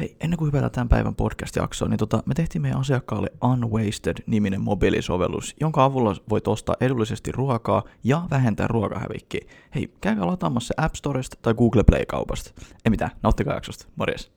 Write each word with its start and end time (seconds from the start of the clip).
Hei, 0.00 0.16
ennen 0.20 0.38
kuin 0.38 0.46
hypätään 0.46 0.70
tämän 0.70 0.88
päivän 0.88 1.14
podcast-jaksoon, 1.14 1.90
niin 1.90 1.98
tota, 1.98 2.22
me 2.26 2.34
tehtiin 2.34 2.62
meidän 2.62 2.80
asiakkaalle 2.80 3.28
Unwasted-niminen 3.44 4.60
mobiilisovellus, 4.60 5.56
jonka 5.60 5.84
avulla 5.84 6.14
voit 6.30 6.48
ostaa 6.48 6.76
edullisesti 6.80 7.32
ruokaa 7.32 7.82
ja 8.04 8.22
vähentää 8.30 8.66
ruokahävikkiä. 8.66 9.40
Hei, 9.74 9.94
käykää 10.00 10.26
lataamassa 10.26 10.74
App 10.76 10.94
Storesta 10.94 11.36
tai 11.42 11.54
Google 11.54 11.84
Play-kaupasta. 11.84 12.50
Ei 12.84 12.90
mitään, 12.90 13.10
nauttikaa 13.22 13.54
jaksosta. 13.54 13.86
Morjes. 13.96 14.32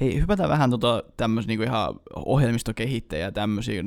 Hei, 0.00 0.20
hypätään 0.20 0.48
vähän 0.48 0.70
tota, 0.70 1.02
tämmöisiä 1.16 1.48
niinku 1.48 1.64
ihan 1.64 1.94
ohjelmistokehittäjiä 2.16 3.24
ja 3.24 3.32
tämmöisiä. 3.32 3.82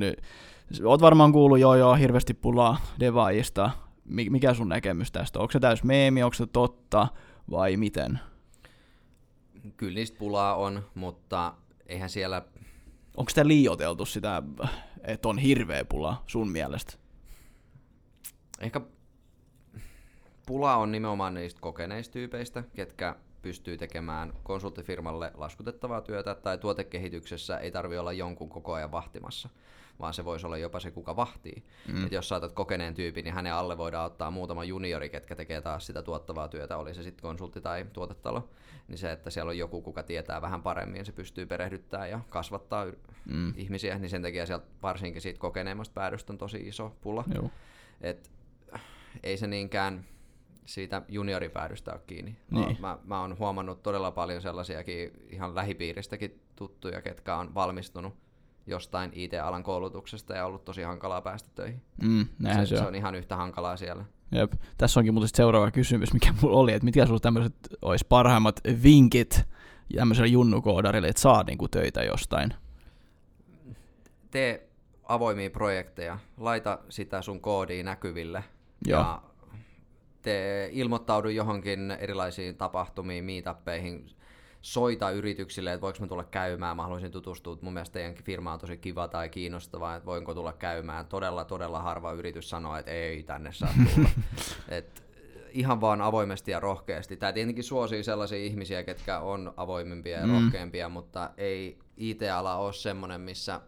Oot 0.86 1.02
varmaan 1.02 1.32
kuullut 1.32 1.60
joo 1.60 1.76
joo 1.76 1.96
hirveästi 1.96 2.34
pulaa 2.34 2.78
devaajista. 3.00 3.72
Mikä 4.06 4.54
sun 4.54 4.70
näkemys 4.70 5.12
tästä? 5.12 5.40
Onko 5.40 5.52
se 5.52 5.60
täys 5.60 5.84
meemi, 5.84 6.24
onko 6.24 6.34
se 6.34 6.46
totta 6.48 7.08
vai 7.52 7.78
miten? 7.78 8.20
Kyllä 9.78 9.94
niistä 9.94 10.18
pulaa 10.18 10.56
on, 10.56 10.90
mutta 10.96 11.54
eihän 11.86 12.10
siellä... 12.10 12.42
Onko 13.18 13.30
sitä 13.30 13.48
liioteltu 13.48 14.06
sitä, 14.06 14.44
että 15.04 15.30
on 15.30 15.38
hirveä 15.38 15.86
pula 15.86 16.24
sun 16.28 16.52
mielestä? 16.52 16.94
Ehkä 18.60 18.82
pula 20.46 20.76
on 20.76 20.92
nimenomaan 20.92 21.34
niistä 21.34 21.62
kokeneista 21.62 22.14
tyypeistä, 22.14 22.64
ketkä 22.76 23.16
pystyy 23.42 23.78
tekemään 23.78 24.34
konsulttifirmalle 24.44 25.32
laskutettavaa 25.36 26.02
työtä 26.02 26.36
tai 26.36 26.58
tuotekehityksessä 26.58 27.58
ei 27.58 27.72
tarvi 27.72 27.98
olla 27.98 28.14
jonkun 28.14 28.50
koko 28.50 28.74
ajan 28.74 28.92
vahtimassa 28.92 29.50
vaan 30.00 30.14
se 30.14 30.26
voisi 30.26 30.46
olla 30.46 30.58
jopa 30.58 30.80
se, 30.80 30.92
kuka 30.92 31.16
vahtii. 31.16 31.64
Mm. 31.88 32.06
Et 32.06 32.12
jos 32.12 32.30
saatat 32.30 32.52
kokeneen 32.52 32.94
tyypin, 32.94 33.24
niin 33.24 33.34
hänen 33.34 33.54
alle 33.54 33.78
voidaan 33.78 34.06
ottaa 34.06 34.32
muutama 34.32 34.64
juniori, 34.64 35.10
ketkä 35.10 35.36
tekee 35.36 35.62
taas 35.62 35.86
sitä 35.86 36.02
tuottavaa 36.02 36.48
työtä, 36.48 36.78
oli 36.78 36.94
se 36.94 37.04
sitten 37.04 37.22
konsultti 37.22 37.62
tai 37.62 37.86
tuotetalo, 37.94 38.50
niin 38.88 38.98
se, 38.98 39.12
että 39.12 39.30
siellä 39.30 39.50
on 39.50 39.58
joku, 39.58 39.82
kuka 39.82 40.04
tietää 40.04 40.42
vähän 40.42 40.62
paremmin, 40.62 41.06
se 41.06 41.12
pystyy 41.12 41.46
perehdyttämään 41.46 42.10
ja 42.10 42.20
kasvattaa 42.30 42.86
mm. 43.26 43.54
ihmisiä, 43.58 44.00
niin 44.00 44.10
sen 44.10 44.22
takia 44.22 44.46
sieltä 44.46 44.66
varsinkin 44.84 45.22
siitä 45.22 45.40
kokeneemmasta 45.40 45.94
päädystä 45.94 46.34
on 46.34 46.38
tosi 46.38 46.68
iso 46.68 46.96
pula. 47.02 47.24
Joo. 47.36 47.50
Et, 48.02 48.32
ei 49.24 49.38
se 49.38 49.48
niinkään 49.48 50.06
siitä 50.66 51.02
junioripäädystä 51.08 51.92
ole 51.92 52.02
kiinni. 52.08 52.36
Niin. 52.52 52.78
Mä, 52.80 52.98
mä 53.04 53.22
oon 53.22 53.40
huomannut 53.40 53.84
todella 53.84 54.12
paljon 54.12 54.42
sellaisiakin 54.42 55.12
ihan 55.30 55.56
lähipiiristäkin 55.56 56.42
tuttuja, 56.56 57.02
ketkä 57.02 57.36
on 57.36 57.56
valmistunut 57.56 58.23
jostain 58.68 59.12
IT-alan 59.14 59.64
koulutuksesta 59.64 60.34
ja 60.34 60.46
ollut 60.46 60.66
tosi 60.66 60.82
hankalaa 60.82 61.22
päästä 61.22 61.50
töihin. 61.56 61.82
Mm, 62.02 62.26
se, 62.44 62.54
se, 62.54 62.60
on. 62.60 62.68
se 62.82 62.88
on 62.88 62.96
ihan 62.96 63.16
yhtä 63.16 63.36
hankalaa 63.36 63.78
siellä. 63.78 64.06
Jep. 64.32 64.54
Tässä 64.78 65.00
onkin 65.00 65.14
muuten 65.14 65.30
seuraava 65.34 65.72
kysymys, 65.72 66.14
mikä 66.14 66.34
mulla 66.42 66.60
oli, 66.60 66.74
että 66.74 66.86
mitkä 66.86 67.06
sinulla 67.06 67.20
tämmöiset 67.20 67.56
olisi 67.82 68.06
parhaimmat 68.10 68.60
vinkit 68.84 69.44
tämmöiselle 69.96 70.28
junnukoodarille, 70.28 71.08
että 71.08 71.22
saa 71.22 71.44
niinku 71.44 71.68
töitä 71.68 72.04
jostain? 72.04 72.54
Tee 74.32 74.68
avoimia 75.04 75.50
projekteja, 75.50 76.20
laita 76.38 76.80
sitä 76.90 77.22
sun 77.22 77.42
koodia 77.42 77.84
näkyville 77.84 78.44
Joo. 78.88 79.00
ja 79.00 79.22
te 80.22 80.70
ilmoittaudu 80.72 81.30
johonkin 81.30 81.92
erilaisiin 81.92 82.56
tapahtumiin, 82.56 83.26
meetuppeihin, 83.26 84.06
soita 84.64 85.12
yrityksille, 85.12 85.74
että 85.74 85.82
voiko 85.82 86.00
mä 86.02 86.08
tulla 86.08 86.24
käymään, 86.24 86.76
mä 86.76 86.84
haluaisin 86.84 87.12
tutustua, 87.12 87.58
mun 87.62 87.74
mielestä 87.74 87.94
teidän 87.94 88.16
firma 88.24 88.54
on 88.54 88.60
tosi 88.60 88.78
kiva 88.78 89.08
tai 89.08 89.30
kiinnostava, 89.30 89.96
että 89.96 90.06
voinko 90.06 90.34
tulla 90.34 90.54
käymään. 90.54 91.06
Todella, 91.06 91.46
todella 91.46 91.82
harva 91.82 92.12
yritys 92.12 92.50
sanoo, 92.50 92.78
että 92.78 92.92
ei 92.92 93.24
tänne 93.24 93.52
saa 93.54 93.74
tulla. 93.96 94.10
Et 94.78 95.04
ihan 95.52 95.82
vaan 95.82 96.02
avoimesti 96.02 96.52
ja 96.52 96.60
rohkeasti. 96.60 97.18
Tämä 97.18 97.34
tietenkin 97.34 97.64
suosii 97.64 98.04
sellaisia 98.04 98.38
ihmisiä, 98.38 98.84
ketkä 98.84 99.20
on 99.20 99.54
avoimempia 99.58 100.20
ja 100.20 100.28
mm. 100.28 100.34
rohkeampia, 100.34 100.90
mutta 100.90 101.30
ei 101.38 101.80
IT-ala 101.98 102.56
ole 102.56 102.74
semmoinen, 102.74 103.22
missä 103.22 103.62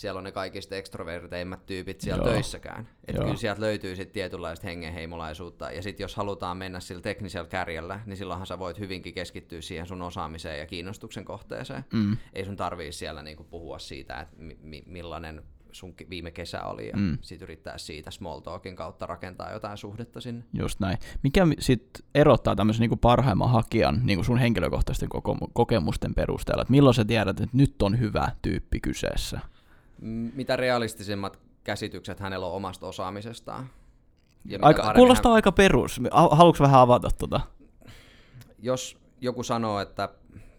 siellä 0.00 0.18
on 0.18 0.24
ne 0.24 0.32
kaikista 0.32 0.76
ekstroverteimmat 0.76 1.66
tyypit 1.66 2.00
siellä 2.00 2.24
Joo. 2.24 2.32
töissäkään. 2.32 2.88
Että 3.08 3.22
kyllä 3.22 3.36
sieltä 3.36 3.60
löytyy 3.60 3.96
sitten 3.96 4.14
tietynlaista 4.14 4.66
hengenheimolaisuutta. 4.66 5.70
Ja 5.70 5.82
sitten 5.82 6.04
jos 6.04 6.16
halutaan 6.16 6.56
mennä 6.56 6.80
sillä 6.80 7.02
teknisellä 7.02 7.48
kärjellä, 7.48 8.00
niin 8.06 8.16
silloinhan 8.16 8.46
sä 8.46 8.58
voit 8.58 8.78
hyvinkin 8.78 9.14
keskittyä 9.14 9.60
siihen 9.60 9.86
sun 9.86 10.02
osaamiseen 10.02 10.58
ja 10.58 10.66
kiinnostuksen 10.66 11.24
kohteeseen. 11.24 11.84
Mm. 11.92 12.16
Ei 12.32 12.44
sun 12.44 12.56
tarvii 12.56 12.92
siellä 12.92 13.22
niinku 13.22 13.44
puhua 13.44 13.78
siitä, 13.78 14.20
että 14.20 14.36
mi- 14.62 14.84
millainen 14.86 15.42
sun 15.72 15.94
viime 16.10 16.30
kesä 16.30 16.62
oli, 16.62 16.88
ja 16.88 16.96
mm. 16.96 17.18
sitten 17.20 17.46
yrittää 17.46 17.78
siitä 17.78 18.10
small 18.10 18.40
talkin 18.40 18.76
kautta 18.76 19.06
rakentaa 19.06 19.52
jotain 19.52 19.78
suhdetta 19.78 20.20
sinne. 20.20 20.44
Just 20.52 20.80
näin. 20.80 20.98
Mikä 21.22 21.46
sitten 21.58 22.04
erottaa 22.14 22.56
tämmöisen 22.56 22.80
niinku 22.80 22.96
parhaimman 22.96 23.50
hakijan 23.50 24.00
niinku 24.02 24.24
sun 24.24 24.38
henkilökohtaisten 24.38 25.08
kokemusten 25.52 26.14
perusteella, 26.14 26.62
että 26.62 26.70
milloin 26.72 26.94
sä 26.94 27.04
tiedät, 27.04 27.40
että 27.40 27.56
nyt 27.56 27.82
on 27.82 27.98
hyvä 27.98 28.32
tyyppi 28.42 28.80
kyseessä? 28.80 29.40
Mitä 30.34 30.56
realistisimmat 30.56 31.38
käsitykset 31.64 32.20
hänellä 32.20 32.46
on 32.46 32.52
omasta 32.52 32.86
osaamisestaan. 32.86 33.70
Ja 34.44 34.58
aika, 34.62 34.94
kuulostaa 34.94 35.30
hän... 35.30 35.36
aika 35.36 35.52
perus. 35.52 36.00
Haluatko 36.10 36.64
vähän 36.64 36.80
avata 36.80 37.08
tuota? 37.18 37.40
Jos 38.58 38.98
joku 39.20 39.42
sanoo, 39.42 39.80
että 39.80 40.08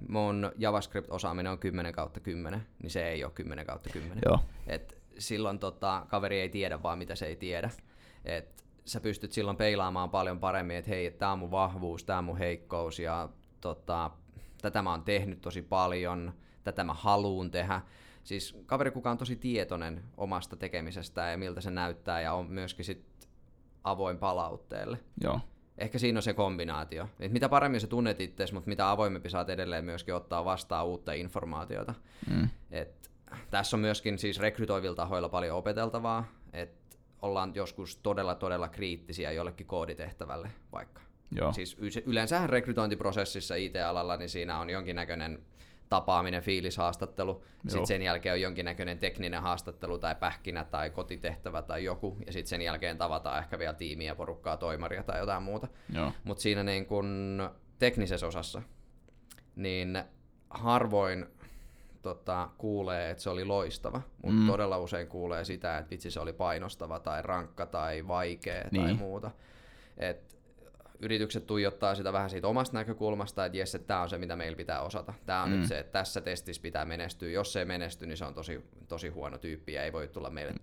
mun 0.09 0.51
JavaScript-osaaminen 0.57 1.51
on 1.51 1.59
10 1.59 1.93
kautta 1.93 2.19
10, 2.19 2.67
niin 2.83 2.91
se 2.91 3.09
ei 3.09 3.23
ole 3.23 3.31
10 3.31 3.65
kautta 3.65 3.89
10. 3.89 4.17
Joo. 4.25 4.39
Et 4.67 4.97
silloin 5.17 5.59
tota, 5.59 6.05
kaveri 6.09 6.39
ei 6.39 6.49
tiedä 6.49 6.83
vaan 6.83 6.97
mitä 6.97 7.15
se 7.15 7.25
ei 7.25 7.35
tiedä. 7.35 7.69
Et 8.25 8.63
sä 8.85 8.99
pystyt 8.99 9.31
silloin 9.31 9.57
peilaamaan 9.57 10.09
paljon 10.09 10.39
paremmin, 10.39 10.75
että 10.75 10.91
hei, 10.91 11.11
tämä 11.11 11.31
on 11.31 11.39
mun 11.39 11.51
vahvuus, 11.51 12.03
tämä 12.03 12.19
on 12.19 12.25
mun 12.25 12.37
heikkous 12.37 12.99
ja 12.99 13.29
tota, 13.61 14.11
tätä 14.61 14.81
mä 14.81 14.91
oon 14.91 15.03
tehnyt 15.03 15.41
tosi 15.41 15.61
paljon, 15.61 16.33
tätä 16.63 16.83
mä 16.83 16.93
haluun 16.93 17.51
tehdä. 17.51 17.81
Siis 18.23 18.57
kaveri, 18.65 18.91
kuka 18.91 19.11
on 19.11 19.17
tosi 19.17 19.35
tietoinen 19.35 20.03
omasta 20.17 20.55
tekemisestä 20.55 21.21
ja 21.21 21.37
miltä 21.37 21.61
se 21.61 21.71
näyttää 21.71 22.21
ja 22.21 22.33
on 22.33 22.45
myöskin 22.51 22.85
sit 22.85 23.05
avoin 23.83 24.17
palautteelle. 24.17 24.99
Joo. 25.23 25.39
Ehkä 25.77 25.99
siinä 25.99 26.17
on 26.17 26.23
se 26.23 26.33
kombinaatio. 26.33 27.09
Et 27.19 27.31
mitä 27.31 27.49
paremmin 27.49 27.81
sä 27.81 27.87
tunnet 27.87 28.21
itseäsi, 28.21 28.53
mutta 28.53 28.69
mitä 28.69 28.91
avoimempi 28.91 29.29
saat 29.29 29.49
edelleen 29.49 29.85
myöskin 29.85 30.15
ottaa 30.15 30.45
vastaan 30.45 30.85
uutta 30.85 31.13
informaatiota. 31.13 31.93
Mm. 32.29 32.49
Et 32.71 33.11
tässä 33.51 33.77
on 33.77 33.81
myöskin 33.81 34.19
siis 34.19 34.39
rekrytoivilla 34.39 34.95
tahoilla 34.95 35.29
paljon 35.29 35.57
opeteltavaa, 35.57 36.25
että 36.53 36.97
ollaan 37.21 37.51
joskus 37.55 37.97
todella 37.97 38.35
todella 38.35 38.69
kriittisiä 38.69 39.31
jollekin 39.31 39.67
kooditehtävälle 39.67 40.51
vaikka. 40.71 41.01
Joo. 41.31 41.53
Siis 41.53 41.77
yleensä 42.05 42.47
rekrytointiprosessissa 42.47 43.55
IT-alalla, 43.55 44.17
niin 44.17 44.29
siinä 44.29 44.59
on 44.59 44.69
jonkinnäköinen 44.69 45.39
tapaaminen, 45.91 46.41
fiilishaastattelu, 46.41 47.43
sitten 47.67 47.87
sen 47.87 48.01
jälkeen 48.01 48.33
on 48.33 48.41
jonkinnäköinen 48.41 48.97
tekninen 48.97 49.41
haastattelu 49.41 49.97
tai 49.97 50.15
pähkinä 50.15 50.63
tai 50.63 50.89
kotitehtävä 50.89 51.61
tai 51.61 51.83
joku, 51.83 52.17
ja 52.25 52.33
sitten 52.33 52.49
sen 52.49 52.61
jälkeen 52.61 52.97
tavataan 52.97 53.39
ehkä 53.39 53.59
vielä 53.59 53.73
tiimiä, 53.73 54.15
porukkaa, 54.15 54.57
toimaria 54.57 55.03
tai 55.03 55.19
jotain 55.19 55.43
muuta. 55.43 55.67
Mutta 56.23 56.41
siinä 56.41 56.63
niin 56.63 56.85
kun 56.85 57.49
teknisessä 57.79 58.27
osassa, 58.27 58.61
niin 59.55 60.03
harvoin 60.49 61.25
tota, 62.01 62.49
kuulee, 62.57 63.09
että 63.09 63.23
se 63.23 63.29
oli 63.29 63.45
loistava, 63.45 64.01
mutta 64.23 64.41
mm. 64.41 64.47
todella 64.47 64.77
usein 64.77 65.07
kuulee 65.07 65.45
sitä, 65.45 65.77
että 65.77 65.89
vitsi 65.89 66.11
se 66.11 66.19
oli 66.19 66.33
painostava 66.33 66.99
tai 66.99 67.21
rankka 67.21 67.65
tai 67.65 68.07
vaikea 68.07 68.63
niin. 68.71 68.83
tai 68.83 68.93
muuta. 68.93 69.31
Et 69.97 70.37
yritykset 71.01 71.47
tuijottaa 71.47 71.95
sitä 71.95 72.13
vähän 72.13 72.29
siitä 72.29 72.47
omasta 72.47 72.77
näkökulmasta, 72.77 73.45
että 73.45 73.57
jes, 73.57 73.75
että 73.75 73.87
tämä 73.87 74.01
on 74.01 74.09
se, 74.09 74.17
mitä 74.17 74.35
meillä 74.35 74.55
pitää 74.55 74.81
osata. 74.81 75.13
Tämä 75.25 75.43
on 75.43 75.49
mm. 75.49 75.55
nyt 75.55 75.67
se, 75.67 75.79
että 75.79 75.91
tässä 75.91 76.21
testissä 76.21 76.61
pitää 76.61 76.85
menestyä. 76.85 77.29
Jos 77.29 77.53
se 77.53 77.59
ei 77.59 77.65
menesty, 77.65 78.05
niin 78.05 78.17
se 78.17 78.25
on 78.25 78.33
tosi, 78.33 78.65
tosi 78.87 79.09
huono 79.09 79.37
tyyppi 79.37 79.73
ja 79.73 79.83
ei 79.83 79.93
voi 79.93 80.07
tulla 80.07 80.29
meille 80.29 80.53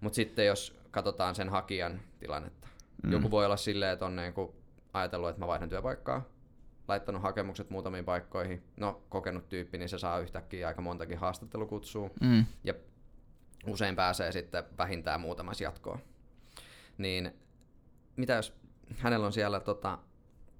Mutta 0.00 0.16
sitten 0.16 0.46
jos 0.46 0.78
katsotaan 0.90 1.34
sen 1.34 1.48
hakijan 1.48 2.00
tilannetta, 2.18 2.68
mm. 3.02 3.12
joku 3.12 3.30
voi 3.30 3.46
olla 3.46 3.56
silleen, 3.56 3.92
että 3.92 4.06
on 4.06 4.16
niinku 4.16 4.54
ajatellut, 4.92 5.30
että 5.30 5.40
mä 5.40 5.46
vaihdan 5.46 5.68
työpaikkaa, 5.68 6.28
laittanut 6.88 7.22
hakemukset 7.22 7.70
muutamiin 7.70 8.04
paikkoihin, 8.04 8.62
no 8.76 9.02
kokenut 9.08 9.48
tyyppi, 9.48 9.78
niin 9.78 9.88
se 9.88 9.98
saa 9.98 10.18
yhtäkkiä 10.18 10.68
aika 10.68 10.82
montakin 10.82 11.18
haastattelukutsua, 11.18 12.10
mm. 12.20 12.44
ja 12.64 12.74
usein 13.66 13.96
pääsee 13.96 14.32
sitten 14.32 14.64
vähintään 14.78 15.20
muutamassa 15.20 15.64
jatkoon. 15.64 15.98
Niin 16.98 17.34
mitä 18.16 18.32
jos 18.32 18.59
hänellä 18.98 19.26
on 19.26 19.32
siellä 19.32 19.60
tota, 19.60 19.98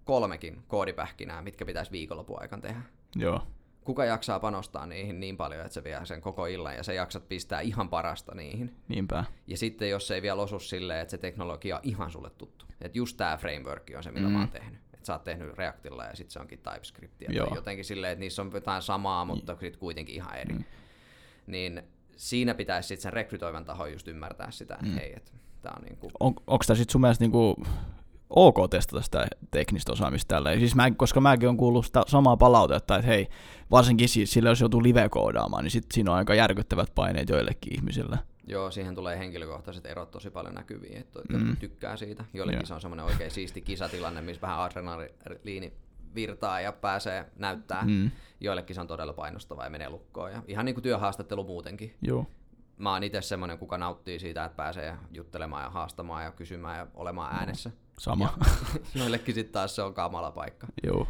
kolmekin 0.05 0.63
koodipähkinää, 0.69 1.43
mitkä 1.43 1.65
pitäisi 1.65 1.93
viikonlopun 1.93 2.43
aikana 2.43 2.63
tehdä. 2.63 2.81
Joo. 3.17 3.47
Kuka 3.85 4.05
jaksaa 4.05 4.41
panostaa 4.41 4.87
niihin 4.87 5.21
niin 5.21 5.37
paljon, 5.37 5.61
että 5.61 5.75
se 5.75 5.85
vie 5.85 6.01
sen 6.05 6.21
koko 6.21 6.47
illan 6.47 6.77
ja 6.77 6.83
se 6.83 6.95
jaksat 6.95 7.29
pistää 7.29 7.61
ihan 7.61 7.89
parasta 7.89 8.35
niihin. 8.35 8.77
Niinpä. 8.89 9.25
Ja 9.47 9.57
sitten 9.57 9.91
jos 9.91 10.07
se 10.07 10.15
ei 10.15 10.23
vielä 10.23 10.43
osu 10.43 10.59
silleen, 10.59 11.01
että 11.01 11.11
se 11.11 11.19
teknologia 11.19 11.77
on 11.77 11.83
ihan 11.85 12.11
sulle 12.11 12.31
tuttu. 12.31 12.67
Että 12.81 12.99
just 12.99 13.17
tämä 13.17 13.37
framework 13.37 13.91
on 13.97 14.03
se, 14.03 14.11
mitä 14.11 14.27
mm. 14.27 14.33
mä 14.33 14.39
oon 14.39 14.51
tehnyt. 14.51 14.81
Että 14.95 15.07
sä 15.07 15.13
oot 15.13 15.25
tehnyt 15.25 15.59
Reactilla 15.59 16.05
ja 16.05 16.17
sitten 16.17 16.33
se 16.33 16.41
onkin 16.41 16.59
TypeScriptia. 16.59 17.33
Joo. 17.33 17.55
Jotenkin 17.55 17.85
silleen, 17.85 18.13
että 18.13 18.21
niissä 18.21 18.43
on 18.43 18.51
jotain 18.55 18.83
samaa, 18.83 19.25
mutta 19.25 19.53
niin. 19.53 19.61
sitten 19.61 19.81
kuitenkin 19.81 20.15
ihan 20.15 20.37
eri. 20.37 20.55
Mm. 20.55 20.65
Niin 21.47 21.83
siinä 22.17 22.55
pitäisi 22.55 22.87
sitten 22.87 23.03
sen 23.03 23.13
rekrytoivan 23.13 23.65
taho 23.65 23.87
just 23.87 24.09
ymmärtää 24.09 24.51
sitä, 24.51 24.75
että 24.75 24.87
mm. 24.87 24.95
hei, 24.95 25.13
että 25.17 25.33
tämä 25.63 25.75
on 25.79 25.85
niinku... 25.85 26.11
On, 26.21 26.35
onko 26.47 26.65
tämä 26.67 26.77
sitten 26.77 26.93
sun 26.93 27.01
mielestä 27.01 27.25
niinku 27.25 27.57
ok 28.31 28.71
testata 28.71 29.03
sitä 29.03 29.27
teknistä 29.51 29.93
osaamista 29.93 30.35
tällä. 30.35 30.59
Siis 30.59 30.75
mä, 30.75 30.91
koska 30.91 31.21
mäkin 31.21 31.49
on 31.49 31.57
kuullut 31.57 31.87
sitä 31.87 32.03
samaa 32.07 32.37
palautetta, 32.37 32.97
että 32.97 33.07
hei, 33.07 33.29
varsinkin 33.71 34.09
siis 34.09 34.33
sillä 34.33 34.49
jos 34.49 34.61
joutuu 34.61 34.83
live-koodaamaan, 34.83 35.65
niin 35.65 35.71
sit 35.71 35.85
siinä 35.93 36.11
on 36.11 36.17
aika 36.17 36.35
järkyttävät 36.35 36.95
paineet 36.95 37.29
joillekin 37.29 37.75
ihmisille. 37.75 38.19
Joo, 38.47 38.71
siihen 38.71 38.95
tulee 38.95 39.19
henkilökohtaiset 39.19 39.87
erot 39.87 40.11
tosi 40.11 40.31
paljon 40.31 40.55
näkyviin, 40.55 40.97
että 40.97 41.21
mm. 41.29 41.57
tykkää 41.57 41.97
siitä. 41.97 42.25
Joillekin 42.35 42.61
Joo. 42.61 42.67
se 42.67 42.75
on 42.75 42.81
semmoinen 42.81 43.07
oikein 43.07 43.31
siisti 43.31 43.61
kisatilanne, 43.61 44.21
missä 44.21 44.43
vähän 44.43 44.59
adrenaliini 44.59 45.73
virtaa 46.15 46.61
ja 46.61 46.73
pääsee 46.73 47.27
näyttää. 47.37 47.85
Mm. 47.87 48.11
Joillekin 48.41 48.75
se 48.75 48.81
on 48.81 48.87
todella 48.87 49.13
painostava 49.13 49.65
ja 49.65 49.71
menee 49.71 49.91
lukkoon. 49.91 50.33
Ja 50.33 50.43
ihan 50.47 50.65
niin 50.65 50.75
kuin 50.75 50.83
työhaastattelu 50.83 51.45
muutenkin. 51.45 51.95
Joo. 52.03 52.27
Mä 52.79 52.93
oon 52.93 53.03
itse 53.03 53.23
semmoinen, 53.23 53.59
kuka 53.59 53.79
nauttii 53.79 54.19
siitä, 54.19 54.45
että 54.45 54.57
pääsee 54.57 54.97
juttelemaan 55.11 55.63
ja 55.65 55.71
haastamaan 55.71 56.25
ja 56.25 56.33
kysymään 56.33 56.79
ja 56.79 56.87
olemaan 56.95 57.35
äänessä. 57.35 57.71
Sama. 58.01 58.39
Ja 58.39 58.81
joillekin 59.01 59.35
sitten 59.35 59.53
taas 59.53 59.77
se 59.77 59.83
on 59.83 59.95
kamala 59.95 60.31
paikka. 60.31 60.67
Joo. 60.83 61.09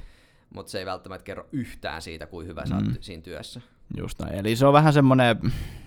Mutta 0.55 0.73
se 0.73 0.79
ei 0.79 0.87
välttämättä 0.87 1.25
kerro 1.25 1.49
yhtään 1.53 2.03
siitä, 2.03 2.27
kuin 2.27 2.47
hyvä 2.47 2.67
sä 2.67 2.75
oot 2.75 2.85
mm. 2.85 2.97
siinä 3.01 3.23
työssä. 3.23 3.61
Just 3.97 4.19
näin. 4.19 4.35
Eli 4.35 4.57
se 4.57 4.67
on 4.67 4.73
vähän 4.73 4.93
semmoinen, 4.93 5.37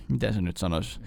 miten 0.10 0.34
se 0.34 0.42
nyt 0.42 0.58
sanoisi, 0.58 1.00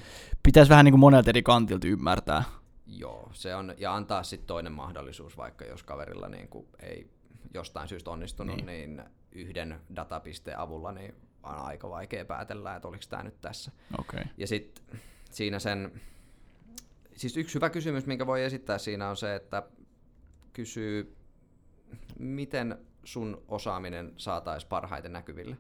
pitäisi 0.43 0.71
vähän 0.71 0.85
niin 0.85 0.93
kuin 0.93 1.01
monelta 1.01 1.31
eri 1.31 1.43
kantilta 1.43 1.87
ymmärtää. 1.87 2.45
Joo, 2.87 3.31
se 3.33 3.55
on, 3.55 3.75
ja 3.79 3.95
antaa 3.95 4.23
sitten 4.23 4.47
toinen 4.47 4.73
mahdollisuus, 4.73 5.37
vaikka 5.37 5.65
jos 5.65 5.83
kaverilla 5.83 6.29
niin 6.29 6.49
kuin 6.49 6.67
ei 6.81 7.11
jostain 7.55 7.89
syystä 7.89 8.11
onnistunut, 8.11 8.57
niin, 8.57 8.67
niin 8.67 9.05
yhden 9.33 9.81
datapisteen 9.97 10.59
avulla 10.59 10.93
niin 10.93 11.15
on 11.43 11.59
aika 11.59 11.91
vaikea 11.91 12.25
päätellä, 12.25 12.77
että 12.77 12.89
oliko 12.89 13.05
tämä 13.09 13.23
nyt 13.23 13.41
tässä. 13.41 13.73
Okay. 13.99 14.25
Ja 14.37 14.47
sitten 14.47 14.99
siinä 15.31 15.59
sen, 15.59 16.01
siis 17.15 17.37
yksi 17.37 17.55
hyvä 17.55 17.71
kysymys, 17.71 18.07
minkä 18.07 18.27
voi 18.27 18.45
esittää 18.45 18.79
siinä 18.79 19.09
on 19.09 19.17
se, 19.17 19.35
että 19.35 19.63
kysyy, 20.57 21.17
miten 22.19 22.79
sun 23.05 23.43
osaaminen 23.49 24.13
saataisiin 24.17 24.69
parhaiten 24.69 25.13
näkyville. 25.13 25.57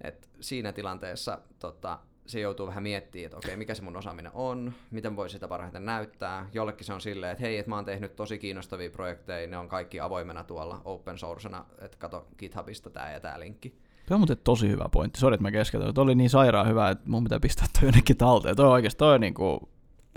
Et 0.00 0.30
siinä 0.40 0.72
tilanteessa 0.72 1.38
tota, 1.58 1.98
se 2.26 2.40
joutuu 2.40 2.66
vähän 2.66 2.82
miettimään, 2.82 3.24
että 3.26 3.36
okei, 3.36 3.56
mikä 3.56 3.74
se 3.74 3.82
mun 3.82 3.96
osaaminen 3.96 4.32
on, 4.34 4.72
miten 4.90 5.16
voi 5.16 5.30
sitä 5.30 5.48
parhaiten 5.48 5.84
näyttää. 5.84 6.48
Jollekin 6.52 6.86
se 6.86 6.92
on 6.92 7.00
silleen, 7.00 7.32
että 7.32 7.44
hei, 7.44 7.58
että 7.58 7.70
mä 7.70 7.74
oon 7.74 7.84
tehnyt 7.84 8.16
tosi 8.16 8.38
kiinnostavia 8.38 8.90
projekteja, 8.90 9.48
ne 9.48 9.58
on 9.58 9.68
kaikki 9.68 10.00
avoimena 10.00 10.44
tuolla 10.44 10.80
open 10.84 11.18
sourcena, 11.18 11.64
että 11.80 11.98
kato 11.98 12.28
GitHubista 12.38 12.90
tää 12.90 13.12
ja 13.12 13.20
tää 13.20 13.40
linkki. 13.40 13.78
Tuo 14.06 14.14
on 14.14 14.20
muuten 14.20 14.38
tosi 14.44 14.68
hyvä 14.68 14.88
pointti. 14.92 15.20
Sori, 15.20 15.34
että 15.34 15.42
mä 15.42 15.50
keskeytän. 15.50 15.94
Tuo 15.94 16.04
oli 16.04 16.14
niin 16.14 16.30
sairaan 16.30 16.68
hyvä, 16.68 16.90
että 16.90 17.10
mun 17.10 17.24
pitää 17.24 17.40
pistää 17.40 17.66
toi 17.72 17.88
jonnekin 17.88 18.16
talteen. 18.16 18.56
Toi 18.56 18.68
oikeasti, 18.68 18.98
toi 18.98 19.14
on 19.14 19.20
niin 19.20 19.34
kuin 19.34 19.60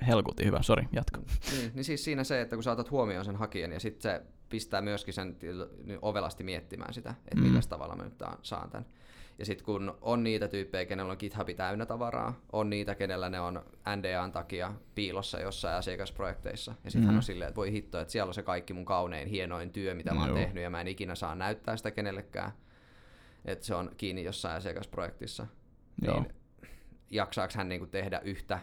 helkutti 0.08 0.46
hyvä. 0.46 0.62
Sori, 0.62 0.88
jatka. 0.92 1.22
Niin, 1.52 1.72
niin 1.74 1.84
siis 1.84 2.04
siinä 2.04 2.24
se, 2.24 2.42
että 2.42 2.56
kun 2.56 2.64
saatat 2.64 2.92
huomioon 2.92 3.26
sen 3.26 3.36
hakijan 3.36 3.72
ja 3.72 3.80
sitten 3.80 4.02
se 4.02 4.22
pistää 4.50 4.82
myöskin 4.82 5.14
sen 5.14 5.38
ovelasti 6.02 6.44
miettimään 6.44 6.94
sitä, 6.94 7.10
että 7.10 7.36
mm. 7.36 7.42
millä 7.44 7.62
tavalla 7.70 7.96
mä 7.96 8.04
nyt 8.04 8.24
saan 8.42 8.70
tämän. 8.70 8.86
Ja 9.40 9.46
sitten 9.46 9.66
kun 9.66 9.98
on 10.02 10.24
niitä 10.24 10.48
tyyppejä, 10.48 10.86
kenellä 10.86 11.12
on 11.12 11.18
GitHub 11.20 11.50
täynnä 11.56 11.86
tavaraa, 11.86 12.42
on 12.54 12.70
niitä, 12.70 12.96
kenellä 12.96 13.30
ne 13.30 13.40
on 13.40 13.66
NDAn 13.96 14.32
takia 14.32 14.74
piilossa 14.96 15.40
jossain 15.40 15.76
asiakasprojekteissa. 15.76 16.76
Ja 16.84 16.92
sitten 16.92 17.08
hän 17.08 17.16
on 17.16 17.24
silleen, 17.24 17.48
että 17.48 17.56
voi 17.56 17.72
hitto, 17.72 18.00
että 18.00 18.12
siellä 18.12 18.30
on 18.30 18.34
se 18.34 18.44
kaikki 18.44 18.74
mun 18.74 18.86
kaunein, 18.86 19.28
hienoin 19.28 19.72
työ, 19.72 19.94
mitä 19.94 20.14
mä 20.14 20.20
oon 20.20 20.30
Joo. 20.30 20.38
tehnyt, 20.38 20.64
ja 20.64 20.70
mä 20.70 20.82
en 20.82 20.88
ikinä 20.88 21.16
saa 21.16 21.36
näyttää 21.36 21.78
sitä 21.78 21.92
kenellekään. 21.92 22.52
Että 23.46 23.66
se 23.66 23.76
on 23.76 23.92
kiinni 23.98 24.24
jossain 24.24 24.58
asiakasprojektissa. 24.58 25.48
Joo. 26.02 26.20
Niin 26.20 26.36
jaksaako 27.10 27.54
hän 27.58 27.70
niinku 27.70 27.88
tehdä 27.88 28.20
yhtä 28.20 28.60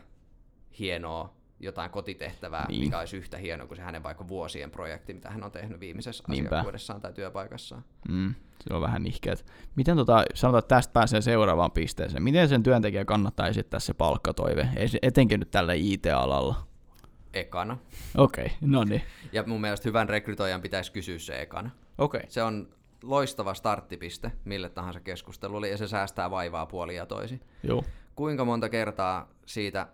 hienoa 0.79 1.35
jotain 1.61 1.91
kotitehtävää, 1.91 2.67
niin. 2.69 2.85
mikä 2.85 2.99
olisi 2.99 3.17
yhtä 3.17 3.37
hieno 3.37 3.67
kuin 3.67 3.76
se 3.76 3.82
hänen 3.82 4.03
vaikka 4.03 4.29
vuosien 4.29 4.71
projekti, 4.71 5.15
mitä 5.15 5.31
hän 5.31 5.44
on 5.44 5.53
tehnyt 5.53 5.81
viimeisessä 5.81 6.25
Niinpä. 6.29 6.49
asiakkuudessaan 6.49 7.00
tai 7.00 7.12
työpaikassaan. 7.12 7.85
Mm, 8.09 8.35
se 8.69 8.75
on 8.75 8.81
vähän 8.81 9.03
nihkeet. 9.03 9.47
Miten 9.76 9.97
tota, 9.97 10.25
sanotaan, 10.35 10.59
että 10.59 10.75
tästä 10.75 10.93
pääsee 10.93 11.21
seuraavaan 11.21 11.71
pisteeseen. 11.71 12.23
Miten 12.23 12.49
sen 12.49 12.62
työntekijä 12.62 13.05
kannattaa 13.05 13.49
esittää 13.49 13.81
se 13.81 13.94
palkkatoive, 13.94 14.69
etenkin 15.03 15.41
nyt 15.41 15.50
tällä 15.50 15.73
IT-alalla? 15.73 16.67
Ekana. 17.35 17.79
Okei, 18.17 18.44
okay, 18.44 18.56
no 18.61 18.85
niin. 18.85 19.03
Ja 19.32 19.44
mun 19.47 19.61
mielestä 19.61 19.88
hyvän 19.88 20.09
rekrytoijan 20.09 20.62
pitäisi 20.62 20.93
kysyä 20.93 21.19
se 21.19 21.41
ekana. 21.41 21.71
Okei. 21.99 22.19
Okay. 22.19 22.31
Se 22.31 22.43
on 22.43 22.69
loistava 23.03 23.55
starttipiste 23.55 24.32
mille 24.44 24.69
tahansa 24.69 25.00
keskustelulle, 25.00 25.69
ja 25.69 25.76
se 25.76 25.88
säästää 25.88 26.31
vaivaa 26.31 26.67
puolia 26.67 26.97
ja 26.97 27.06
toisin. 27.06 27.41
Joo. 27.62 27.85
Kuinka 28.15 28.44
monta 28.44 28.69
kertaa 28.69 29.29
siitä 29.47 29.87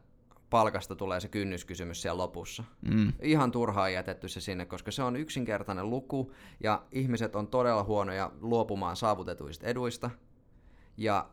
palkasta 0.50 0.96
tulee 0.96 1.20
se 1.20 1.28
kynnyskysymys 1.28 2.02
siellä 2.02 2.22
lopussa. 2.22 2.64
Mm. 2.80 3.12
Ihan 3.22 3.52
turhaan 3.52 3.92
jätetty 3.92 4.28
se 4.28 4.40
sinne, 4.40 4.66
koska 4.66 4.90
se 4.90 5.02
on 5.02 5.16
yksinkertainen 5.16 5.90
luku 5.90 6.32
ja 6.62 6.82
ihmiset 6.92 7.36
on 7.36 7.46
todella 7.46 7.84
huonoja 7.84 8.30
luopumaan 8.40 8.96
saavutetuista 8.96 9.66
eduista. 9.66 10.10
Ja 10.96 11.28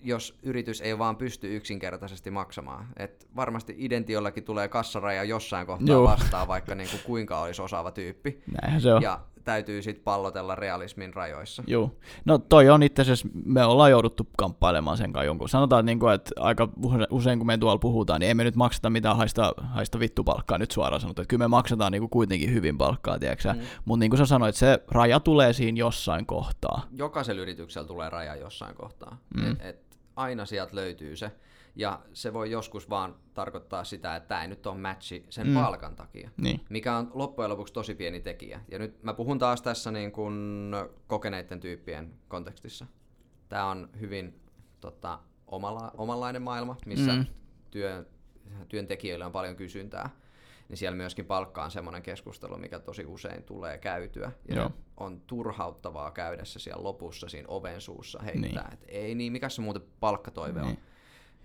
jos 0.00 0.38
yritys 0.42 0.80
ei 0.80 0.98
vaan 0.98 1.16
pysty 1.16 1.56
yksinkertaisesti 1.56 2.30
maksamaan. 2.30 2.88
Et 2.96 3.28
varmasti 3.36 3.74
Identiollakin 3.78 4.44
tulee 4.44 4.68
kassaraja 4.68 5.24
jossain 5.24 5.66
kohtaa 5.66 5.94
Joo. 5.94 6.04
vastaan, 6.04 6.48
vaikka 6.48 6.74
niin 6.74 6.90
kuin 6.90 7.00
kuinka 7.04 7.40
olisi 7.40 7.62
osaava 7.62 7.90
tyyppi. 7.90 8.42
Näinhän 8.62 8.80
se 8.80 8.94
on. 8.94 9.02
Ja 9.02 9.20
täytyy 9.46 9.82
sitten 9.82 10.04
pallotella 10.04 10.54
realismin 10.54 11.14
rajoissa. 11.14 11.62
Joo. 11.66 11.90
No 12.24 12.38
toi 12.38 12.68
on 12.68 12.82
itse 12.82 13.02
asiassa, 13.02 13.28
me 13.44 13.64
ollaan 13.64 13.90
jouduttu 13.90 14.28
kamppailemaan 14.36 14.96
sen 14.96 15.12
kanssa 15.12 15.24
jonkun. 15.24 15.48
Sanotaan, 15.48 15.80
että, 15.80 15.86
niin 15.86 15.98
kuin, 15.98 16.14
että 16.14 16.30
aika 16.36 16.68
usein 17.10 17.38
kun 17.38 17.46
me 17.46 17.58
tuolla 17.58 17.78
puhutaan, 17.78 18.20
niin 18.20 18.30
emme 18.30 18.36
me 18.40 18.44
nyt 18.44 18.56
makseta 18.56 18.90
mitään 18.90 19.16
haista, 19.16 19.52
haista 19.62 19.98
vittu 19.98 20.24
palkkaa 20.24 20.58
nyt 20.58 20.70
suoraan 20.70 21.00
sanottu. 21.00 21.22
Että 21.22 21.30
kyllä 21.30 21.44
me 21.44 21.48
maksetaan 21.48 21.92
niin 21.92 22.02
kuin 22.02 22.10
kuitenkin 22.10 22.54
hyvin 22.54 22.78
palkkaa, 22.78 23.18
tiedätkö 23.18 23.52
mm. 23.52 23.60
Mutta 23.84 24.00
niin 24.00 24.10
kuin 24.10 24.18
sä 24.18 24.26
sanoit, 24.26 24.54
se 24.54 24.82
raja 24.88 25.20
tulee 25.20 25.52
siinä 25.52 25.78
jossain 25.78 26.26
kohtaa. 26.26 26.82
Jokaisella 26.92 27.42
yrityksellä 27.42 27.88
tulee 27.88 28.10
raja 28.10 28.36
jossain 28.36 28.74
kohtaa. 28.74 29.18
Mm. 29.36 29.50
Et, 29.50 29.58
et 29.60 29.86
aina 30.16 30.46
sieltä 30.46 30.76
löytyy 30.76 31.16
se. 31.16 31.30
Ja 31.76 32.00
se 32.12 32.32
voi 32.32 32.50
joskus 32.50 32.90
vaan 32.90 33.14
tarkoittaa 33.34 33.84
sitä, 33.84 34.16
että 34.16 34.28
tämä 34.28 34.42
ei 34.42 34.48
nyt 34.48 34.66
ole 34.66 34.78
matchi 34.78 35.26
sen 35.28 35.46
mm. 35.46 35.54
palkan 35.54 35.96
takia, 35.96 36.30
niin. 36.36 36.60
mikä 36.68 36.96
on 36.96 37.10
loppujen 37.14 37.50
lopuksi 37.50 37.72
tosi 37.72 37.94
pieni 37.94 38.20
tekijä. 38.20 38.60
Ja 38.70 38.78
nyt 38.78 39.02
mä 39.02 39.14
puhun 39.14 39.38
taas 39.38 39.62
tässä 39.62 39.90
niin 39.90 40.12
kuin 40.12 40.70
kokeneiden 41.06 41.60
tyyppien 41.60 42.14
kontekstissa. 42.28 42.86
Tämä 43.48 43.66
on 43.66 43.88
hyvin 44.00 44.40
tota, 44.80 45.18
omala, 45.46 45.90
omanlainen 45.96 46.42
maailma, 46.42 46.76
missä 46.86 47.12
mm. 47.12 47.26
työ, 47.70 48.04
työntekijöillä 48.68 49.26
on 49.26 49.32
paljon 49.32 49.56
kysyntää. 49.56 50.10
Niin 50.68 50.76
siellä 50.76 50.96
myöskin 50.96 51.24
palkka 51.24 51.64
on 51.64 51.70
semmoinen 51.70 52.02
keskustelu, 52.02 52.58
mikä 52.58 52.78
tosi 52.78 53.04
usein 53.06 53.42
tulee 53.42 53.78
käytyä. 53.78 54.32
Ja 54.48 54.56
Joo. 54.56 54.70
on 54.96 55.20
turhauttavaa 55.20 56.10
käydä 56.10 56.44
se 56.44 56.58
siellä 56.58 56.82
lopussa 56.82 57.28
siinä 57.28 57.48
oven 57.48 57.80
suussa 57.80 58.18
heittää, 58.18 58.64
niin. 58.64 58.72
että 58.72 58.86
ei 58.88 59.14
niin, 59.14 59.32
mikä 59.32 59.48
se 59.48 59.62
muuten 59.62 59.82
palkkatoive 60.00 60.60
niin. 60.60 60.70
on 60.70 60.76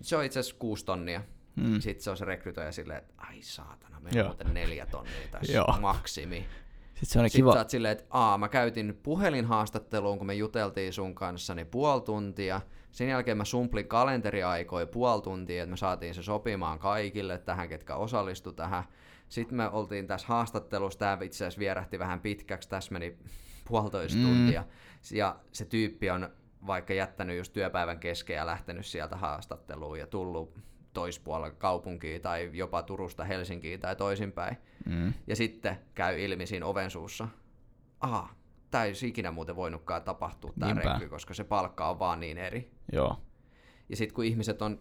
se 0.02 0.16
on 0.16 0.24
itse 0.24 0.40
asiassa 0.40 0.56
kuusi 0.58 0.84
tonnia. 0.84 1.22
Hmm. 1.60 1.80
Sitten 1.80 2.04
se 2.04 2.10
on 2.10 2.16
se 2.16 2.24
rekrytoija 2.24 2.72
silleen, 2.72 2.98
että 2.98 3.14
ai 3.16 3.42
saatana, 3.42 4.00
meillä 4.00 4.20
on 4.20 4.26
muuten 4.26 4.54
neljä 4.54 4.86
tonnia 4.86 5.28
tässä 5.30 5.64
maksimi. 5.80 6.46
Sitten 6.94 7.12
se 7.12 7.18
on 7.18 7.30
Sitten 7.30 7.38
kiva. 7.38 7.52
sä 7.52 7.58
oot 7.58 7.70
silleen, 7.70 7.92
että 7.92 8.04
aa, 8.10 8.38
mä 8.38 8.48
käytin 8.48 9.00
puhelinhaastatteluun, 9.02 10.18
kun 10.18 10.26
me 10.26 10.34
juteltiin 10.34 10.92
sun 10.92 11.14
kanssa, 11.14 11.54
niin 11.54 11.66
puoli 11.66 12.00
tuntia. 12.00 12.60
Sen 12.92 13.08
jälkeen 13.08 13.36
mä 13.36 13.44
sumplin 13.44 13.88
kalenteriaikoja 13.88 14.86
puoli 14.86 15.22
tuntia, 15.22 15.62
että 15.62 15.70
me 15.70 15.76
saatiin 15.76 16.14
se 16.14 16.22
sopimaan 16.22 16.78
kaikille 16.78 17.38
tähän, 17.38 17.68
ketkä 17.68 17.96
osallistu 17.96 18.52
tähän. 18.52 18.84
Sitten 19.28 19.56
me 19.56 19.68
oltiin 19.68 20.06
tässä 20.06 20.26
haastattelussa, 20.26 20.98
tämä 20.98 21.18
itse 21.22 21.36
asiassa 21.36 21.58
vierähti 21.58 21.98
vähän 21.98 22.20
pitkäksi, 22.20 22.68
tässä 22.68 22.92
meni 22.92 23.16
puolitoista 23.68 24.18
mm. 24.18 24.24
tuntia. 24.24 24.64
Ja 25.12 25.36
se 25.52 25.64
tyyppi 25.64 26.10
on 26.10 26.28
vaikka 26.66 26.94
jättänyt 26.94 27.36
just 27.36 27.52
työpäivän 27.52 27.98
kesken 27.98 28.36
ja 28.36 28.46
lähtenyt 28.46 28.86
sieltä 28.86 29.16
haastatteluun 29.16 29.98
ja 29.98 30.06
tullut 30.06 30.58
toispuolella 30.92 31.50
kaupunkiin 31.50 32.22
tai 32.22 32.50
jopa 32.52 32.82
Turusta 32.82 33.24
Helsinkiin 33.24 33.80
tai 33.80 33.96
toisinpäin. 33.96 34.56
Mm. 34.86 35.12
Ja 35.26 35.36
sitten 35.36 35.78
käy 35.94 36.20
ilmi 36.20 36.46
siinä 36.46 36.66
oven 36.66 36.90
suussa, 36.90 37.28
aha, 38.00 38.28
tämä 38.70 38.84
ei 38.84 38.92
ikinä 39.06 39.30
muuten 39.30 39.56
voinutkaan 39.56 40.02
tapahtua 40.02 40.52
tämä 40.60 40.74
rekry, 40.74 41.08
koska 41.08 41.34
se 41.34 41.44
palkka 41.44 41.88
on 41.88 41.98
vaan 41.98 42.20
niin 42.20 42.38
eri. 42.38 42.70
Joo. 42.92 43.16
Ja 43.88 43.96
sitten 43.96 44.14
kun 44.14 44.24
ihmiset 44.24 44.62
on 44.62 44.80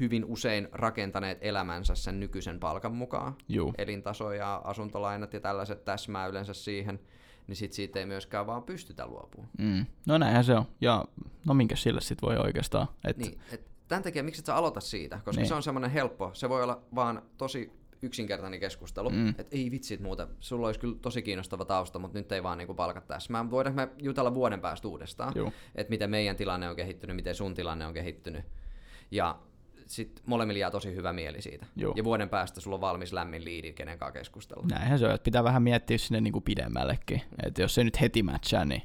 hyvin 0.00 0.24
usein 0.24 0.68
rakentaneet 0.72 1.38
elämänsä 1.40 1.94
sen 1.94 2.20
nykyisen 2.20 2.60
palkan 2.60 2.94
mukaan, 2.94 3.36
Juu. 3.48 3.74
elintaso 3.78 4.32
ja 4.32 4.60
asuntolainat 4.64 5.32
ja 5.32 5.40
tällaiset 5.40 5.84
täsmää 5.84 6.26
yleensä 6.26 6.54
siihen, 6.54 7.00
niin 7.48 7.56
sit 7.56 7.72
siitä 7.72 7.98
ei 7.98 8.06
myöskään 8.06 8.46
vaan 8.46 8.62
pystytä 8.62 9.06
luopumaan. 9.06 9.50
Mm. 9.58 9.86
No 10.06 10.18
näinhän 10.18 10.44
se 10.44 10.54
on. 10.54 10.64
Ja 10.80 11.04
no 11.46 11.54
minkä 11.54 11.76
sille 11.76 12.00
sitten 12.00 12.28
voi 12.28 12.36
oikeastaan. 12.36 12.88
Et... 13.04 13.16
Niin, 13.16 13.40
et 13.52 13.70
tämän 13.88 14.02
takia 14.02 14.22
miksi 14.22 14.40
et 14.40 14.46
sä 14.46 14.54
aloita 14.54 14.80
siitä, 14.80 15.20
koska 15.24 15.40
niin. 15.40 15.48
se 15.48 15.54
on 15.54 15.62
semmoinen 15.62 15.90
helppo. 15.90 16.30
Se 16.34 16.48
voi 16.48 16.62
olla 16.62 16.82
vaan 16.94 17.22
tosi 17.36 17.72
yksinkertainen 18.02 18.60
keskustelu, 18.60 19.10
mm. 19.10 19.28
että 19.28 19.56
ei 19.56 19.70
vitsit 19.70 20.00
muuta, 20.00 20.28
sulla 20.40 20.66
olisi 20.66 20.80
kyllä 20.80 20.96
tosi 21.02 21.22
kiinnostava 21.22 21.64
tausta, 21.64 21.98
mutta 21.98 22.18
nyt 22.18 22.32
ei 22.32 22.42
vaan 22.42 22.58
niinku 22.58 22.74
palkat 22.74 23.06
tässä. 23.06 23.32
Mä 23.32 23.50
voidaan 23.50 23.76
me 23.76 23.88
jutella 23.98 24.34
vuoden 24.34 24.60
päästä 24.60 24.88
uudestaan, 24.88 25.34
että 25.74 25.90
miten 25.90 26.10
meidän 26.10 26.36
tilanne 26.36 26.68
on 26.68 26.76
kehittynyt, 26.76 27.16
miten 27.16 27.34
sun 27.34 27.54
tilanne 27.54 27.86
on 27.86 27.94
kehittynyt. 27.94 28.44
Ja 29.10 29.38
sit 29.90 30.22
molemmilla 30.26 30.58
jää 30.58 30.70
tosi 30.70 30.94
hyvä 30.94 31.12
mieli 31.12 31.42
siitä. 31.42 31.66
Joo. 31.76 31.94
Ja 31.96 32.04
vuoden 32.04 32.28
päästä 32.28 32.60
sulla 32.60 32.74
on 32.74 32.80
valmis 32.80 33.12
lämmin 33.12 33.44
liidi, 33.44 33.72
kenen 33.72 33.98
kanssa 33.98 34.18
keskustella. 34.18 34.66
Näinhän 34.70 34.98
se 34.98 35.06
on, 35.06 35.14
että 35.14 35.24
pitää 35.24 35.44
vähän 35.44 35.62
miettiä 35.62 35.98
sinne 35.98 36.20
niin 36.20 36.32
kuin 36.32 36.42
pidemmällekin. 36.42 37.22
Että 37.46 37.62
jos 37.62 37.74
se 37.74 37.84
nyt 37.84 38.00
heti 38.00 38.22
matchaa, 38.22 38.64
niin 38.64 38.82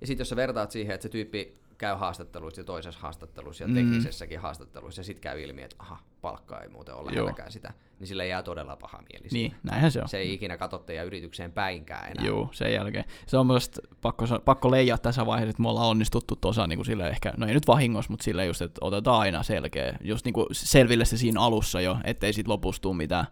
Ja 0.00 0.06
sitten 0.06 0.20
jos 0.20 0.28
sä 0.28 0.36
vertaat 0.36 0.70
siihen, 0.70 0.94
että 0.94 1.02
se 1.02 1.08
tyyppi 1.08 1.63
käy 1.78 1.94
haastatteluissa 1.96 2.60
ja 2.60 2.64
toisessa 2.64 3.00
haastattelussa 3.00 3.64
ja 3.64 3.68
Mm. 3.68 3.74
teknisessäkin 3.74 4.40
haastatteluissa, 4.40 5.00
ja 5.00 5.04
sitten 5.04 5.22
käy 5.22 5.42
ilmi, 5.42 5.62
että 5.62 5.76
aha, 5.78 5.98
palkka 6.20 6.60
ei 6.60 6.68
muuten 6.68 6.94
ole 6.94 7.10
lähelläkään 7.10 7.52
sitä, 7.52 7.72
niin 7.98 8.06
sille 8.08 8.26
jää 8.26 8.42
todella 8.42 8.76
paha 8.76 9.02
mieli. 9.12 9.28
niin, 9.32 9.54
näinhän 9.62 9.90
se 9.92 10.02
on. 10.02 10.08
Se 10.08 10.18
ei 10.18 10.34
ikinä 10.34 10.56
katso 10.56 10.78
teidän 10.78 11.06
yritykseen 11.06 11.52
päinkään 11.52 12.10
enää. 12.10 12.26
Joo, 12.26 12.48
sen 12.52 12.72
jälkeen. 12.72 13.04
Se 13.26 13.36
on 13.38 13.46
myös 13.46 13.70
pakko, 14.00 14.24
pakko 14.44 14.70
leijaa 14.70 14.98
tässä 14.98 15.26
vaiheessa, 15.26 15.50
että 15.50 15.62
me 15.62 15.68
ollaan 15.68 15.88
onnistuttu 15.88 16.36
tuossa 16.36 16.66
niin 16.66 16.76
kuin 16.78 16.86
sille 16.86 17.08
ehkä, 17.08 17.32
no 17.36 17.46
ei 17.46 17.54
nyt 17.54 17.66
vahingossa, 17.66 18.10
mutta 18.10 18.24
sille 18.24 18.46
just, 18.46 18.62
että 18.62 18.78
otetaan 18.80 19.20
aina 19.20 19.42
selkeä, 19.42 19.98
just 20.00 20.24
niin 20.24 20.32
kuin 20.32 20.46
selville 20.52 21.04
se 21.04 21.16
siinä 21.16 21.40
alussa 21.40 21.80
jo, 21.80 21.96
ettei 22.04 22.32
sit 22.32 22.48
lopussa 22.48 22.82
tule 22.82 22.96
mitään. 22.96 23.26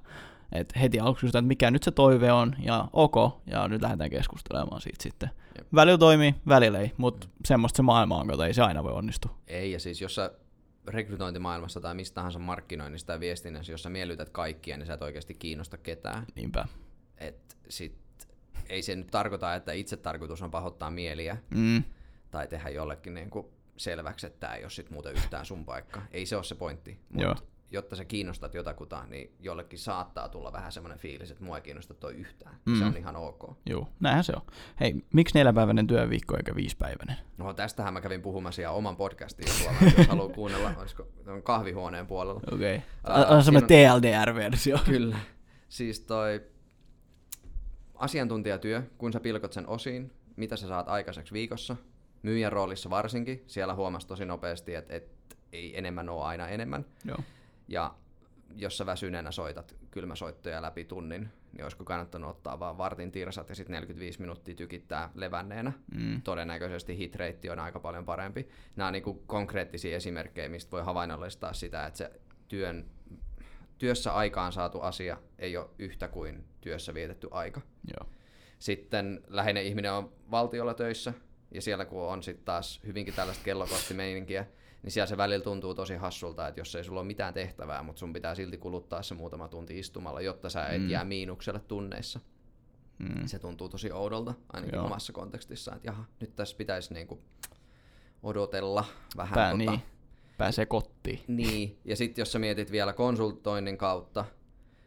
Et 0.52 0.72
heti 0.80 1.00
aluksi 1.00 1.20
kysytään, 1.20 1.44
että 1.44 1.48
mikä 1.48 1.70
nyt 1.70 1.82
se 1.82 1.90
toive 1.90 2.32
on, 2.32 2.54
ja 2.58 2.88
ok, 2.92 3.14
ja 3.46 3.68
nyt 3.68 3.82
lähdetään 3.82 4.10
keskustelemaan 4.10 4.80
siitä 4.80 5.02
sitten. 5.02 5.30
Jep. 5.58 5.66
Välillä 5.74 5.98
toimii, 5.98 6.34
välillä 6.48 6.80
ei, 6.80 6.92
mutta 6.96 7.28
semmoista 7.44 7.76
se 7.76 7.82
maailma 7.82 8.18
on, 8.18 8.26
kato, 8.26 8.44
ei 8.44 8.54
se 8.54 8.62
aina 8.62 8.84
voi 8.84 8.92
onnistua. 8.92 9.38
Ei, 9.46 9.72
ja 9.72 9.80
siis 9.80 10.00
jos 10.00 10.14
sä 10.14 10.30
rekrytointimaailmassa 10.86 11.80
tai 11.80 11.94
mistä 11.94 12.14
tahansa 12.14 12.38
markkinoinnissa 12.38 13.06
tai 13.06 13.20
viestinnässä, 13.20 13.72
jos 13.72 13.82
sä 13.82 13.90
miellytät 13.90 14.28
kaikkia, 14.28 14.76
niin 14.76 14.86
sä 14.86 14.94
et 14.94 15.02
oikeasti 15.02 15.34
kiinnosta 15.34 15.78
ketään. 15.78 16.26
Niinpä. 16.34 16.64
Et 17.18 17.56
sit, 17.68 17.98
ei 18.68 18.82
se 18.82 18.96
nyt 18.96 19.06
tarkoita, 19.06 19.54
että 19.54 19.72
itse 19.72 19.96
tarkoitus 19.96 20.42
on 20.42 20.50
pahoittaa 20.50 20.90
mieliä 20.90 21.36
Mm, 21.50 21.82
tai 22.30 22.48
tehdä 22.48 22.68
jollekin 22.68 23.14
niin 23.14 23.30
kuin 23.30 23.46
selväksi, 23.76 24.26
että 24.26 24.40
tämä 24.40 24.54
ei 24.54 24.64
ole 24.64 24.70
sit 24.70 24.90
muuten 24.90 25.12
yhtään 25.12 25.46
sun 25.46 25.64
paikka. 25.64 26.02
Ei 26.10 26.26
se 26.26 26.36
ole 26.36 26.44
se 26.44 26.54
pointti. 26.54 26.98
Joo. 27.16 27.36
Jotta 27.72 27.96
sä 27.96 28.04
kiinnostat 28.04 28.54
jotakuta, 28.54 29.04
niin 29.08 29.34
jollekin 29.40 29.78
saattaa 29.78 30.28
tulla 30.28 30.52
vähän 30.52 30.72
semmoinen 30.72 30.98
fiilis, 30.98 31.30
että 31.30 31.44
mua 31.44 31.56
ei 31.56 31.62
kiinnosta 31.62 31.94
toi 31.94 32.14
yhtään. 32.14 32.56
Mm. 32.64 32.78
Se 32.78 32.84
on 32.84 32.96
ihan 32.96 33.16
ok. 33.16 33.56
joo, 33.66 33.88
näinhän 34.00 34.24
se 34.24 34.32
on. 34.36 34.42
Hei, 34.80 34.94
miksi 35.12 35.38
neljäpäiväinen 35.38 35.86
työviikko 35.86 36.36
eikä 36.36 36.54
viisipäiväinen? 36.54 37.16
No 37.38 37.54
tästähän 37.54 37.92
mä 37.92 38.00
kävin 38.00 38.22
puhumassa 38.22 38.62
ihan 38.62 38.74
oman 38.74 38.96
podcastin 38.96 39.46
tuolla, 39.62 39.92
jos 39.98 40.08
haluaa 40.08 40.28
kuunnella, 40.38 40.72
olisiko 40.76 41.08
tuon 41.24 41.42
kahvihuoneen 41.42 42.06
puolella. 42.06 42.40
Okei. 42.52 42.82
Okay. 43.04 43.36
On 43.36 43.44
semmoinen 43.44 43.68
TLDR-versio. 43.68 44.78
Kyllä. 44.84 45.16
Siis 45.68 46.00
toi 46.00 46.42
asiantuntijatyö, 47.94 48.82
kun 48.98 49.12
sä 49.12 49.20
pilkot 49.20 49.52
sen 49.52 49.68
osiin, 49.68 50.12
mitä 50.36 50.56
sä 50.56 50.68
saat 50.68 50.88
aikaiseksi 50.88 51.32
viikossa, 51.32 51.76
myyjän 52.22 52.52
roolissa 52.52 52.90
varsinkin, 52.90 53.44
siellä 53.46 53.74
huomasi 53.74 54.06
tosi 54.06 54.24
nopeasti, 54.24 54.74
että, 54.74 54.94
että 54.96 55.36
ei 55.52 55.78
enemmän 55.78 56.08
ole 56.08 56.24
aina 56.24 56.48
enemmän. 56.48 56.84
Joo. 57.04 57.18
Ja 57.72 57.94
jos 58.56 58.78
sä 58.78 58.86
väsyneenä 58.86 59.30
soitat 59.30 59.76
kylmäsoittoja 59.90 60.62
läpi 60.62 60.84
tunnin, 60.84 61.28
niin 61.52 61.62
olisiko 61.62 61.84
kannattanut 61.84 62.30
ottaa 62.30 62.60
vaan 62.60 62.78
vartin 62.78 63.12
tirsat 63.12 63.48
ja 63.48 63.54
sitten 63.54 63.74
45 63.74 64.20
minuuttia 64.20 64.54
tykittää 64.54 65.10
levänneenä. 65.14 65.72
Mm. 65.94 66.22
Todennäköisesti 66.22 66.98
hitrate 66.98 67.50
on 67.50 67.58
aika 67.58 67.80
paljon 67.80 68.04
parempi. 68.04 68.48
Nämä 68.76 68.86
on 68.86 68.92
niinku 68.92 69.14
konkreettisia 69.26 69.96
esimerkkejä, 69.96 70.48
mistä 70.48 70.70
voi 70.70 70.84
havainnollistaa 70.84 71.52
sitä, 71.52 71.86
että 71.86 71.98
se 71.98 72.10
työn, 72.48 72.86
työssä 73.78 74.14
aikaan 74.14 74.52
saatu 74.52 74.80
asia 74.80 75.16
ei 75.38 75.56
ole 75.56 75.70
yhtä 75.78 76.08
kuin 76.08 76.44
työssä 76.60 76.94
vietetty 76.94 77.28
aika. 77.30 77.60
Joo. 77.96 78.10
Sitten 78.58 79.20
läheinen 79.28 79.64
ihminen 79.64 79.92
on 79.92 80.12
valtiolla 80.30 80.74
töissä, 80.74 81.12
ja 81.50 81.62
siellä 81.62 81.84
kun 81.84 82.02
on 82.02 82.22
sitten 82.22 82.44
taas 82.44 82.80
hyvinkin 82.86 83.14
tällaista 83.14 83.44
kellokostimeininkiä, 83.44 84.46
niin 84.82 84.90
siellä 84.92 85.06
se 85.06 85.16
välillä 85.16 85.44
tuntuu 85.44 85.74
tosi 85.74 85.94
hassulta, 85.96 86.48
että 86.48 86.60
jos 86.60 86.74
ei 86.74 86.84
sulla 86.84 87.00
ole 87.00 87.06
mitään 87.06 87.34
tehtävää, 87.34 87.82
mutta 87.82 88.00
sun 88.00 88.12
pitää 88.12 88.34
silti 88.34 88.58
kuluttaa 88.58 89.02
se 89.02 89.14
muutama 89.14 89.48
tunti 89.48 89.78
istumalla, 89.78 90.20
jotta 90.20 90.50
sä 90.50 90.66
et 90.66 90.82
Mm. 90.82 90.90
jää 90.90 91.04
miinukselle 91.04 91.60
tunneissa. 91.60 92.20
Mm. 92.98 93.26
Se 93.26 93.38
tuntuu 93.38 93.68
tosi 93.68 93.92
oudolta, 93.92 94.34
ainakin 94.52 94.76
Joo. 94.76 94.84
omassa 94.86 95.12
kontekstissa, 95.12 95.74
että 95.74 95.88
jaha, 95.88 96.04
nyt 96.20 96.36
tässä 96.36 96.56
pitäisi 96.56 96.94
niinku 96.94 97.22
odotella 98.22 98.84
vähän. 99.16 99.34
Pää, 99.34 99.50
tota, 99.50 99.58
niin. 99.70 99.82
Pääsee 100.38 100.66
kotiin. 100.66 101.20
niin, 101.28 101.78
ja 101.84 101.96
sitten 101.96 102.22
jos 102.22 102.32
sä 102.32 102.38
mietit 102.38 102.72
vielä 102.72 102.92
konsultoinnin 102.92 103.78
kautta, 103.78 104.24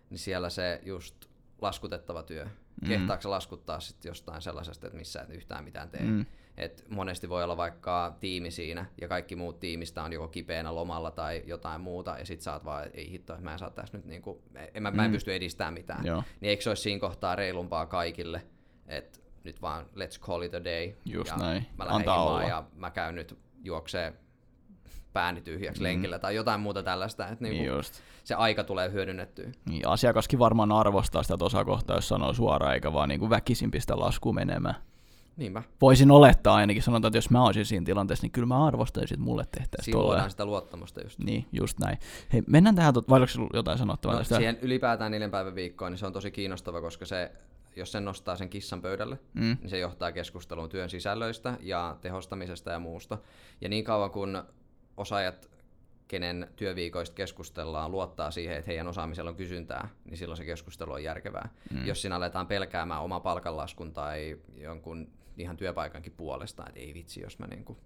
niin 0.09 0.19
siellä 0.19 0.49
se 0.49 0.81
just 0.85 1.25
laskutettava 1.61 2.23
työ. 2.23 2.45
Mm. 2.45 2.87
Kehtaako 2.87 3.29
laskuttaa 3.31 3.79
sitten 3.79 4.09
jostain 4.09 4.41
sellaisesta, 4.41 4.87
että 4.87 4.97
missä 4.99 5.21
et 5.21 5.29
yhtään 5.29 5.63
mitään 5.63 5.89
tee? 5.89 6.01
Mm. 6.01 6.25
Et 6.57 6.85
monesti 6.89 7.29
voi 7.29 7.43
olla 7.43 7.57
vaikka 7.57 8.15
tiimi 8.19 8.51
siinä, 8.51 8.85
ja 9.01 9.07
kaikki 9.07 9.35
muut 9.35 9.59
tiimistä 9.59 10.03
on 10.03 10.13
joko 10.13 10.27
kipeänä 10.27 10.75
lomalla 10.75 11.11
tai 11.11 11.43
jotain 11.45 11.81
muuta, 11.81 12.15
ja 12.19 12.25
sit 12.25 12.41
sä 12.41 12.53
oot 12.53 12.65
vaan, 12.65 12.87
ei 12.93 13.11
hitto, 13.11 13.33
että 13.33 13.43
mä 13.43 13.53
en 13.53 13.59
saa 13.59 13.69
tässä 13.69 13.97
nyt 13.97 14.05
niinku, 14.05 14.41
en, 14.73 14.83
mä, 14.83 14.91
mä 14.91 15.05
en 15.05 15.11
Mm. 15.11 15.13
pysty 15.13 15.33
edistämään 15.35 15.73
mitään. 15.73 16.05
Joo. 16.05 16.23
Niin 16.41 16.49
eikö 16.49 16.63
se 16.63 16.69
olisi 16.69 16.81
siinä 16.83 16.99
kohtaa 16.99 17.35
reilumpaa 17.35 17.85
kaikille, 17.85 18.41
että 18.87 19.19
nyt 19.43 19.61
vaan 19.61 19.85
let's 19.85 20.19
call 20.19 20.41
it 20.41 20.53
a 20.53 20.63
day, 20.63 20.91
Just 21.05 21.31
ja 21.31 21.37
näin. 21.37 21.65
mä 21.77 21.83
lähden 21.85 21.95
Antaa 21.95 22.23
olla. 22.23 22.43
ja 22.43 22.63
mä 22.75 22.91
käyn 22.91 23.15
nyt 23.15 23.37
juoksee 23.63 24.13
pääni 25.13 25.41
tyhjäksi 25.41 25.81
Mm. 25.81 25.83
lenkillä 25.83 26.19
tai 26.19 26.35
jotain 26.35 26.59
muuta 26.59 26.83
tällaista, 26.83 27.27
että 27.27 27.43
niinku 27.43 27.61
Niin 27.63 27.73
just. 27.75 28.01
se 28.23 28.35
aika 28.35 28.63
tulee 28.63 28.91
hyödynnettyä. 28.91 29.49
Niin, 29.69 29.87
asiakaskin 29.87 30.39
varmaan 30.39 30.71
arvostaa 30.71 31.23
sitä 31.23 31.37
tuossa 31.37 31.65
kohtaa, 31.65 31.95
jos 31.97 32.07
sanoo 32.07 32.33
suoraan, 32.33 32.73
eikä 32.73 32.93
vaan 32.93 33.09
niin 33.09 33.19
kuin 33.19 33.29
väkisin 33.29 33.71
pistä 33.71 33.99
lasku 33.99 34.33
menemään. 34.33 34.75
Niinpä. 35.37 35.63
Voisin 35.81 36.11
olettaa 36.11 36.55
ainakin, 36.55 36.83
sanotaan, 36.83 37.09
että 37.09 37.17
jos 37.17 37.29
mä 37.29 37.45
olisin 37.45 37.65
siinä 37.65 37.85
tilanteessa, 37.85 38.23
niin 38.23 38.31
kyllä 38.31 38.45
mä 38.47 38.65
arvostaisin, 38.65 39.15
että 39.15 39.23
mulle 39.25 39.43
tehtäisiin 39.51 39.85
Siinä 39.85 39.95
tolleen. 39.95 40.09
luodaan 40.11 40.29
sitä 40.31 40.45
luottamusta 40.45 41.01
just. 41.01 41.19
Niin, 41.19 41.45
just 41.51 41.79
näin. 41.79 41.97
Hei, 42.33 42.43
mennään 42.47 42.75
tähän, 42.75 42.93
tot- 42.95 43.09
vai 43.09 43.19
oliko 43.19 43.49
jotain 43.53 43.77
sanottavaa 43.77 44.15
No, 44.15 44.19
tästä? 44.19 44.35
siihen 44.35 44.57
ylipäätään 44.61 45.11
neljän 45.11 45.31
päivän 45.31 45.55
viikkoon, 45.55 45.91
niin 45.91 45.99
se 45.99 46.05
on 46.05 46.13
tosi 46.13 46.31
kiinnostava, 46.31 46.81
koska 46.81 47.05
se, 47.05 47.31
jos 47.75 47.91
sen 47.91 48.05
nostaa 48.05 48.35
sen 48.35 48.49
kissan 48.49 48.81
pöydälle, 48.81 49.19
Mm, 49.33 49.57
niin 49.61 49.69
se 49.69 49.77
johtaa 49.79 50.11
keskusteluun 50.11 50.69
työn 50.69 50.89
sisällöistä 50.89 51.57
ja 51.61 51.97
tehostamisesta 52.01 52.71
ja 52.71 52.79
muusta. 52.79 53.17
Ja 53.61 53.69
niin 53.69 53.83
kauan 53.83 54.11
kun 54.11 54.43
osaajat, 54.97 55.49
kenen 56.07 56.47
työviikoista 56.55 57.15
keskustellaan, 57.15 57.91
luottaa 57.91 58.31
siihen, 58.31 58.55
että 58.57 58.67
heidän 58.71 58.87
osaamisella 58.87 59.29
on 59.29 59.35
kysyntää, 59.35 59.87
niin 60.05 60.17
silloin 60.17 60.37
se 60.37 60.45
keskustelu 60.45 60.91
on 60.91 61.03
järkevää. 61.03 61.49
Mm. 61.71 61.85
Jos 61.85 62.01
siinä 62.01 62.15
aletaan 62.15 62.47
pelkäämään 62.47 63.01
oma 63.01 63.19
palkanlaskun 63.19 63.93
tai 63.93 64.37
jonkun 64.57 65.07
ihan 65.37 65.57
työpaikankin 65.57 66.13
puolesta, 66.17 66.63
että 66.67 66.79
ei 66.79 66.93
vitsi, 66.93 67.21
jos 67.21 67.39
mä 67.39 67.47
niinku 67.47 67.77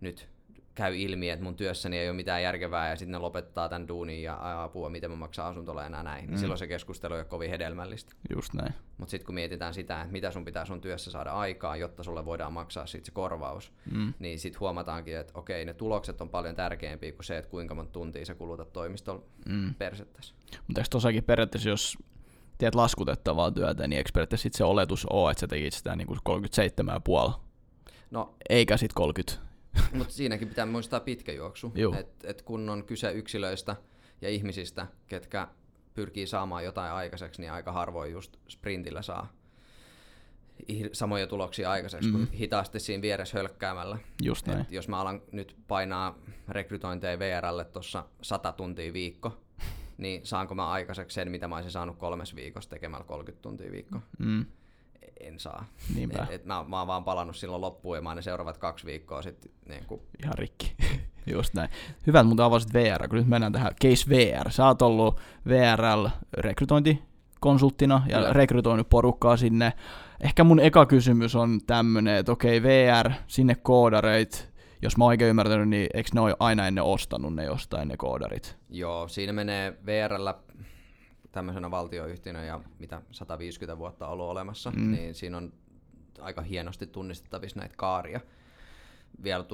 nyt 0.00 0.28
käy 0.74 0.96
ilmi, 0.96 1.30
että 1.30 1.44
mun 1.44 1.56
työssäni 1.56 1.98
ei 1.98 2.08
ole 2.08 2.16
mitään 2.16 2.42
järkevää 2.42 2.90
ja 2.90 2.96
sitten 2.96 3.12
ne 3.12 3.18
lopettaa 3.18 3.68
tämän 3.68 3.88
duunin 3.88 4.22
ja 4.22 4.34
"Ai, 4.34 4.64
apua, 4.64 4.90
miten 4.90 5.10
mä 5.10 5.16
maksan 5.16 5.46
asuntolainaa 5.46 6.02
näin, 6.02 6.24
niin 6.26 6.30
Mm. 6.34 6.38
silloin 6.38 6.58
se 6.58 6.66
keskustelu 6.66 7.14
ei 7.14 7.20
ole 7.20 7.24
kovin 7.26 7.50
hedelmällistä. 7.50 8.12
just 8.34 8.54
näin. 8.54 8.74
Mutta 8.98 9.10
sitten 9.10 9.26
kun 9.26 9.34
mietitään 9.34 9.74
sitä, 9.74 10.00
että 10.00 10.12
mitä 10.12 10.30
sun 10.30 10.44
pitää 10.44 10.64
sun 10.64 10.80
työssä 10.80 11.10
saada 11.10 11.32
aikaan, 11.32 11.80
jotta 11.80 12.02
sulle 12.02 12.24
voidaan 12.24 12.52
maksaa 12.52 12.86
siitä 12.86 13.06
se 13.06 13.12
korvaus, 13.12 13.72
Mm. 13.92 14.14
niin 14.18 14.38
sitten 14.38 14.60
huomataankin, 14.60 15.16
että 15.16 15.32
okei, 15.38 15.64
ne 15.64 15.74
tulokset 15.74 16.20
on 16.20 16.28
paljon 16.28 16.54
tärkeämpiä 16.56 17.12
kuin 17.12 17.24
se, 17.24 17.38
että 17.38 17.50
kuinka 17.50 17.74
monta 17.74 17.92
tuntia 17.92 18.24
sä 18.24 18.34
kulutat 18.34 18.72
toimistolla 18.72 19.22
Mm. 19.48 19.74
persettässä. 19.74 20.34
Mutta 20.66 20.80
eikö 20.80 20.88
tossakin 20.90 21.24
periaatteessa, 21.24 21.68
jos 21.68 21.98
teet 22.58 22.74
laskutettavaa 22.74 23.50
työtä, 23.50 23.88
niin 23.88 23.98
eikö 23.98 24.10
periaatteessa 24.14 24.42
sit 24.42 24.54
se 24.54 24.64
oletus 24.64 25.06
ole, 25.06 25.30
että 25.30 25.40
sä 25.40 25.46
tekit 25.46 25.74
sitä 25.74 25.96
niin 25.96 26.06
kuin 26.06 26.18
37,5, 27.28 27.48
No, 28.10 28.34
eikä 28.48 28.76
sit 28.76 28.92
30. 28.92 29.48
mutta 29.98 30.14
siinäkin 30.14 30.48
pitää 30.48 30.66
muistaa 30.66 31.00
pitkä 31.00 31.32
juoksu. 31.32 31.72
Että 31.98 32.30
et 32.30 32.42
kun 32.42 32.68
on 32.68 32.84
kyse 32.84 33.12
yksilöistä 33.12 33.76
ja 34.20 34.28
ihmisistä, 34.28 34.86
ketkä 35.06 35.48
pyrkii 35.94 36.26
saamaan 36.26 36.64
jotain 36.64 36.92
aikaiseksi, 36.92 37.40
niin 37.40 37.52
aika 37.52 37.72
harvoin 37.72 38.12
just 38.12 38.36
sprintillä 38.48 39.02
saa 39.02 39.32
samoja 40.92 41.26
tuloksia 41.26 41.70
aikaiseksi 41.70 42.08
mm. 42.08 42.12
kuin 42.12 42.32
hitaasti 42.32 42.80
siinä 42.80 43.02
vieressä 43.02 43.38
hölkkäämällä. 43.38 43.98
Just 44.22 44.46
näin. 44.46 44.60
Et 44.60 44.72
jos 44.72 44.88
mä 44.88 45.00
alan 45.00 45.22
nyt 45.32 45.56
painaa 45.68 46.18
rekrytointeja 46.48 47.18
VRlle 47.18 47.64
tuossa 47.64 48.04
100 48.22 48.52
tuntia 48.52 48.92
viikko, 48.92 49.40
niin 49.98 50.26
saanko 50.26 50.54
mä 50.54 50.70
aikaiseksi 50.70 51.14
sen, 51.14 51.30
mitä 51.30 51.48
mä 51.48 51.54
olisin 51.54 51.72
saanut 51.72 51.96
kolmes 51.96 52.34
viikossa 52.34 52.70
tekemällä 52.70 53.04
30 53.04 53.42
tuntia 53.42 53.72
viikko? 53.72 53.98
Mm. 54.18 54.46
En 55.20 55.38
saa. 55.38 55.64
Niinpä. 55.94 56.22
Et, 56.22 56.30
et 56.30 56.44
mä, 56.44 56.64
mä 56.68 56.78
oon 56.78 56.86
vaan 56.86 57.04
palannut 57.04 57.36
silloin 57.36 57.60
loppuun 57.60 57.96
ja 57.96 58.02
mä 58.02 58.08
oon 58.08 58.16
ne 58.16 58.22
seuraavat 58.22 58.58
kaksi 58.58 58.86
viikkoa 58.86 59.22
sitten 59.22 59.52
niin 59.68 59.84
kuin, 59.86 60.00
Ihan 60.22 60.38
rikki. 60.38 60.74
Just 61.34 61.54
näin. 61.54 61.70
Hyvä, 62.06 62.20
että 62.20 62.26
muuten 62.26 62.44
avasit 62.44 62.74
VR, 62.74 63.08
kun 63.08 63.18
nyt 63.18 63.26
mennään 63.26 63.52
tähän 63.52 63.74
Case 63.82 64.08
VR. 64.08 64.50
Sä 64.50 64.66
oot 64.66 64.82
ollut 64.82 65.20
VRL 65.48 66.06
rekrytointikonsulttina 66.38 68.02
ja 68.08 68.16
Kyllä. 68.16 68.32
rekrytoinut 68.32 68.88
porukkaa 68.88 69.36
sinne. 69.36 69.72
Ehkä 70.20 70.44
mun 70.44 70.60
eka 70.60 70.86
kysymys 70.86 71.36
on 71.36 71.60
tämmönen, 71.66 72.16
että 72.16 72.32
okei, 72.32 72.62
VR, 72.62 73.10
sinne 73.26 73.54
koodareit, 73.54 74.50
jos 74.82 74.96
mä 74.96 75.04
oon 75.04 75.08
oikein 75.08 75.30
ymmärtänyt, 75.30 75.68
niin 75.68 75.86
eikö 75.94 76.10
ne 76.14 76.20
ole 76.20 76.36
aina 76.40 76.66
ennen 76.66 76.84
ostanut 76.84 77.34
ne 77.34 77.44
jostain 77.44 77.88
ne 77.88 77.96
koodarit? 77.96 78.56
Joo, 78.70 79.08
siinä 79.08 79.32
menee 79.32 79.78
VRllä 79.86 80.34
tämmöisenä 81.32 81.70
valtioyhtiönä 81.70 82.44
ja 82.44 82.60
mitä 82.78 83.02
150 83.10 83.78
vuotta 83.78 84.08
ollut 84.08 84.26
olemassa, 84.30 84.70
Mm. 84.70 84.90
niin 84.90 85.14
siinä 85.14 85.36
on 85.36 85.52
aika 86.20 86.42
hienosti 86.42 86.86
tunnistettavissa 86.86 87.60
näitä 87.60 87.74
kaaria. 87.76 88.20
Vielä 89.22 89.44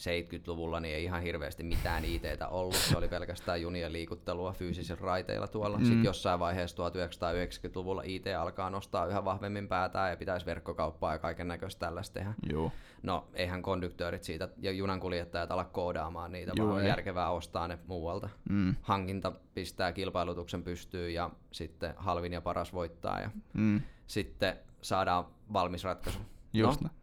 70-luvulla 0.00 0.80
niin 0.80 0.94
ei 0.94 1.04
ihan 1.04 1.22
hirveästi 1.22 1.62
mitään 1.62 2.04
ITtä 2.04 2.48
ollut. 2.48 2.74
Se 2.74 2.98
oli 2.98 3.08
pelkästään 3.08 3.62
junien 3.62 3.92
liikuttelua 3.92 4.52
fyysisillä 4.52 5.00
raiteilla 5.02 5.48
tuolla. 5.48 5.78
Mm. 5.78 5.84
Sitten 5.84 6.04
jossain 6.04 6.40
vaiheessa 6.40 6.76
1990-luvulla 6.88 8.02
IT 8.04 8.24
alkaa 8.38 8.70
nostaa 8.70 9.06
yhä 9.06 9.24
vahvemmin 9.24 9.68
päätään 9.68 10.10
ja 10.10 10.16
pitäisi 10.16 10.46
verkkokauppaa 10.46 11.12
ja 11.12 11.18
kaiken 11.18 11.48
näköistä 11.48 11.80
tällaista 11.86 12.14
tehdä. 12.14 12.34
Joo. 12.50 12.72
No, 13.02 13.28
eihän 13.34 13.62
konduktöörit 13.62 14.24
siitä 14.24 14.48
ja 14.58 14.72
junankuljettajat 14.72 15.50
ala 15.50 15.64
koodaamaan 15.64 16.32
niitä, 16.32 16.52
Joo, 16.56 16.66
vaan 16.68 16.78
on 16.78 16.86
järkevää 16.86 17.30
ostaa 17.30 17.68
ne 17.68 17.78
muualta. 17.86 18.28
Mm. 18.48 18.74
Hankinta 18.82 19.32
pistää 19.54 19.92
kilpailutuksen 19.92 20.62
pystyyn 20.62 21.14
ja 21.14 21.30
sitten 21.52 21.94
halvin 21.96 22.32
ja 22.32 22.40
paras 22.40 22.72
voittaa 22.72 23.20
ja 23.20 23.30
Mm. 23.54 23.80
sitten 24.06 24.56
saadaan 24.82 25.24
valmis 25.52 25.84
ratkaisu. 25.84 26.18
Just 26.52 26.80
no, 26.80 26.88
no. 26.88 26.99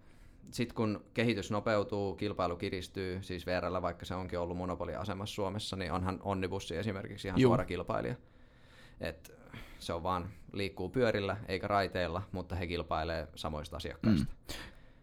Sitten 0.52 0.76
kun 0.76 1.06
kehitys 1.14 1.52
nopeutuu, 1.52 2.16
kilpailu 2.16 2.56
kiristyy, 2.56 3.24
siis 3.24 3.46
VRllä 3.46 3.82
vaikka 3.82 4.06
se 4.06 4.16
onkin 4.16 4.40
ollut 4.40 4.58
monopoliasemassa 4.58 5.36
Suomessa, 5.36 5.76
niin 5.76 5.92
onhan 5.92 6.20
Onnibussi 6.24 6.76
esimerkiksi 6.78 7.28
ihan 7.28 7.40
Juu. 7.40 7.50
suora 7.50 7.66
kilpailija. 7.66 8.16
Et 9.02 9.34
se 9.80 9.94
on 9.94 10.04
vaan 10.04 10.30
liikkuu 10.54 10.90
pyörillä 10.90 11.38
eikä 11.48 11.68
raiteilla, 11.68 12.22
mutta 12.32 12.56
he 12.56 12.68
kilpailee 12.68 13.28
samoista 13.36 13.78
asiakkaista. 13.78 14.26
Mm. 14.26 14.56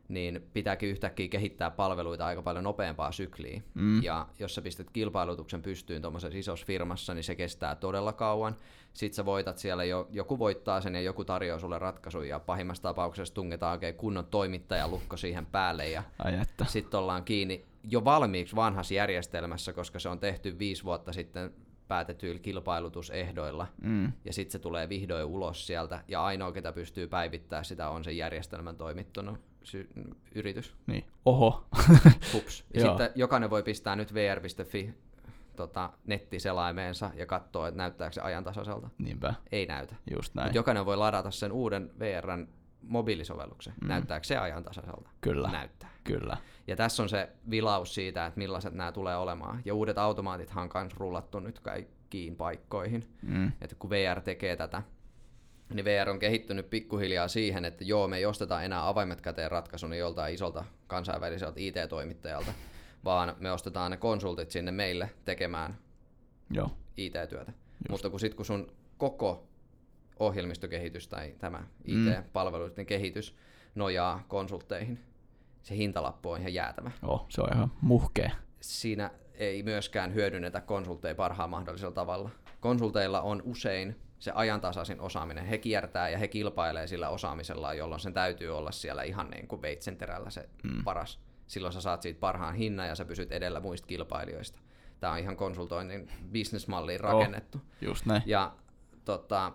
Niin 0.09 0.43
pitääkin 0.53 0.89
yhtäkkiä 0.89 1.29
kehittää 1.29 1.71
palveluita 1.71 2.27
aika 2.27 2.43
paljon 2.43 2.65
nopeampaa 2.65 3.13
sykliä. 3.13 3.63
Mm. 3.75 4.03
Ja 4.03 4.27
jos 4.39 4.55
sä 4.55 4.63
pistät 4.63 4.91
kilpailutuksen 4.91 5.63
pystyyn 5.63 6.03
tuommoisessa 6.03 6.39
isossa 6.39 6.67
firmassa, 6.67 7.15
niin 7.15 7.25
se 7.25 7.35
kestää 7.35 7.75
todella 7.75 8.13
kauan. 8.13 8.57
Sitten 8.93 9.17
sä 9.17 9.25
voitat 9.25 9.59
siellä, 9.59 9.85
jo, 9.85 10.09
joku 10.11 10.39
voittaa 10.39 10.81
sen 10.81 10.95
ja 10.95 11.01
joku 11.01 11.25
tarjoaa 11.25 11.59
sulle 11.59 11.79
ratkaisun 11.79 12.29
ja 12.29 12.41
pahimmassa 12.41 12.83
tapauksessa 12.83 13.35
tungetaan 13.35 13.73
oikein 13.73 13.95
kunnon 13.95 14.27
toimittajalukko 14.27 15.17
siihen 15.17 15.47
päälle 15.47 15.89
ja 15.89 16.03
sitten 16.67 17.01
ollaan 17.01 17.25
kiinni 17.25 17.65
jo 17.85 18.05
valmiiksi 18.05 18.57
vanhassa 18.57 18.95
järjestelmässä, 18.95 19.73
koska 19.73 19.99
se 19.99 20.09
on 20.09 20.19
tehty 20.19 20.59
viisi 20.59 20.85
vuotta 20.85 21.13
sitten 21.13 21.55
päätetyillä 21.89 22.41
kilpailutusehdoilla, 22.41 23.67
Mm. 23.83 24.13
ja 24.25 24.33
sitten 24.33 24.53
se 24.53 24.59
tulee 24.59 24.89
vihdoin 24.89 25.25
ulos 25.25 25.67
sieltä, 25.67 26.05
ja 26.09 26.25
ainoa, 26.25 26.53
ketä 26.53 26.73
pystyy 26.73 27.07
päivittämään 27.07 27.65
sitä, 27.65 27.89
on 27.89 28.05
sen 28.05 28.17
järjestelmän 28.17 28.77
toimittanut 28.77 29.39
sy- 29.65 29.89
yritys. 30.35 30.75
Niin. 30.87 31.05
Oho. 31.25 31.67
Hups. 32.33 32.65
Ja 32.75 32.81
sitten 32.81 33.11
jokainen 33.15 33.51
voi 33.51 33.63
pistää 33.63 33.97
nyt 33.97 34.15
vr.fi 34.15 34.95
tota, 35.57 35.91
nettiselaimeensa 36.07 37.11
ja 37.15 37.27
katsoa, 37.27 37.69
että 37.69 37.79
näyttääkö 37.79 38.13
se 38.13 38.21
ajantasaiselta. 38.21 38.91
Niinpä. 38.99 39.35
Ei 39.53 39.67
näytä. 39.67 39.95
Just 40.17 40.35
näin. 40.35 40.49
Mut 40.49 40.55
jokainen 40.55 40.87
voi 40.87 40.97
ladata 40.97 41.31
sen 41.31 41.53
uuden 41.53 41.91
VRn 41.99 42.49
mobiilisovelluksen. 42.83 43.75
Mm. 43.81 43.89
Näyttääkö 43.89 44.27
se 44.27 44.37
ajantasaiselta? 44.37 45.11
Kyllä. 45.21 45.51
Näyttää. 45.51 45.91
Kyllä. 46.05 46.37
Ja 46.67 46.77
tässä 46.77 47.03
on 47.03 47.09
se 47.09 47.29
vilaus 47.51 47.95
siitä, 47.95 48.27
että 48.27 48.39
millaiset 48.39 48.75
nämä 48.75 48.93
tulee 48.93 49.17
olemaan. 49.17 49.63
Ja 49.65 49.75
uudet 49.75 49.99
automaatithan 49.99 50.71
on 50.75 50.83
myös 50.83 50.97
rullattu 50.97 51.41
nyt 51.41 51.61
kaikkiin 51.61 52.37
paikkoihin. 52.37 53.09
Mm. 53.23 53.53
Että 53.61 53.77
kun 53.79 53.91
VR 53.91 54.21
tekee 54.21 54.57
tätä, 54.57 54.83
niin 55.75 55.85
VR 55.85 56.11
on 56.11 56.19
kehittynyt 56.19 56.71
pikkuhiljaa 56.71 57.29
siihen, 57.29 57.65
että 57.65 57.85
joo, 57.85 58.09
me 58.09 58.17
ei 58.17 58.27
osteta 58.27 58.63
enää 58.63 58.89
avaimet 58.89 59.21
käteen 59.21 59.51
ratkaisun 59.51 59.99
joltain 59.99 60.35
isolta 60.35 60.65
kansainväliseltä 60.87 61.61
IT-toimittajalta, 61.61 62.53
vaan 63.05 63.37
me 63.39 63.53
ostetaan 63.53 63.91
ne 63.91 63.97
konsultit 63.97 64.51
sinne 64.51 64.73
meille 64.73 65.11
tekemään 65.25 65.79
Joo. 66.51 66.71
IT-työtä. 66.97 67.53
Just. 67.53 67.89
Mutta 67.91 68.11
kun 68.11 68.21
sit 68.21 68.35
kun 68.35 68.45
sun 68.47 68.73
koko 68.99 69.49
ohjelmistokehitys 70.19 71.09
tai 71.09 71.35
tämä 71.39 71.59
Mm. 71.59 72.09
IT-palveluiden 72.09 72.87
kehitys 72.87 73.37
nojaa 73.75 74.25
konsultteihin, 74.29 75.01
se 75.63 75.77
hintalappu 75.77 76.31
on 76.31 76.41
ihan 76.41 76.55
jäätävä. 76.55 76.91
Joo, 77.03 77.27
se 77.29 77.41
on 77.41 77.49
ihan 77.55 77.73
muhkea. 77.81 78.31
Siinä 78.61 79.11
ei 79.35 79.63
myöskään 79.63 80.15
hyödynnetä 80.15 80.61
konsultteja 80.61 81.15
parhaan 81.15 81.51
mahdollisella 81.51 81.95
tavalla. 81.95 82.31
Konsulteilla 82.61 83.21
on 83.21 83.43
usein 83.45 83.97
se 84.25 84.33
ajantasaisin 84.35 85.01
osaaminen. 85.01 85.47
He 85.47 85.59
kiertää 85.59 86.09
ja 86.09 86.19
he 86.19 86.29
kilpailee 86.29 86.87
sillä 86.87 87.09
osaamisellaan, 87.09 87.79
jolloin 87.79 88.01
sen 88.01 88.15
täytyy 88.15 88.57
olla 88.57 88.71
siellä 88.71 89.03
ihan 89.03 89.31
niin 89.31 89.49
kuin 89.49 89.63
veitsenterällä 89.63 90.31
se 90.31 90.49
mm. 90.63 90.85
paras. 90.85 91.21
Silloin 91.47 91.73
sä 91.73 91.81
saat 91.81 92.03
siitä 92.03 92.21
parhaan 92.21 92.55
hinnan 92.55 92.89
ja 92.89 92.95
sä 92.95 93.05
pysyt 93.05 93.33
edellä 93.33 93.61
muista 93.61 93.87
kilpailijoista. 93.87 94.61
Tämä 95.01 95.13
on 95.13 95.19
ihan 95.19 95.37
konsultoinnin 95.37 96.11
bisnesmalliin 96.33 97.01
rakennettu. 97.01 97.61
Just 97.81 98.07
näin. 98.07 98.23
Ja 98.27 98.53
tota, 99.05 99.53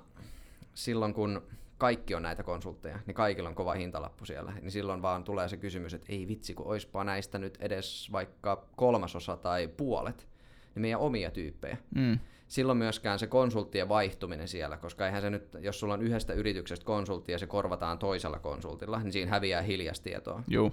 silloin 0.73 1.13
kun 1.13 1.41
kaikki 1.77 2.15
on 2.15 2.23
näitä 2.23 2.43
konsultteja, 2.43 2.99
niin 3.05 3.15
kaikilla 3.15 3.49
on 3.49 3.55
kova 3.55 3.73
hintalappu 3.73 4.25
siellä, 4.25 4.53
niin 4.61 4.71
silloin 4.71 5.01
vaan 5.01 5.23
tulee 5.23 5.49
se 5.49 5.57
kysymys, 5.57 5.93
että 5.93 6.07
ei 6.09 6.27
vitsi, 6.27 6.53
kun 6.53 6.67
oispa 6.67 7.03
näistä 7.03 7.39
nyt 7.39 7.57
edes 7.61 8.11
vaikka 8.11 8.65
kolmasosa 8.75 9.37
tai 9.37 9.67
puolet, 9.67 10.29
niin 10.75 10.81
meidän 10.81 10.99
omia 10.99 11.31
tyyppejä. 11.31 11.77
Mm. 11.95 12.19
Silloin 12.49 12.77
myöskään 12.77 13.19
se 13.19 13.27
konsulttien 13.27 13.89
vaihtuminen 13.89 14.47
siellä, 14.47 14.77
koska 14.77 15.05
eihän 15.05 15.21
se 15.21 15.29
nyt, 15.29 15.57
jos 15.59 15.79
sulla 15.79 15.93
on 15.93 16.01
yhdestä 16.01 16.33
yrityksestä 16.33 16.85
konsultti 16.85 17.31
ja 17.31 17.39
se 17.39 17.47
korvataan 17.47 17.99
toisella 17.99 18.39
konsultilla, 18.39 18.99
niin 18.99 19.11
siinä 19.13 19.31
häviää 19.31 19.61
hiljastietoa. 19.61 20.43
Juu. 20.47 20.71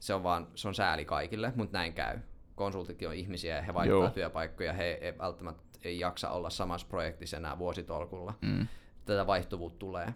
Se 0.00 0.14
on 0.14 0.22
vaan, 0.22 0.48
se 0.54 0.68
on 0.68 0.74
sääli 0.74 1.04
kaikille, 1.04 1.52
mutta 1.56 1.78
näin 1.78 1.92
käy. 1.92 2.18
Konsultitkin 2.54 3.08
on 3.08 3.14
ihmisiä 3.14 3.56
ja 3.56 3.62
he 3.62 3.74
vaihtaa 3.74 3.96
Joo. 3.96 4.04
Joo. 4.04 4.10
työpaikkoja, 4.10 4.72
he 4.72 4.84
ei 4.84 5.18
välttämättä 5.18 5.62
ei 5.82 5.98
jaksa 5.98 6.30
olla 6.30 6.50
samassa 6.50 6.86
projektissa 6.86 7.36
enää 7.36 7.58
vuositolkulla. 7.58 8.34
Mm. 8.42 8.66
Tätä 9.04 9.26
vaihtuvuutta 9.26 9.78
tulee. 9.78 10.14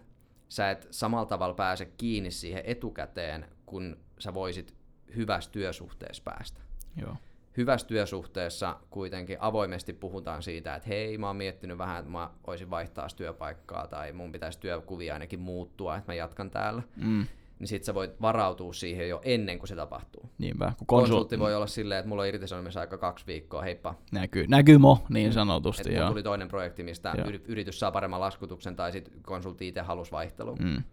Sä 0.49 0.71
et 0.71 0.87
samalla 0.91 1.25
tavalla 1.25 1.55
pääse 1.55 1.85
kiinni 1.85 2.31
siihen 2.31 2.63
etukäteen, 2.65 3.45
kun 3.65 3.97
sä 4.19 4.33
voisit 4.33 4.75
hyvässä 5.15 5.51
työsuhteessa 5.51 6.23
päästä. 6.23 6.61
Joo. 6.97 7.15
Hyvässä 7.57 7.87
työsuhteessa 7.87 8.77
kuitenkin 8.89 9.37
avoimesti 9.39 9.93
puhutaan 9.93 10.43
siitä, 10.43 10.75
että 10.75 10.89
hei, 10.89 11.17
mä 11.17 11.27
oon 11.27 11.35
miettinyt 11.35 11.77
vähän, 11.77 11.99
että 11.99 12.11
mä 12.11 12.29
voisin 12.47 12.69
vaihtaa 12.69 13.07
työpaikkaa 13.15 13.87
tai 13.87 14.13
mun 14.13 14.31
pitäisi 14.31 14.59
työkuvia 14.59 15.13
ainakin 15.13 15.39
muuttua, 15.39 15.97
että 15.97 16.11
mä 16.11 16.15
jatkan 16.15 16.51
täällä. 16.51 16.83
Mm. 16.95 17.25
Niin 17.59 17.67
sit 17.67 17.83
sä 17.83 17.93
voit 17.93 18.21
varautua 18.21 18.73
siihen 18.73 19.09
jo 19.09 19.21
ennen 19.23 19.59
kuin 19.59 19.67
se 19.67 19.75
tapahtuu. 19.75 20.29
Niinpä. 20.37 20.65
Kun 20.65 20.87
Konsultti 20.87 20.87
konsultti 20.87 21.39
voi 21.39 21.55
olla 21.55 21.67
silleen, 21.67 21.99
että 21.99 22.09
mulla 22.09 22.21
on 22.21 22.27
irtisanomisaika 22.27 22.97
kaksi 22.97 23.27
viikkoa, 23.27 23.61
heippa. 23.61 23.95
näkyy, 24.11 24.47
näkyy 24.47 24.77
mo, 24.77 25.05
niin 25.09 25.27
Et 25.27 25.33
sanotusti. 25.33 25.93
Joo. 25.93 26.09
tuli 26.09 26.23
toinen 26.23 26.47
projekti, 26.47 26.83
mistä 26.83 27.13
Joo. 27.17 27.27
yri- 27.27 27.43
yritys 27.47 27.79
saa 27.79 27.91
paremman 27.91 28.19
laskutuksen 28.19 28.75
tai 28.75 28.91
sit 28.91 29.11
konsultti 29.21 29.67
itse 29.67 29.81
halusi 29.81 30.11
vaihtelua. 30.11 30.55
Mm. 30.55 30.83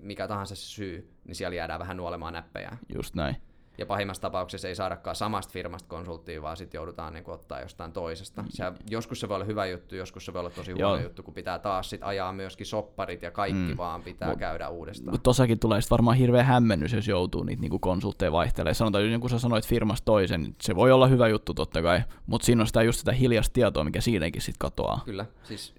Mikä 0.00 0.28
tahansa 0.28 0.54
se 0.54 0.62
syy, 0.62 1.10
niin 1.24 1.34
siellä 1.34 1.54
jäädään 1.56 1.80
vähän 1.80 1.96
nuolemaan 1.96 2.32
näppejä. 2.32 2.78
Just 2.96 3.14
näin. 3.14 3.36
Ja 3.78 3.86
pahimmassa 3.86 4.22
tapauksessa 4.22 4.68
ei 4.68 4.74
saadakaan 4.74 5.16
samasta 5.16 5.52
firmasta 5.52 5.88
konsulttia, 5.88 6.42
vaan 6.42 6.56
sitten 6.56 6.78
joudutaan 6.78 7.12
niin 7.12 7.24
ottaa 7.26 7.60
jostain 7.60 7.92
toisesta. 7.92 8.44
Se, 8.48 8.64
joskus 8.90 9.20
se 9.20 9.28
voi 9.28 9.34
olla 9.34 9.44
hyvä 9.44 9.66
juttu, 9.66 9.96
joskus 9.96 10.24
se 10.24 10.32
voi 10.32 10.40
olla 10.40 10.50
tosi 10.50 10.72
huono 10.72 10.94
Joo. 10.94 11.02
juttu, 11.02 11.22
kun 11.22 11.34
pitää 11.34 11.58
taas 11.58 11.90
sit 11.90 12.00
ajaa 12.04 12.32
myöskin 12.32 12.66
sopparit 12.66 13.22
ja 13.22 13.30
kaikki 13.30 13.72
mm. 13.72 13.76
vaan 13.76 14.02
pitää 14.02 14.32
Mut- 14.32 14.38
käydä 14.38 14.68
uudestaan. 14.68 15.10
Mutta 15.10 15.22
tossakin 15.22 15.58
tulee 15.58 15.80
sit 15.80 15.90
varmaan 15.90 16.16
hirveä 16.16 16.42
hämmennys, 16.42 16.92
jos 16.92 17.08
joutuu 17.08 17.42
niitä 17.42 17.60
niinku 17.60 17.78
konsultteja 17.78 18.32
vaihtelemaan. 18.32 18.74
Sanotaan, 18.74 19.04
niin 19.04 19.20
kun 19.20 19.30
sä 19.30 19.38
sanoit 19.38 19.66
firmasta 19.66 20.04
toisen, 20.04 20.42
niin 20.42 20.54
se 20.60 20.76
voi 20.76 20.92
olla 20.92 21.06
hyvä 21.06 21.28
juttu 21.28 21.54
totta 21.54 21.82
kai, 21.82 22.02
mutta 22.26 22.44
siinä 22.44 22.62
on 22.62 22.66
sitä 22.66 22.82
just 22.82 22.98
sitä 22.98 23.12
hiljasta 23.12 23.52
tietoa, 23.52 23.84
mikä 23.84 24.00
siinäkin 24.00 24.42
sitten 24.42 24.58
katoaa. 24.58 25.00
Kyllä, 25.04 25.26
siis 25.44 25.74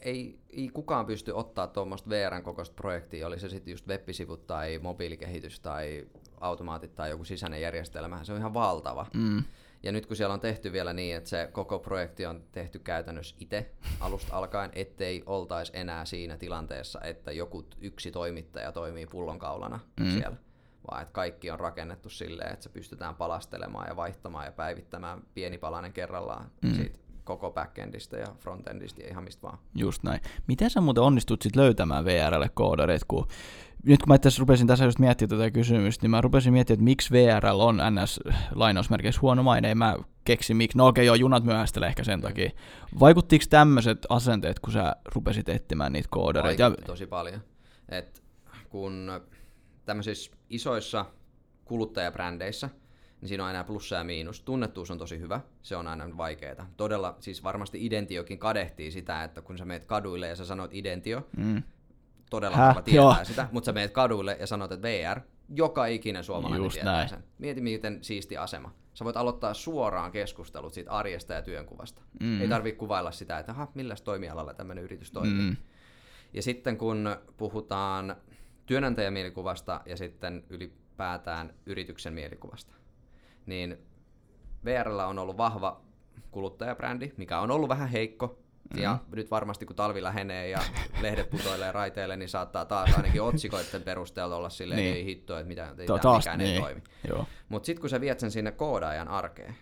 ei, 0.00 0.38
ei 0.50 0.68
kukaan 0.68 1.06
pysty 1.06 1.32
ottaa 1.32 1.66
tuommoista 1.66 2.10
VRn 2.10 2.42
kokoista 2.42 2.74
projektia, 2.74 3.26
oli 3.26 3.40
se 3.40 3.48
sitten 3.48 3.70
just 3.70 3.88
web-sivut 3.88 4.46
tai 4.46 4.78
mobiilikehitys 4.78 5.60
tai 5.60 6.06
automaatit 6.40 6.94
tai 6.94 7.10
joku 7.10 7.24
sisäinen 7.24 7.60
järjestelmä, 7.60 8.24
se 8.24 8.32
on 8.32 8.38
ihan 8.38 8.54
valtava. 8.54 9.06
Mm. 9.14 9.44
Ja 9.82 9.92
nyt 9.92 10.06
kun 10.06 10.16
siellä 10.16 10.34
on 10.34 10.40
tehty 10.40 10.72
vielä 10.72 10.92
niin, 10.92 11.16
että 11.16 11.30
se 11.30 11.48
koko 11.52 11.78
projekti 11.78 12.26
on 12.26 12.42
tehty 12.52 12.78
käytännössä 12.78 13.36
itse 13.40 13.70
alusta 14.00 14.36
alkaen, 14.36 14.70
ettei 14.74 15.22
oltaisi 15.26 15.72
enää 15.74 16.04
siinä 16.04 16.36
tilanteessa, 16.36 17.00
että 17.00 17.32
joku 17.32 17.64
yksi 17.80 18.10
toimittaja 18.10 18.72
toimii 18.72 19.06
pullonkaulana 19.06 19.80
mm. 20.00 20.10
siellä, 20.10 20.36
vaan 20.90 21.02
että 21.02 21.12
kaikki 21.12 21.50
on 21.50 21.60
rakennettu 21.60 22.08
silleen, 22.08 22.52
että 22.52 22.62
se 22.62 22.68
pystytään 22.68 23.14
palastelemaan 23.14 23.88
ja 23.88 23.96
vaihtamaan 23.96 24.46
ja 24.46 24.52
päivittämään 24.52 25.22
pieni 25.34 25.58
palanen 25.58 25.92
kerrallaan 25.92 26.50
mm. 26.62 26.74
siitä 26.74 27.05
koko 27.26 27.50
backendista 27.50 28.16
ja 28.16 28.26
frontendista 28.38 29.02
ja 29.02 29.08
ihan 29.08 29.24
mistä 29.24 29.42
vaan. 29.42 29.58
Just 29.74 30.02
näin. 30.02 30.20
Miten 30.46 30.70
sä 30.70 30.80
muuten 30.80 31.02
onnistut 31.02 31.42
sit 31.42 31.56
löytämään 31.56 32.04
VRlle 32.04 32.50
koodareita, 32.54 33.06
kun 33.08 33.26
nyt 33.86 34.00
kun 34.02 34.08
mä 34.08 34.18
tässä 34.18 34.40
rupesin 34.40 34.66
tässä 34.66 34.84
just 34.84 34.98
miettimään 34.98 35.38
tätä 35.40 35.50
kysymystä, 35.50 36.04
niin 36.04 36.10
mä 36.10 36.20
rupesin 36.20 36.52
miettimään, 36.52 36.76
että 36.76 36.84
miksi 36.84 37.10
VRL 37.10 37.60
on 37.60 37.80
ns. 38.02 38.20
lainausmerkeissä 38.54 39.20
huono 39.20 39.42
maine, 39.42 39.74
mä 39.74 39.96
keksin 40.24 40.56
miksi. 40.56 40.78
No 40.78 40.86
okei, 40.86 41.02
okay, 41.02 41.06
joo, 41.06 41.14
junat 41.14 41.44
myöhästelee 41.44 41.88
ehkä 41.88 42.04
sen 42.04 42.20
takia. 42.20 42.50
Vaikuttiko 43.00 43.44
tämmöiset 43.50 44.06
asenteet, 44.08 44.60
kun 44.60 44.72
sä 44.72 44.96
rupesit 45.14 45.48
etsimään 45.48 45.92
niitä 45.92 46.08
koodareita? 46.10 46.62
Ja, 46.62 46.70
tosi 46.86 47.06
paljon. 47.06 47.40
Et 47.88 48.22
kun 48.68 49.10
tämmöisissä 49.84 50.30
isoissa 50.50 51.06
kuluttajabrändeissä, 51.64 52.70
niin 53.20 53.28
siinä 53.28 53.42
on 53.42 53.46
aina 53.48 53.64
plussa 53.64 53.96
ja 53.96 54.04
miinus. 54.04 54.40
Tunnettuus 54.40 54.90
on 54.90 54.98
tosi 54.98 55.18
hyvä, 55.18 55.40
se 55.62 55.76
on 55.76 55.86
aina 55.88 56.16
vaikeaa. 56.16 56.70
Todella, 56.76 57.16
siis 57.20 57.44
varmasti 57.44 57.86
Identiokin 57.86 58.38
kadehtii 58.38 58.90
sitä, 58.90 59.24
että 59.24 59.42
kun 59.42 59.58
sä 59.58 59.64
meet 59.64 59.84
kaduille 59.84 60.28
ja 60.28 60.36
sä 60.36 60.44
sanot 60.44 60.74
Identio, 60.74 61.28
mm, 61.36 61.62
todella 62.30 62.56
Häh? 62.56 62.82
tietää 62.84 63.02
Joo. 63.02 63.16
sitä, 63.22 63.48
mutta 63.52 63.66
sä 63.66 63.72
meet 63.72 63.90
kaduille 63.90 64.36
ja 64.40 64.46
sanot, 64.46 64.72
että 64.72 64.88
VR, 64.88 65.20
joka 65.54 65.86
ikinen 65.86 66.24
suomalainen 66.24 66.64
Just 66.64 66.74
tietää 66.74 66.96
näin. 66.96 67.08
sen. 67.08 67.24
Mieti, 67.38 67.60
miten 67.60 67.98
siisti 68.04 68.36
asema. 68.36 68.74
Sä 68.94 69.04
voit 69.04 69.16
aloittaa 69.16 69.54
suoraan 69.54 70.12
keskustelut 70.12 70.74
siitä 70.74 70.90
arjesta 70.90 71.34
ja 71.34 71.42
työnkuvasta. 71.42 72.02
Mm. 72.20 72.40
Ei 72.40 72.48
tarvitse 72.48 72.78
kuvailla 72.78 73.10
sitä, 73.10 73.38
että 73.38 73.52
aha, 73.52 73.68
milläs 73.74 74.02
toimialalla 74.02 74.54
tämmöinen 74.54 74.84
yritys 74.84 75.10
toimii. 75.10 75.50
Mm. 75.50 75.56
Ja 76.32 76.42
sitten 76.42 76.78
kun 76.78 77.16
puhutaan 77.36 78.16
työnantajamielikuvasta 78.66 79.80
ja 79.86 79.96
sitten 79.96 80.44
ylipäätään 80.50 81.54
yrityksen 81.66 82.12
mielikuvasta, 82.12 82.74
niin 83.46 83.78
VRllä 84.64 85.06
on 85.06 85.18
ollut 85.18 85.36
vahva 85.36 85.80
kuluttajabrändi, 86.30 87.12
mikä 87.16 87.40
on 87.40 87.50
ollut 87.50 87.68
vähän 87.68 87.88
heikko. 87.88 88.38
Ja 88.74 88.98
nyt 89.14 89.30
varmasti 89.30 89.66
kun 89.66 89.76
talvi 89.76 90.02
lähenee 90.02 90.48
ja 90.48 90.58
lehdet 91.00 91.30
putoilee 91.30 91.72
raiteille, 91.72 92.16
niin 92.16 92.28
saattaa 92.28 92.64
taas 92.64 92.94
ainakin 92.96 93.22
otsikoiden 93.22 93.82
perusteella 93.82 94.36
olla 94.36 94.48
silleen, 94.48 94.80
Niin. 94.80 94.94
ei 94.94 95.04
hitto, 95.04 95.38
että 95.38 95.48
mitä, 95.48 95.74
ei, 95.78 95.86
taas, 95.86 96.24
mikään 96.24 96.40
ei 96.40 96.46
niin. 96.46 96.62
toimi. 96.62 96.82
Joo. 97.08 97.26
Mutta 97.48 97.66
sitten 97.66 97.80
kun 97.80 97.90
sä 97.90 98.00
viet 98.00 98.20
sen 98.20 98.30
sinne 98.30 98.52
koodaajan 98.52 99.08
arkeen, 99.08 99.56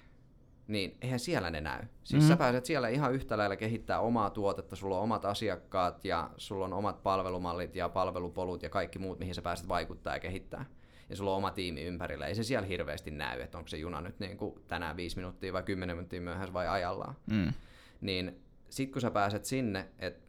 niin 0.68 0.96
eihän 1.00 1.20
siellä 1.20 1.50
ne 1.50 1.60
näy. 1.60 1.82
Siis 2.04 2.22
mm-hmm. 2.22 2.28
sä 2.28 2.36
pääset 2.36 2.64
siellä 2.64 2.88
ihan 2.88 3.12
yhtä 3.12 3.38
lailla 3.38 3.56
kehittää 3.56 4.00
omaa 4.00 4.30
tuotetta, 4.30 4.76
sulla 4.76 4.96
on 4.96 5.02
omat 5.02 5.24
asiakkaat 5.24 6.04
ja 6.04 6.30
sulla 6.36 6.64
on 6.64 6.72
omat 6.72 7.02
palvelumallit 7.02 7.76
ja 7.76 7.88
palvelupolut 7.88 8.62
ja 8.62 8.70
kaikki 8.70 8.98
muut, 8.98 9.18
mihin 9.18 9.34
sä 9.34 9.42
pääset 9.42 9.68
vaikuttaa 9.68 10.14
ja 10.14 10.20
kehittää. 10.20 10.64
Ja 11.08 11.16
sulla 11.16 11.30
on 11.30 11.36
oma 11.36 11.50
tiimi 11.50 11.82
ympärillä. 11.82 12.26
Ei 12.26 12.34
se 12.34 12.42
siellä 12.42 12.66
hirveästi 12.66 13.10
näy, 13.10 13.40
että 13.40 13.58
onko 13.58 13.68
se 13.68 13.76
juna 13.76 14.00
nyt 14.00 14.20
niin 14.20 14.36
kuin 14.36 14.54
tänään 14.68 14.96
viisi 14.96 15.16
minuuttia 15.16 15.52
vai 15.52 15.62
kymmenen 15.62 15.96
minuuttia 15.96 16.20
myöhässä 16.20 16.52
vai 16.52 16.68
ajallaan. 16.68 17.14
Mm. 17.26 17.52
Niin 18.00 18.40
sit 18.68 18.92
kun 18.92 19.00
sä 19.00 19.10
pääset 19.10 19.44
sinne, 19.44 19.88
että 19.98 20.24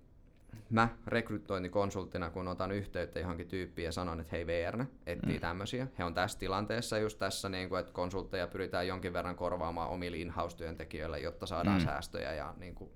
mä 0.70 0.90
rekrytointikonsulttina, 1.08 2.30
kun 2.30 2.48
otan 2.48 2.72
yhteyttä 2.72 3.20
johonkin 3.20 3.48
tyyppiin 3.48 3.86
ja 3.86 3.92
sanon, 3.92 4.20
että 4.20 4.36
hei 4.36 4.48
VR 4.48 4.86
etsii 5.06 5.34
mm. 5.34 5.40
tämmöisiä. 5.40 5.88
He 6.00 6.04
on 6.04 6.14
tässä 6.14 6.40
tilanteessa 6.40 6.98
just 6.98 7.20
tässä, 7.20 7.50
niin 7.50 7.70
kuin, 7.70 7.80
että 7.80 7.92
konsultteja 7.92 8.48
pyritään 8.48 8.88
jonkin 8.88 9.14
verran 9.14 9.36
korvaamaan 9.36 9.90
omille 9.90 10.18
in-house-työntekijöille, 10.18 11.20
jotta 11.20 11.46
saadaan 11.46 11.80
mm. 11.82 11.86
säästöjä 11.86 12.34
ja 12.34 12.54
niin 12.58 12.76
kuin, 12.76 12.90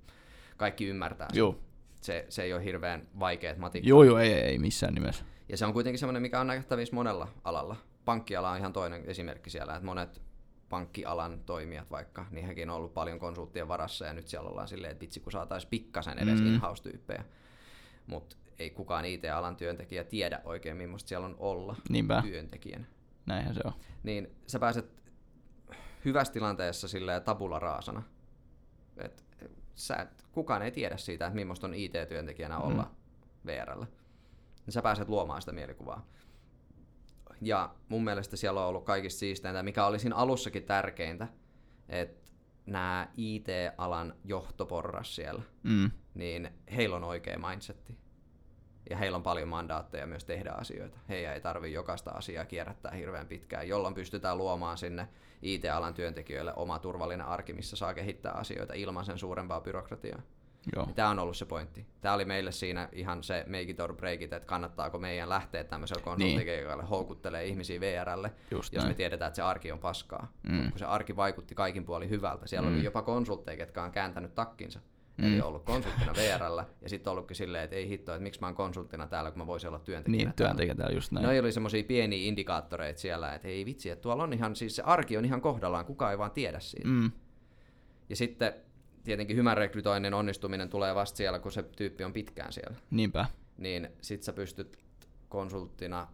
kaikki 0.57 0.85
ymmärtää. 0.85 1.27
Joo. 1.33 1.59
Se, 2.01 2.25
se 2.29 2.43
ei 2.43 2.53
ole 2.53 2.63
hirveän 2.63 3.07
vaikeat 3.19 3.57
matikkaa. 3.57 3.89
Joo, 3.89 4.03
joo, 4.03 4.17
ei, 4.17 4.33
ei 4.33 4.57
missään 4.57 4.93
nimessä. 4.93 5.25
Ja 5.49 5.57
se 5.57 5.65
on 5.65 5.73
kuitenkin 5.73 5.99
semmoinen, 5.99 6.21
mikä 6.21 6.39
on 6.39 6.47
nähtävissä 6.47 6.95
monella 6.95 7.27
alalla. 7.43 7.75
Pankkiala 8.05 8.51
on 8.51 8.57
ihan 8.57 8.73
toinen 8.73 9.03
esimerkki 9.05 9.49
siellä, 9.49 9.75
että 9.75 9.85
monet 9.85 10.21
pankkialan 10.69 11.39
toimijat 11.45 11.91
vaikka, 11.91 12.25
niin 12.31 12.45
hekin 12.47 12.69
on 12.69 12.75
ollut 12.75 12.93
paljon 12.93 13.19
konsulttien 13.19 13.67
varassa 13.67 14.05
ja 14.05 14.13
nyt 14.13 14.27
siellä 14.27 14.49
ollaan 14.49 14.67
silleen, 14.67 14.91
että 14.91 15.01
vitsi 15.01 15.19
kun 15.19 15.31
saataisiin 15.31 15.69
pikkasen 15.69 16.19
edes 16.19 16.39
Mm. 16.39 16.45
mm. 16.45 16.53
in-house-tyyppejä. 16.53 17.23
Mutta 18.07 18.35
ei 18.59 18.69
kukaan 18.69 19.05
IT-alan 19.05 19.55
työntekijä 19.55 20.03
tiedä 20.03 20.41
oikein, 20.43 20.77
millaista 20.77 21.07
siellä 21.09 21.25
on 21.25 21.35
olla 21.39 21.75
Niinpä, 21.89 22.21
työntekijänä. 22.21 22.85
näinhän 23.25 23.55
se 23.55 23.61
on. 23.65 23.73
Niin 24.03 24.35
sä 24.47 24.59
pääset 24.59 25.01
hyvässä 26.05 26.33
tilanteessa 26.33 26.87
silleen 26.87 27.23
tabula 27.23 27.59
raasana. 27.59 28.03
Et 28.97 29.25
sä 29.75 29.95
et, 29.95 30.25
kukaan 30.31 30.61
ei 30.61 30.71
tiedä 30.71 30.97
siitä, 30.97 31.25
että 31.25 31.35
millaista 31.35 31.67
on 31.67 31.73
IT-työntekijänä 31.73 32.57
olla 32.59 32.83
mm. 32.83 32.89
VRllä. 33.45 33.87
Niin 34.69 34.73
sä 34.73 34.81
pääset 34.81 35.09
luomaan 35.09 35.41
sitä 35.41 35.51
mielikuvaa. 35.51 36.05
Ja 37.41 37.75
mun 37.89 38.03
mielestä 38.03 38.37
siellä 38.37 38.61
on 38.61 38.67
ollut 38.67 38.83
kaikista 38.85 39.19
siisteintä, 39.19 39.63
mikä 39.63 39.85
oli 39.85 39.99
siinä 39.99 40.15
alussakin 40.15 40.63
tärkeintä, 40.63 41.27
että 41.89 42.31
nämä 42.65 43.07
IT-alan 43.17 44.13
johtoporras 44.23 45.15
siellä, 45.15 45.43
Mm. 45.63 45.91
niin 46.13 46.49
heillä 46.75 46.95
on 46.95 47.03
oikea 47.03 47.39
mindsetti. 47.49 47.97
Ja 48.89 48.97
heillä 48.97 49.15
on 49.15 49.23
paljon 49.23 49.47
mandaatteja 49.47 50.07
myös 50.07 50.25
tehdä 50.25 50.51
asioita. 50.51 50.97
Heidän 51.09 51.33
ei 51.33 51.41
tarvitse 51.41 51.73
jokaista 51.75 52.11
asiaa 52.11 52.45
kierrättää 52.45 52.91
hirveän 52.91 53.27
pitkään, 53.27 53.67
jolloin 53.67 53.93
pystytään 53.93 54.37
luomaan 54.37 54.77
sinne 54.77 55.07
IT-alan 55.41 55.93
työntekijöille 55.93 56.53
oma 56.55 56.79
turvallinen 56.79 57.25
arki, 57.25 57.53
missä 57.53 57.75
saa 57.75 57.93
kehittää 57.93 58.31
asioita 58.31 58.73
ilman 58.73 59.05
sen 59.05 59.17
suurempaa 59.17 59.61
byrokratiaa. 59.61 60.21
Joo. 60.75 60.87
Tämä 60.95 61.09
on 61.09 61.19
ollut 61.19 61.37
se 61.37 61.45
pointti. 61.45 61.85
Tämä 62.01 62.13
oli 62.13 62.25
meille 62.25 62.51
siinä 62.51 62.89
ihan 62.91 63.23
se 63.23 63.43
make 63.47 63.61
it 63.61 63.79
or 63.79 63.93
break 63.95 64.21
it, 64.21 64.33
että 64.33 64.47
kannattaako 64.47 64.99
meidän 64.99 65.29
lähteä 65.29 65.63
tämmöiselle 65.63 66.01
konsulttikeikalle 66.03 66.83
houkuttelee 66.83 67.45
ihmisiä 67.45 67.79
VRlle, 67.79 68.31
Just 68.51 68.73
jos 68.73 68.83
näin. 68.83 68.91
me 68.91 68.95
tiedetään, 68.95 69.27
että 69.29 69.35
se 69.35 69.41
arki 69.41 69.71
on 69.71 69.79
paskaa. 69.79 70.31
Mm. 70.49 70.69
Kun 70.69 70.79
se 70.79 70.85
arki 70.85 71.15
vaikutti 71.15 71.55
kaikin 71.55 71.85
puolin 71.85 72.09
hyvältä. 72.09 72.47
Siellä 72.47 72.69
mm. 72.69 72.75
oli 72.75 72.83
jopa 72.83 73.01
konsultteja, 73.01 73.57
ketkä 73.57 73.83
on 73.83 73.91
kääntänyt 73.91 74.35
takkinsa. 74.35 74.79
Mm. 75.17 75.25
Eli 75.25 75.41
ollut 75.41 75.63
konsulttina 75.63 76.13
VRllä 76.13 76.65
ja 76.81 76.89
sitten 76.89 77.11
ollutkin 77.11 77.35
silleen, 77.35 77.63
että 77.63 77.75
ei 77.75 77.89
hitto, 77.89 78.13
että 78.13 78.23
miksi 78.23 78.39
mä 78.39 78.47
oon 78.47 78.55
konsulttina 78.55 79.07
täällä, 79.07 79.31
kun 79.31 79.37
mä 79.37 79.47
voisin 79.47 79.67
olla 79.67 79.79
työntekijänä 79.79 80.17
Niin, 80.29 80.35
täällä. 80.35 80.49
työntekijä 80.49 80.75
täällä 80.75 80.95
just 80.95 81.11
näin. 81.11 81.25
Noi 81.25 81.39
oli 81.39 81.51
semmoisia 81.51 81.83
pieniä 81.83 82.19
indikaattoreita 82.27 82.99
siellä, 82.99 83.33
että 83.33 83.47
ei 83.47 83.65
vitsi, 83.65 83.89
että 83.89 84.01
tuolla 84.01 84.23
on 84.23 84.33
ihan, 84.33 84.55
siis 84.55 84.75
se 84.75 84.81
arki 84.83 85.17
on 85.17 85.25
ihan 85.25 85.41
kohdallaan, 85.41 85.85
kukaan 85.85 86.11
ei 86.11 86.17
vaan 86.17 86.31
tiedä 86.31 86.59
siitä. 86.59 86.87
Mm. 86.87 87.11
Ja 88.09 88.15
sitten 88.15 88.53
tietenkin 89.03 89.37
hyvän 89.37 89.57
rekrytoinnin 89.57 90.13
onnistuminen 90.13 90.69
tulee 90.69 90.95
vasta 90.95 91.17
siellä, 91.17 91.39
kun 91.39 91.51
se 91.51 91.63
tyyppi 91.63 92.03
on 92.03 92.13
pitkään 92.13 92.53
siellä. 92.53 92.77
Niinpä. 92.91 93.25
Niin 93.57 93.87
sit 94.01 94.23
sä 94.23 94.33
pystyt 94.33 94.77
konsulttina 95.29 96.07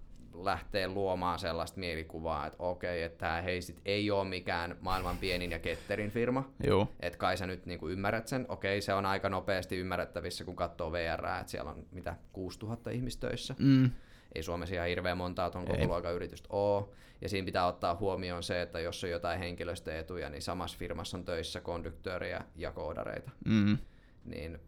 lähteä 0.43 0.88
luomaan 0.88 1.39
sellaista 1.39 1.80
mielikuvaa, 1.80 2.48
että 2.48 2.63
okei, 2.63 3.04
että 3.04 3.17
tämä 3.17 3.41
Heisit 3.41 3.82
ei 3.86 4.12
ole 4.12 4.30
mikään 4.30 4.78
maailman 4.82 5.17
pienin 5.17 5.52
ja 5.52 5.60
ketterin 5.60 6.12
firma, 6.12 6.50
Joo. 6.63 6.91
että 7.00 7.19
kai 7.19 7.38
sä 7.38 7.48
nyt 7.48 7.65
niinku 7.65 7.88
ymmärrät 7.88 8.28
sen. 8.28 8.45
Okei, 8.50 8.82
se 8.82 8.93
on 8.93 9.06
aika 9.06 9.30
nopeasti 9.30 9.78
ymmärrettävissä, 9.78 10.43
kun 10.43 10.56
katsoo 10.56 10.91
VR, 10.91 11.26
että 11.39 11.52
siellä 11.52 11.71
on 11.71 11.86
mitä 11.91 12.15
6000 12.34 12.89
ihmistä 12.89 13.28
töissä. 13.28 13.56
Mm. 13.60 13.91
Ei 14.36 14.43
Suomessa 14.43 14.76
ihan 14.76 14.88
hirveän 14.88 15.17
montaa 15.17 15.50
tuon 15.50 15.63
Ei. 15.63 15.67
koko 15.78 15.88
luokan 15.88 16.13
yritystä 16.13 16.48
ole. 16.52 16.86
Ja 17.21 17.30
siinä 17.30 17.45
pitää 17.45 17.67
ottaa 17.67 17.95
huomioon 17.95 18.43
se, 18.43 18.62
että 18.62 18.80
jos 18.80 19.04
on 19.04 19.10
jotain 19.10 19.39
henkilöstöetuja, 19.39 20.30
niin 20.30 20.41
samassa 20.41 20.78
firmassa 20.78 21.17
on 21.17 21.26
töissä 21.26 21.62
konduktööriä 21.62 22.41
ja 22.56 22.71
koodareita. 22.71 23.32
Mm. 23.45 23.78
Niin 24.26 24.60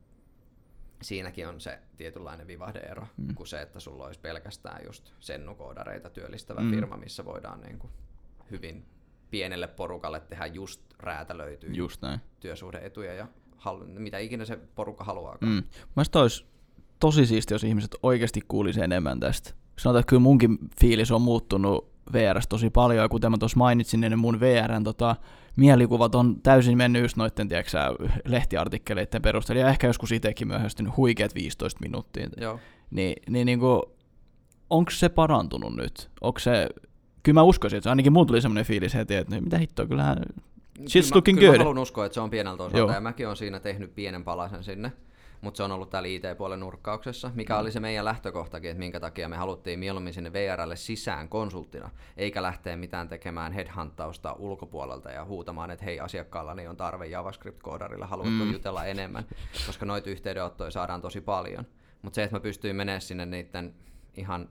siinäkin 1.02 1.48
on 1.48 1.62
se 1.62 1.80
tietynlainen 1.98 2.48
vivahdeero, 2.48 3.08
mm. 3.18 3.36
kuin 3.36 3.48
se, 3.48 3.62
että 3.62 3.80
sulla 3.80 4.06
olisi 4.06 4.20
pelkästään 4.20 4.86
just 4.86 5.12
sennukoodareita 5.20 6.10
työllistävä 6.10 6.62
Mm. 6.62 6.70
firma, 6.70 6.98
missä 6.98 7.26
voidaan 7.26 7.62
niin 7.62 7.80
kuin 7.80 7.92
hyvin 8.52 8.86
pienelle 9.32 9.68
porukalle 9.68 10.20
tehdä 10.20 10.46
just 10.46 10.82
räätälöityy 11.00 11.70
Just 11.74 12.02
näin. 12.02 12.20
työsuhdeetuja 12.40 13.14
ja 13.14 13.28
halu- 13.58 13.86
mitä 13.86 14.18
ikinä 14.18 14.46
se 14.46 14.58
porukka 14.76 15.04
haluaakaan. 15.04 15.52
Mm. 15.52 15.64
Mielestäni 15.96 16.22
olisi 16.22 16.46
tosi 17.00 17.26
siistiä, 17.26 17.56
jos 17.56 17.64
ihmiset 17.64 17.96
oikeasti 18.04 18.42
kuulisi 18.48 18.82
enemmän 18.82 19.20
tästä. 19.20 19.54
Sanotaan, 19.80 20.00
että 20.00 20.10
kyllä 20.10 20.20
munkin 20.20 20.58
fiilis 20.82 21.12
on 21.12 21.22
muuttunut 21.22 21.90
VRstä 22.14 22.50
tosi 22.50 22.70
paljon, 22.70 23.04
ja 23.04 23.10
kuten 23.10 23.32
mä 23.32 23.38
tuossa 23.38 23.58
mainitsin, 23.58 24.02
niin 24.02 24.20
mun 24.20 24.40
VRn 24.40 24.84
tota, 24.84 25.16
mielikuvat 25.56 26.16
on 26.16 26.42
täysin 26.42 26.78
mennyt 26.78 27.02
just 27.02 27.18
noitten, 27.18 27.48
tiedätkö, 27.48 27.78
lehtiartikkeleiden 28.26 29.22
perusteella, 29.22 29.62
ja 29.62 29.70
ehkä 29.70 29.88
joskus 29.88 30.12
itsekin 30.12 30.48
myöhästynyt 30.48 30.98
huikeat 30.98 31.36
15 31.36 31.80
minuuttia. 31.82 32.30
Joo. 32.42 32.60
Niin, 32.92 33.16
niin, 33.30 33.46
niin 33.46 33.60
onko 34.70 34.92
se 34.92 35.10
parantunut 35.10 35.76
nyt? 35.76 36.10
Onko 36.22 36.40
se, 36.40 36.70
kyllä 37.24 37.34
mä 37.34 37.44
uskoisin, 37.44 37.78
että 37.78 37.84
se 37.84 37.90
ainakin 37.90 38.14
mulla 38.14 38.26
tuli 38.26 38.42
semmoinen 38.42 38.66
fiilis 38.66 38.94
heti, 38.94 39.16
että 39.16 39.36
no 39.36 39.42
mitä 39.42 39.58
hittoa, 39.58 39.86
kyllähän 39.86 40.18
Shit's 40.18 40.92
Kyllä 40.94 41.06
mä- 41.06 41.16
looking 41.16 41.38
kyllä 41.40 41.52
good. 41.52 41.58
Mä 41.58 41.64
haluan 41.64 41.82
uskoa, 41.82 42.06
että 42.06 42.14
se 42.14 42.22
on 42.22 42.30
pieneltä 42.30 42.64
osalta, 42.64 42.78
Joo. 42.78 42.92
ja 42.92 43.02
mäkin 43.02 43.26
olen 43.28 43.38
siinä 43.38 43.60
tehnyt 43.60 43.96
pienen 43.96 44.24
palasen 44.24 44.64
sinne, 44.64 44.92
mutta 45.48 45.58
se 45.58 45.64
on 45.64 45.72
ollut 45.72 45.90
täällä 45.90 46.08
IT-puolen 46.08 46.60
nurkkauksessa, 46.60 47.32
mikä 47.36 47.54
Mm. 47.54 47.60
oli 47.60 47.72
se 47.72 47.80
meidän 47.80 48.06
lähtökohtakin, 48.06 48.72
että 48.72 48.80
minkä 48.80 49.00
takia 49.00 49.30
me 49.30 49.36
haluttiin 49.36 49.80
mieluummin 49.80 50.14
sinne 50.14 50.34
VRlle 50.34 50.76
sisään 50.76 51.30
konsulttina, 51.30 51.90
eikä 52.18 52.42
lähteä 52.44 52.78
mitään 52.78 53.10
tekemään 53.10 53.52
headhuntausta 53.54 54.34
ulkopuolelta 54.34 55.12
ja 55.12 55.26
huutamaan, 55.26 55.72
että 55.72 55.86
hei 55.86 56.00
asiakkaallani 56.00 56.68
on 56.68 56.78
tarve 56.78 57.06
JavaScript-koodarilla, 57.06 58.08
haluatko 58.08 58.46
Mm. 58.46 58.52
jutella 58.54 58.86
enemmän, 58.86 59.26
koska 59.66 59.86
noita 59.86 60.10
yhteydenottoja 60.10 60.72
saadaan 60.72 61.02
tosi 61.02 61.22
paljon. 61.22 61.66
Mutta 62.02 62.16
se, 62.16 62.24
että 62.24 62.36
mä 62.36 62.40
pystyin 62.40 62.76
menemään 62.76 63.02
sinne 63.02 63.26
niiden 63.26 63.74
ihan 64.18 64.50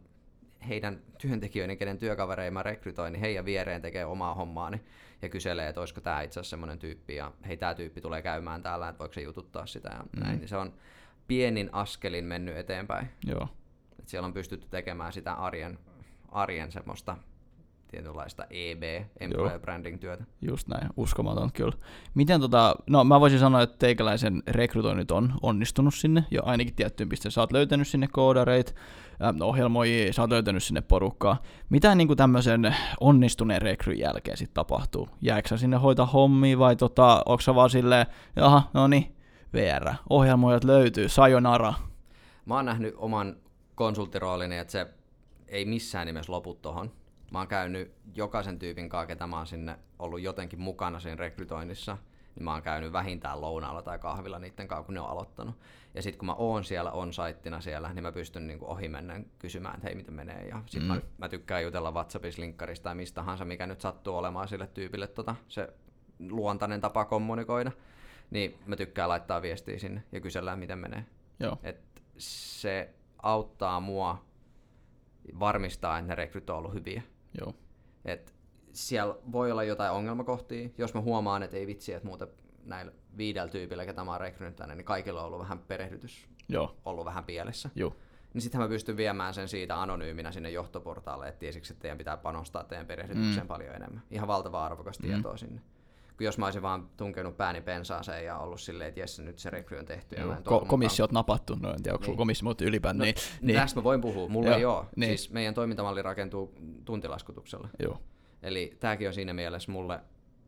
heidän 0.69 1.01
työntekijöiden, 1.21 1.79
kenen 1.79 1.99
työkavereja 1.99 2.51
mä 2.51 2.63
rekrytoin, 2.63 3.13
niin 3.13 3.21
heidän 3.21 3.45
viereen 3.45 3.83
tekee 3.83 4.05
omaa 4.05 4.35
hommaani 4.35 4.81
ja 5.23 5.29
kyselee, 5.29 5.69
että 5.69 5.81
olisiko 5.81 6.01
tämä 6.01 6.23
itse 6.23 6.41
asiassa 6.41 6.51
semmoinen 6.51 6.79
tyyppi 6.79 7.15
ja 7.15 7.33
hei 7.47 7.57
tämä 7.57 7.75
tyyppi 7.75 8.01
tulee 8.01 8.23
käymään 8.23 8.63
täällä, 8.63 8.89
että 8.89 8.99
voiko 8.99 9.15
se 9.15 9.21
jututtaa 9.21 9.67
sitä 9.67 9.89
ja 9.93 10.03
Mm. 10.03 10.21
näin. 10.23 10.39
Niin 10.39 10.49
se 10.49 10.57
on 10.57 10.73
pienin 11.29 11.71
askelin 11.73 12.25
mennyt 12.25 12.57
eteenpäin. 12.57 13.09
joo, 13.27 13.49
Et 13.99 14.09
siellä 14.09 14.27
on 14.27 14.33
pystytty 14.33 14.67
tekemään 14.71 15.13
sitä 15.13 15.33
arjen, 15.33 15.79
arjen 16.29 16.73
semmoista 16.73 17.17
tietynlaista 17.89 18.47
EB, 18.51 18.83
Employer 19.21 19.61
Branding 19.61 20.01
työtä. 20.01 20.25
Just 20.43 20.69
näin, 20.69 20.89
uskomaton 20.97 21.53
kyllä. 21.53 21.77
Miten 22.15 22.41
tota, 22.41 22.77
no 22.87 23.05
mä 23.05 23.21
voisin 23.21 23.39
sanoa, 23.39 23.63
että 23.63 23.77
teikäläisen 23.79 24.43
rekrytoinnit 24.47 25.11
on 25.11 25.33
onnistunut 25.43 25.95
sinne 25.95 26.25
jo 26.31 26.43
ainakin 26.45 26.75
tiettyyn 26.75 27.09
pisteen. 27.09 27.33
Sä 27.33 27.41
oot 27.41 27.53
löytänyt 27.53 27.89
sinne 27.89 28.09
koodareit, 28.13 28.75
ähm, 29.25 29.43
ohjelmoijia, 29.43 30.13
sä 30.13 30.23
oot 30.23 30.31
löytänyt 30.31 30.63
sinne 30.63 30.81
porukkaa. 30.81 31.43
Mitä 31.71 31.95
niin 31.95 32.07
kuin 32.07 32.17
tämmöisen 32.17 32.77
onnistuneen 33.01 33.63
rekryn 33.63 33.99
jälkeen 33.99 34.37
sitten 34.37 34.55
tapahtuu? 34.55 35.09
Jääkö 35.23 35.49
sä 35.49 35.57
sinne 35.57 35.77
hoita 35.77 36.07
hommia 36.07 36.59
vai 36.59 36.77
tota, 36.77 37.23
onko 37.27 37.41
sä 37.41 37.55
vaan 37.55 37.71
silleen, 37.71 38.07
jaha, 38.37 38.63
no 38.75 38.89
niin, 38.89 39.17
VR, 39.53 39.95
ohjelmoijat 40.11 40.65
löytyy, 40.65 41.09
sayonara. 41.09 41.75
Mä 42.47 42.55
oon 42.55 42.65
nähnyt 42.65 42.95
oman 42.97 43.37
konsulttiroolini, 43.75 44.59
että 44.59 44.73
se 44.73 44.87
ei 45.49 45.65
missään 45.65 46.07
nimessä 46.07 46.33
lopu 46.33 46.55
tohon. 46.55 46.91
Mä 47.31 47.39
oon 47.39 47.49
käynyt 47.49 47.93
jokaisen 48.15 48.59
tyypin 48.59 48.89
kanssa, 48.89 49.07
ketä 49.07 49.27
mä 49.27 49.37
oon 49.37 49.47
sinne 49.47 49.79
ollut 49.99 50.21
jotenkin 50.21 50.61
mukana 50.61 51.01
siinä 51.01 51.17
rekrytoinnissa, 51.17 51.99
niin 52.35 52.45
mä 52.45 52.53
oon 52.53 52.63
käynyt 52.63 52.93
vähintään 52.93 53.41
lounaalla 53.41 53.83
tai 53.83 53.99
kahvilla 53.99 54.39
niiden 54.39 54.69
kanssa, 54.69 54.85
kun 54.85 54.95
ne 54.95 55.01
on 55.01 55.09
aloittanut. 55.09 55.55
Ja 55.95 56.03
sitten 56.03 56.19
kun 56.19 56.27
mä 56.27 56.35
oon 56.35 56.65
siellä 56.65 56.91
on 56.91 57.13
saittina 57.13 57.61
siellä, 57.61 57.93
niin 57.93 58.03
mä 58.03 58.13
pystyn 58.13 58.47
niinku 58.47 58.71
ohi 58.71 58.89
mennen 58.89 59.27
kysymään, 59.39 59.75
että 59.75 59.87
hei 59.87 59.95
miten 59.95 60.15
menee. 60.15 60.49
Ja 60.49 60.63
sit 60.67 60.83
mm. 60.83 60.87
mä, 60.87 61.01
mä, 61.19 61.29
tykkään 61.29 61.63
jutella 61.63 61.93
WhatsAppissa, 61.93 62.43
linkkarista 62.43 62.85
tai 62.85 62.95
mistä 62.95 63.15
tahansa, 63.15 63.45
mikä 63.45 63.67
nyt 63.67 63.81
sattuu 63.81 64.17
olemaan 64.17 64.49
sille 64.49 64.67
tyypille 64.67 65.07
tota, 65.07 65.35
se 65.49 65.69
luontainen 66.31 66.81
tapa 66.81 67.05
kommunikoida. 67.05 67.73
Niin 68.31 68.59
mä 68.67 68.77
tykkään 68.77 69.09
laittaa 69.09 69.43
viestiä 69.43 69.79
sinne 69.79 70.03
ja 70.13 70.21
kysellään, 70.21 70.59
miten 70.59 70.79
menee. 70.79 71.05
Joo. 71.41 71.59
Et 71.63 71.81
se 72.19 72.95
auttaa 73.23 73.81
mua 73.81 74.25
varmistaa, 75.41 75.99
että 75.99 76.09
ne 76.09 76.15
rekryt 76.15 76.51
on 76.51 76.57
ollut 76.57 76.75
hyviä. 76.75 77.03
Joo. 77.41 77.55
Et 78.05 78.35
siellä 78.73 79.15
voi 79.33 79.53
olla 79.53 79.65
jotain 79.65 79.93
ongelmakohtia, 79.93 80.69
jos 80.79 80.95
mä 80.95 81.01
huomaan, 81.01 81.43
että 81.43 81.57
ei 81.57 81.67
vitsi, 81.67 81.93
että 81.93 82.09
muuten 82.09 82.29
näillä 82.65 82.93
viidellä 83.17 83.49
tyypillä, 83.49 83.87
ketä 83.87 84.05
mä 84.05 84.11
oon 84.11 84.21
rekrynyt 84.21 84.57
tänne, 84.57 84.75
niin 84.75 84.85
kaikilla 84.85 85.21
on 85.21 85.27
ollut 85.27 85.41
vähän 85.41 85.59
perehdytys 85.59 86.29
Joo. 86.49 86.77
ollut 86.85 87.05
vähän 87.05 87.25
pielessä. 87.25 87.71
Joo. 87.75 87.97
Niin 88.35 88.43
sitten 88.43 88.61
mä 88.61 88.69
pystyn 88.69 88.97
viemään 88.97 89.35
sen 89.35 89.49
siitä 89.49 89.83
anonyyminä 89.83 90.33
sinne 90.33 90.51
johtoportaalle, 90.51 91.29
että 91.29 91.39
tiesiksi, 91.39 91.73
että 91.73 91.83
teidän 91.83 91.99
pitää 91.99 92.17
panostaa 92.17 92.65
teidän 92.65 92.87
perehdytykseen 92.87 93.47
mm. 93.47 93.49
paljon 93.49 93.75
enemmän. 93.75 94.03
Ihan 94.11 94.29
valtava 94.29 94.65
arvokas 94.65 94.99
mm. 94.99 95.07
tietoa 95.07 95.37
sinne. 95.37 95.61
Jos 96.21 96.39
mä 96.39 96.45
olisin 96.45 96.63
vaan 96.63 96.89
tunkenut 96.97 97.37
pääni 97.37 97.61
pensaaseen 97.61 98.25
ja 98.25 98.39
ollut 98.39 98.61
silleen, 98.61 98.89
että 98.89 99.01
jes, 99.01 99.19
nyt 99.21 99.39
se 99.39 99.51
rekry 99.51 99.79
on 99.79 99.85
tehty. 99.85 100.17
Joo. 100.17 100.31
Ja 100.31 100.37
Ko- 100.39 100.67
komissiot 100.67 101.13
napattu, 101.13 101.55
no 101.55 101.71
en 101.71 101.83
tiedä, 101.83 101.95
onko 101.95 102.07
niin. 102.07 102.17
komissio, 102.17 102.45
mutta 102.45 102.65
ylipäätään. 102.65 102.99
No, 102.99 103.05
niin, 103.05 103.15
niin. 103.41 103.57
Tästä 103.57 103.81
mä 103.81 103.85
voin 103.85 104.01
puhua, 104.01 104.29
mulla 104.29 104.49
Joo, 104.49 104.59
ei 104.59 104.65
ole. 104.65 104.85
niin. 104.97 105.19
Siis 105.19 105.31
meidän 105.31 105.55
toimintamalli 105.55 106.03
rakentuu 106.03 106.55
tuntilaskutuksella. 106.85 107.69
Joo. 107.83 107.99
Eli 108.43 108.77
tämäkin 108.81 109.09
on 109.09 109.15
siinä 109.15 109.33
mielessä 109.33 109.73
mulle 109.73 110.01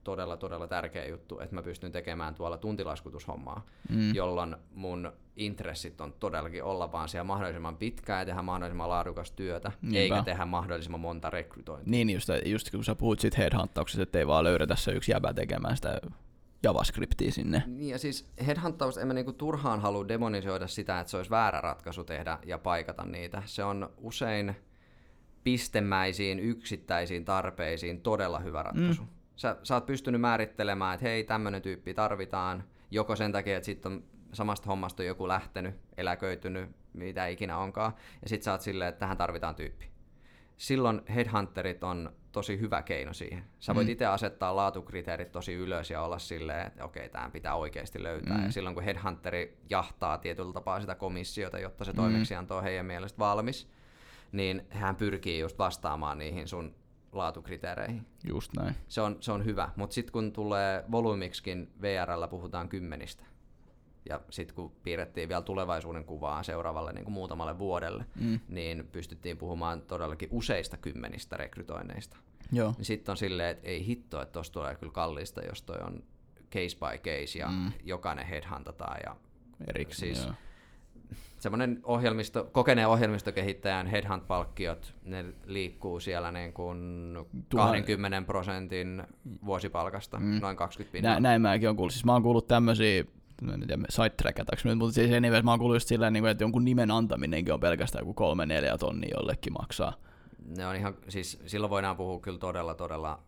todella, 0.04 0.37
todella 0.37 0.66
tärkeä 0.66 1.06
juttu, 1.06 1.40
että 1.40 1.54
mä 1.54 1.62
pystyn 1.62 1.92
tekemään 1.92 2.34
tuolla 2.34 2.58
tuntilaskutushommaa, 2.58 3.66
mm. 3.88 4.14
jolloin 4.14 4.56
mun 4.74 5.12
intressit 5.37 6.00
on 6.00 6.12
todellakin 6.12 6.64
olla 6.64 6.92
vaan 6.92 7.08
siellä 7.08 7.24
mahdollisimman 7.24 7.76
pitkään 7.76 8.20
ja 8.20 8.26
tehdä 8.26 8.42
mahdollisimman 8.42 8.88
laadukasta 8.88 9.37
työtä, 9.37 9.72
Niinpä. 9.82 9.98
eikä 9.98 10.22
tehdä 10.22 10.44
mahdollisimman 10.44 11.00
monta 11.00 11.30
rekrytointia. 11.30 11.90
Niin, 11.90 12.11
just, 12.11 12.28
just 12.44 12.70
kun 12.70 12.84
sä 12.84 12.94
puhut 12.94 13.20
siitä 13.20 13.37
headhuntauksesta, 13.38 14.02
että 14.02 14.18
ei 14.18 14.26
vaan 14.26 14.44
löydetä 14.44 14.76
se 14.76 14.92
yksi 14.92 15.12
jäbä 15.12 15.34
tekemään 15.34 15.76
sitä 15.76 16.00
JavaScriptia 16.62 17.32
sinne. 17.32 17.62
Niin 17.66 17.90
ja 17.90 17.98
siis 17.98 18.30
headhuntausta 18.46 19.00
en 19.00 19.06
mä 19.06 19.14
niinku 19.14 19.32
turhaan 19.32 19.80
halua 19.80 20.08
demonisoida 20.08 20.66
sitä, 20.66 21.00
että 21.00 21.11
se 21.11 21.16
olisi 21.16 21.30
väärä 21.30 21.61
ratkaisu 21.61 22.04
tehdä 22.04 22.38
ja 22.46 22.58
paikata 22.58 23.04
niitä. 23.04 23.42
Se 23.46 23.64
on 23.64 23.90
usein 23.96 24.56
pistemäisiin, 25.44 26.38
yksittäisiin 26.38 27.24
tarpeisiin 27.24 28.00
todella 28.00 28.38
hyvä 28.38 28.62
ratkaisu. 28.62 29.02
Mm. 29.02 29.08
Sä, 29.38 29.57
sä 29.62 29.74
oot 29.74 29.87
pystynyt 29.87 30.20
määrittelemään, 30.20 30.94
että 30.94 31.07
hei, 31.07 31.24
tämmöinen 31.24 31.62
tyyppi 31.62 31.94
tarvitaan, 31.94 32.64
joko 32.90 33.16
sen 33.16 33.33
takia, 33.33 33.57
että 33.57 33.66
sitten 33.66 33.92
on 33.92 34.05
samasta 34.33 34.66
hommasta 34.66 35.03
on 35.03 35.07
joku 35.07 35.29
lähtenyt, 35.29 35.74
eläköitynyt, 35.96 36.70
mitä 36.92 37.27
ikinä 37.27 37.59
onkaan, 37.59 37.92
ja 38.22 38.29
sitten 38.29 38.44
sä 38.44 38.53
oot 38.53 38.61
silleen, 38.61 38.88
että 38.88 38.98
tähän 38.98 39.16
tarvitaan 39.16 39.55
tyyppi. 39.55 39.90
Silloin 40.57 41.03
headhunterit 41.14 41.85
on 41.85 42.12
tosi 42.33 42.61
hyvä 42.61 42.83
keino 42.83 43.12
siihen. 43.12 43.44
Sä 43.61 43.74
voit 43.74 43.87
Mm. 43.87 43.92
itse 43.92 44.07
asettaa 44.07 44.57
laatukriteerit 44.57 45.33
tosi 45.33 45.55
ylös 45.55 45.90
ja 45.90 46.03
olla 46.03 46.18
silleen, 46.18 46.66
että 46.66 46.85
okei, 46.85 47.09
tämän 47.09 47.33
pitää 47.33 47.55
oikeasti 47.55 48.03
löytää. 48.03 48.37
Mm. 48.38 48.44
Ja 48.44 48.53
silloin 48.53 48.74
kun 48.74 48.85
headhunteri 48.85 49.59
jahtaa 49.70 50.18
tietyllä 50.18 50.53
tapaa 50.53 50.81
sitä 50.81 50.94
komissiota, 50.94 51.59
jotta 51.59 51.85
se 51.85 51.92
Mm. 51.92 51.96
toimeksianto 51.96 52.57
on 52.57 52.62
heidän 52.62 52.87
mielestä 52.87 53.18
valmis, 53.18 53.68
niin 54.33 54.66
hän 54.70 54.96
pyrkii 54.96 55.40
just 55.40 55.59
vastaamaan 55.59 56.18
niihin 56.18 56.48
sun 56.48 56.74
laatukriteereihin. 57.12 58.06
Just 58.28 58.52
näin. 58.56 58.74
Se 58.88 59.00
on, 59.00 59.16
se 59.20 59.32
on 59.32 59.44
hyvä, 59.44 59.68
mutta 59.76 59.94
sitten 59.94 60.12
kun 60.12 60.32
tulee 60.32 60.84
volyymiksikin 60.90 61.68
VRllä 61.82 62.28
puhutaan 62.28 62.68
kymmenistä. 62.68 63.24
Ja 64.08 64.20
sitten 64.30 64.54
kun 64.56 64.72
piirrettiin 64.82 65.28
vielä 65.28 65.42
tulevaisuuden 65.42 66.04
kuvaa 66.04 66.42
seuraavalle 66.42 66.92
niin 66.92 67.04
kuin 67.04 67.12
muutamalle 67.14 67.58
vuodelle, 67.58 68.04
Mm. 68.20 68.40
niin 68.48 68.88
pystyttiin 68.92 69.36
puhumaan 69.38 69.82
todellakin 69.82 70.28
useista 70.32 70.76
kymmenistä 70.76 71.36
rekrytoinneista. 71.36 72.16
Joo. 72.52 72.74
Niin 72.76 72.84
sitten 72.84 73.12
on 73.12 73.16
silleen, 73.16 73.48
että 73.50 73.68
ei 73.68 73.86
hitto, 73.86 74.22
että 74.22 74.32
tuossa 74.32 74.52
tulee 74.52 74.74
kyllä 74.76 74.92
kallista, 74.92 75.42
jos 75.42 75.62
toi 75.62 75.76
on 75.86 76.02
case 76.52 76.76
by 76.76 76.98
case 76.98 77.38
ja 77.38 77.48
Mm. 77.48 77.72
jokainen 77.84 78.26
headhuntataan. 78.26 79.00
Ja 79.06 79.16
Erikseen, 79.66 80.14
Siis- 80.14 80.26
joo. 80.26 80.34
Semmoinen 81.38 81.81
ohjelmisto, 81.83 82.48
kokeneen 82.53 82.88
ohjelmistokehittäjän 82.88 83.87
headhunt-palkkiot, 83.87 84.94
ne 85.05 85.24
liikkuu 85.46 86.01
siellä 86.01 86.33
niin 86.33 86.53
kuin 86.53 86.79
Tuhan- 87.48 87.72
20 87.77 88.22
prosentin 88.27 89.03
vuosipalkasta, 89.46 90.18
Mm. 90.18 90.38
noin 90.40 90.57
20 90.57 90.92
pinnaa. 90.92 91.14
Nä, 91.14 91.20
näin 91.20 91.42
mäkin 91.42 91.68
on 91.68 91.77
kuullut. 91.77 91.92
Siis 91.92 92.05
mä 92.05 92.12
oon 92.12 92.22
kuullut 92.22 92.46
tämmösiä, 92.48 93.05
mä 93.42 93.53
en 93.55 93.61
tiedä 93.61 93.83
sidetrackataanko 93.88 94.62
nyt, 94.68 94.79
mutta 94.79 94.94
siis 94.94 95.12
anyways, 95.12 95.44
mä 95.44 95.51
oon 95.51 95.59
kuullut 95.59 95.77
just 95.77 95.88
silleen, 95.88 96.12
niin 96.12 96.27
että 96.27 96.44
jonkun 96.44 96.64
nimen 96.64 96.90
antaminenkin 96.90 97.55
on 97.55 97.61
pelkästään 97.61 98.03
joku 98.03 98.14
kolme 98.14 98.46
neljä 98.46 98.79
tonnia 98.79 99.14
jollekin 99.16 99.53
maksaa. 99.53 99.92
Ne 100.57 100.66
on 100.66 100.77
ihan, 100.77 100.94
siis 101.09 101.40
silloin 101.46 101.70
voidaan 101.70 101.96
puhua 101.96 102.20
kyllä 102.20 102.38
todella, 102.38 102.74
todella 102.74 103.22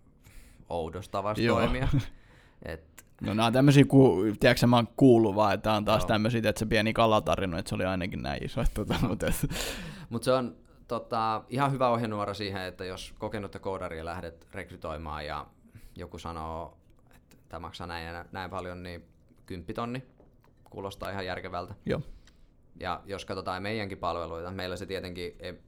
oudosta 0.68 1.12
tavasta 1.12 1.44
toimia. 1.48 1.88
Et, 2.62 2.99
No 3.20 3.34
nämä 3.34 3.46
on 3.46 3.52
tämmöisiä, 3.52 3.84
ku, 3.84 4.16
tiedätkö 4.40 4.66
mä 4.66 4.76
oon 4.76 4.88
kuullut 4.96 5.34
vaan, 5.34 5.54
että 5.54 5.72
on 5.72 5.84
taas 5.84 6.02
Joo. 6.02 6.08
tämmöisiä, 6.08 6.40
että 6.44 6.58
se 6.58 6.66
pieni 6.66 6.92
kalatarina, 6.92 7.58
että 7.58 7.68
se 7.68 7.74
oli 7.74 7.84
ainakin 7.84 8.22
näin 8.22 8.44
iso. 8.44 8.64
Tota, 8.74 8.94
mutta, 9.08 9.26
Mutta 10.10 10.24
se 10.24 10.32
on 10.32 10.56
tota, 10.88 11.42
ihan 11.48 11.72
hyvä 11.72 11.88
ohjenuora 11.88 12.34
siihen, 12.34 12.62
että 12.62 12.84
jos 12.84 13.14
kokenutta 13.18 13.58
koodaria 13.58 14.04
lähdet 14.04 14.46
rekrytoimaan 14.52 15.26
ja 15.26 15.46
joku 15.96 16.18
sanoo, 16.18 16.76
että 17.14 17.36
tämä 17.48 17.60
maksaa 17.60 17.86
näin 17.86 18.06
ja 18.06 18.12
nä- 18.12 18.24
näin 18.32 18.50
paljon, 18.50 18.82
niin 18.82 19.04
kymppitonni 19.46 20.02
kuulostaa 20.70 21.10
ihan 21.10 21.26
järkevältä. 21.26 21.74
joo. 21.86 22.00
Ja 22.80 23.00
jos 23.04 23.24
katsotaan 23.24 23.62
meidänkin 23.62 23.98
palveluita, 23.98 24.50
meillä 24.50 24.76
se 24.76 24.86
tietenkin 24.86 25.36
ei, 25.40 25.58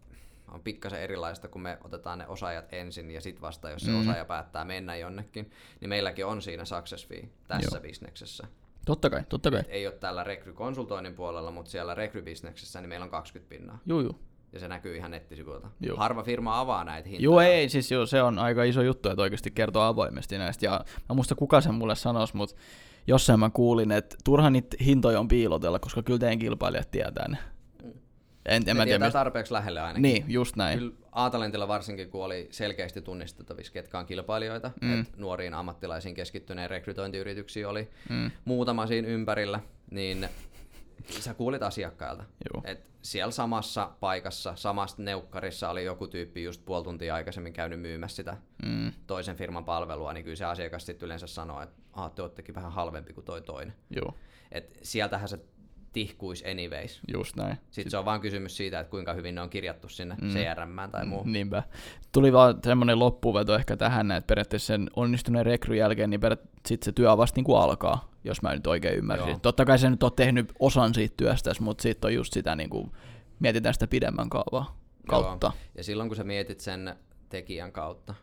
on 0.55 0.61
pikkasen 0.63 1.01
erilaista, 1.01 1.49
kun 1.49 1.63
me 1.63 1.79
otetaan 1.85 2.19
ne 2.19 2.27
osaajat 2.27 2.73
ensin 2.73 3.11
ja 3.11 3.21
sitten 3.21 3.43
vasta, 3.43 3.71
jos 3.71 3.83
se 3.83 3.91
Mm. 3.91 4.01
osaaja 4.01 4.25
päättää 4.25 4.65
mennä 4.65 4.97
jonnekin, 4.97 5.51
niin 5.81 5.89
meilläkin 5.89 6.27
on 6.27 6.43
siinä 6.43 6.65
success 6.65 7.07
fee 7.09 7.29
tässä 7.49 7.77
Joo. 7.77 7.83
bisneksessä. 7.83 8.47
Totta 8.87 9.11
kai, 9.11 9.23
totta 9.29 9.51
kai. 9.51 9.63
Ei 9.69 9.87
ole 9.87 9.95
tällä 9.95 10.25
rekrykonsultoinnin 10.25 11.15
puolella, 11.15 11.51
mutta 11.51 11.71
siellä 11.71 11.95
rekrybisneksessä 11.95 12.81
niin 12.81 12.89
meillä 12.89 13.05
on 13.05 13.11
20 13.11 13.49
pinnaa. 13.49 13.79
Juu, 13.87 14.01
juu. 14.01 14.19
Ja 14.53 14.61
se 14.61 14.69
näkyy 14.69 14.97
ihan 14.97 15.11
nettisivuilta. 15.11 15.71
Joo. 15.81 15.97
Harva 15.97 16.23
firma 16.23 16.61
avaa 16.61 16.85
näitä 16.85 17.09
hintoja. 17.09 17.25
Joo, 17.25 17.41
ei, 17.41 17.69
siis 17.69 17.91
joo, 17.91 18.07
se 18.07 18.23
on 18.23 18.39
aika 18.39 18.65
iso 18.65 18.83
juttu, 18.83 19.09
että 19.09 19.23
oikeasti 19.23 19.51
kertoo 19.51 19.83
avoimesti 19.83 20.39
näistä. 20.39 20.67
Ja 20.67 20.85
mä 21.09 21.15
muista 21.15 21.35
kuka 21.35 21.61
sen 21.61 21.75
mulle 21.75 21.95
sanoisi, 21.95 22.37
mutta 22.37 22.57
jossain 23.07 23.41
mä 23.41 23.51
kuulin, 23.51 23.93
että 23.93 24.17
turha 24.25 24.51
niitä 24.51 24.77
hintoja 24.85 25.21
on 25.21 25.29
piilotella, 25.29 25.79
koska 25.79 26.03
kyllä 26.03 26.19
teidän 26.19 26.39
kilpailijat 26.39 26.91
tietää 26.91 27.29
ne. 27.29 27.39
En, 28.47 28.63
en 28.67 28.77
mä 28.77 28.85
tiedä, 28.85 28.99
mistä... 28.99 29.19
tarpeeksi 29.19 29.53
lähelle 29.53 29.81
ainakin. 29.81 30.03
Niin, 30.03 30.25
just 30.29 30.57
näin. 30.57 30.79
Kyllä 30.79 30.93
A-talentilla 31.13 31.69
varsinkin, 31.69 32.11
kun 32.11 32.25
oli 32.25 32.49
selkeästi 32.51 33.03
tunnistettavissa, 33.03 33.73
ketkä 33.73 33.99
on 33.99 34.07
kilpailijoita, 34.07 34.71
Mm. 34.81 35.01
että 35.01 35.13
nuoriin 35.17 35.55
ammattilaisiin 35.55 36.15
keskittyneen 36.15 36.71
rekrytointiyrityksiä 36.71 37.69
oli 37.69 37.91
Mm. 38.09 38.31
muutama 38.45 38.87
siinä 38.87 39.09
ympärillä, 39.09 39.61
niin 39.91 40.29
sä 41.09 41.35
kuulit 41.35 41.63
asiakkailta. 41.63 42.25
Joo. 42.55 42.63
Et 42.67 42.91
siellä 43.03 43.31
samassa 43.31 43.91
paikassa, 44.01 44.57
samassa 44.57 45.03
neukkarissa 45.03 45.71
oli 45.71 45.85
joku 45.85 46.07
tyyppi 46.07 46.45
just 46.45 46.65
puoli 46.65 46.85
tuntia 46.85 47.15
aikaisemmin 47.15 47.53
käynyt 47.53 47.81
myymässä 47.81 48.17
sitä 48.17 48.37
Mm. 48.65 48.93
toisen 49.07 49.37
firman 49.37 49.65
palvelua, 49.65 50.13
niin 50.13 50.25
kyllä 50.25 50.37
se 50.37 50.45
asiakas 50.45 50.87
sitten 50.87 51.07
yleensä 51.07 51.27
sanoo, 51.27 51.63
että 51.63 51.77
te 52.15 52.23
oottekin 52.23 52.55
vähän 52.55 52.73
halvempi 52.73 53.13
kuin 53.13 53.25
toi 53.25 53.43
toinen. 53.43 53.75
Joo, 53.91 54.15
Et 54.53 54.79
sieltähän 54.83 55.29
se 55.29 55.39
tihkuisi 55.93 56.51
anyways. 56.51 57.01
just 57.13 57.37
näin. 57.37 57.57
Sitten 57.71 57.91
se 57.91 57.97
on 57.97 58.05
vaan 58.05 58.21
kysymys 58.21 58.57
siitä, 58.57 58.81
että 58.81 58.91
kuinka 58.91 59.13
hyvin 59.13 59.35
ne 59.35 59.41
on 59.41 59.51
kirjattu 59.51 59.89
sinne 59.89 60.15
Mm. 60.21 60.27
mm. 60.27 60.33
CRM 60.33 60.91
tai 60.93 61.07
muu. 61.07 61.23
Niinpä. 61.25 61.63
Tuli 62.13 62.33
vaan 62.33 62.59
semmoinen 62.65 62.99
loppuveto 62.99 63.55
ehkä 63.55 63.77
tähän, 63.77 64.11
että 64.13 64.27
periaatteessa 64.27 64.67
sen 64.67 64.91
onnistuneen 64.97 65.47
rekryn 65.47 65.79
jälkeen, 65.79 66.11
niin 66.11 66.21
sitten 66.67 66.85
se 66.85 66.93
työ 66.93 67.17
vasta 67.17 67.39
niin 67.39 67.45
kuin 67.45 67.59
alkaa, 67.63 68.11
jos 68.25 68.43
mä 68.43 68.55
nyt 68.55 68.67
oikein 68.67 68.99
ymmärsin. 68.99 69.29
Joo. 69.29 69.39
Totta 69.43 69.65
kai 69.65 69.79
se 69.79 69.91
nyt 69.91 70.03
on 70.03 70.13
tehnyt 70.13 70.53
osan 70.59 70.95
siitä 70.95 71.15
työstä, 71.17 71.51
mutta 71.61 71.83
sitten 71.83 72.09
on 72.09 72.15
just 72.15 72.33
sitä, 72.33 72.57
niin 72.57 72.71
kuin, 72.71 72.93
mietitään 73.41 73.75
sitä 73.75 73.87
pidemmän 73.87 74.29
kaavaa 74.31 74.79
kautta. 75.09 75.53
Ja 75.75 75.85
silloin 75.85 76.09
kun 76.09 76.17
sä 76.17 76.25
mietit 76.25 76.61
sen 76.61 76.97
tekijän 77.29 77.73
kautta, 77.73 78.15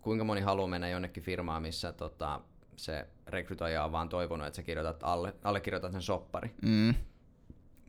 kuinka 0.00 0.24
moni 0.24 0.40
haluaa 0.40 0.68
mennä 0.68 0.88
jonnekin 0.88 1.22
firmaan, 1.22 1.62
missä 1.62 1.92
tota, 1.92 2.40
se 2.76 3.06
rekrytoija 3.26 3.84
on 3.84 3.92
vaan 3.92 4.08
toivonut, 4.08 4.46
että 4.46 4.56
sä 4.56 4.62
kirjoitat 4.62 5.02
alle, 5.02 5.34
allekirjoitat 5.44 5.92
sen 5.92 6.02
soppari. 6.02 6.50
Mm, 6.62 6.94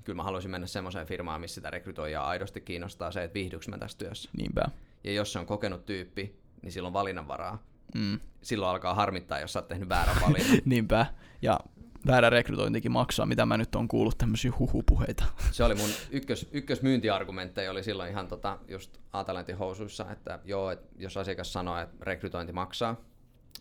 Kyllä 0.04 0.18
mä 0.18 0.24
haluaisin 0.24 0.52
mennä 0.52 0.68
semmoiseen 0.68 1.08
firmaan, 1.08 1.42
missä 1.42 1.56
sitä 1.56 1.70
rekrytoijaa 1.70 2.28
aidosti 2.28 2.62
kiinnostaa 2.62 3.12
se, 3.12 3.24
että 3.24 3.34
viihdyks 3.34 3.68
mä 3.68 3.78
tässä 3.78 3.98
työssä. 3.98 4.30
niinpä. 4.38 4.62
Ja 5.04 5.12
jos 5.12 5.34
se 5.34 5.40
on 5.40 5.46
kokenut 5.46 5.86
tyyppi, 5.86 6.36
niin 6.62 6.72
silloin 6.72 6.94
valinnanvaraa. 6.94 7.64
Mm, 7.96 8.20
Silloin 8.42 8.72
alkaa 8.72 8.94
harmittaa, 8.94 9.40
jos 9.40 9.54
sä 9.54 9.60
oot 9.60 9.68
tehnyt 9.68 9.90
väärän 9.90 10.16
valinnan. 10.22 10.58
niinpä. 10.66 11.06
Ja 11.42 11.60
väärä 12.08 12.30
rekrytointikin 12.30 12.92
maksaa, 12.92 13.26
mitä 13.26 13.46
mä 13.46 13.58
nyt 13.58 13.76
on 13.76 13.88
kuullut 13.88 14.18
tämmöisiä 14.18 14.52
huhupuheita. 14.60 15.24
Se 15.52 15.64
oli 15.64 15.76
mun 15.76 15.90
ykkös, 16.12 16.50
ykkösmyyntiargumentteja 16.52 17.72
oli 17.72 17.84
silloin 17.84 18.12
ihan 18.12 18.28
tota, 18.28 18.60
just 18.68 18.98
Atalantin 19.14 19.58
housuissa, 19.58 20.12
että 20.12 20.40
joo, 20.46 20.72
että 20.72 20.88
jos 20.98 21.18
asiakas 21.18 21.54
sanoo, 21.54 21.78
että 21.78 21.96
rekrytointi 22.02 22.54
maksaa, 22.54 22.96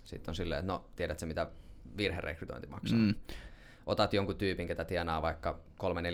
sitten 0.04 0.30
on 0.32 0.36
silleen, 0.36 0.58
että 0.58 0.72
no, 0.72 0.84
tiedätkö 0.96 1.26
mitä 1.26 1.50
virherekrytointi 1.96 2.66
maksaa. 2.66 2.98
Mm. 2.98 3.14
Otat 3.88 4.12
jonkun 4.12 4.36
tyypin, 4.36 4.66
ketä 4.66 4.84
tienaa 4.84 5.22
vaikka 5.22 5.58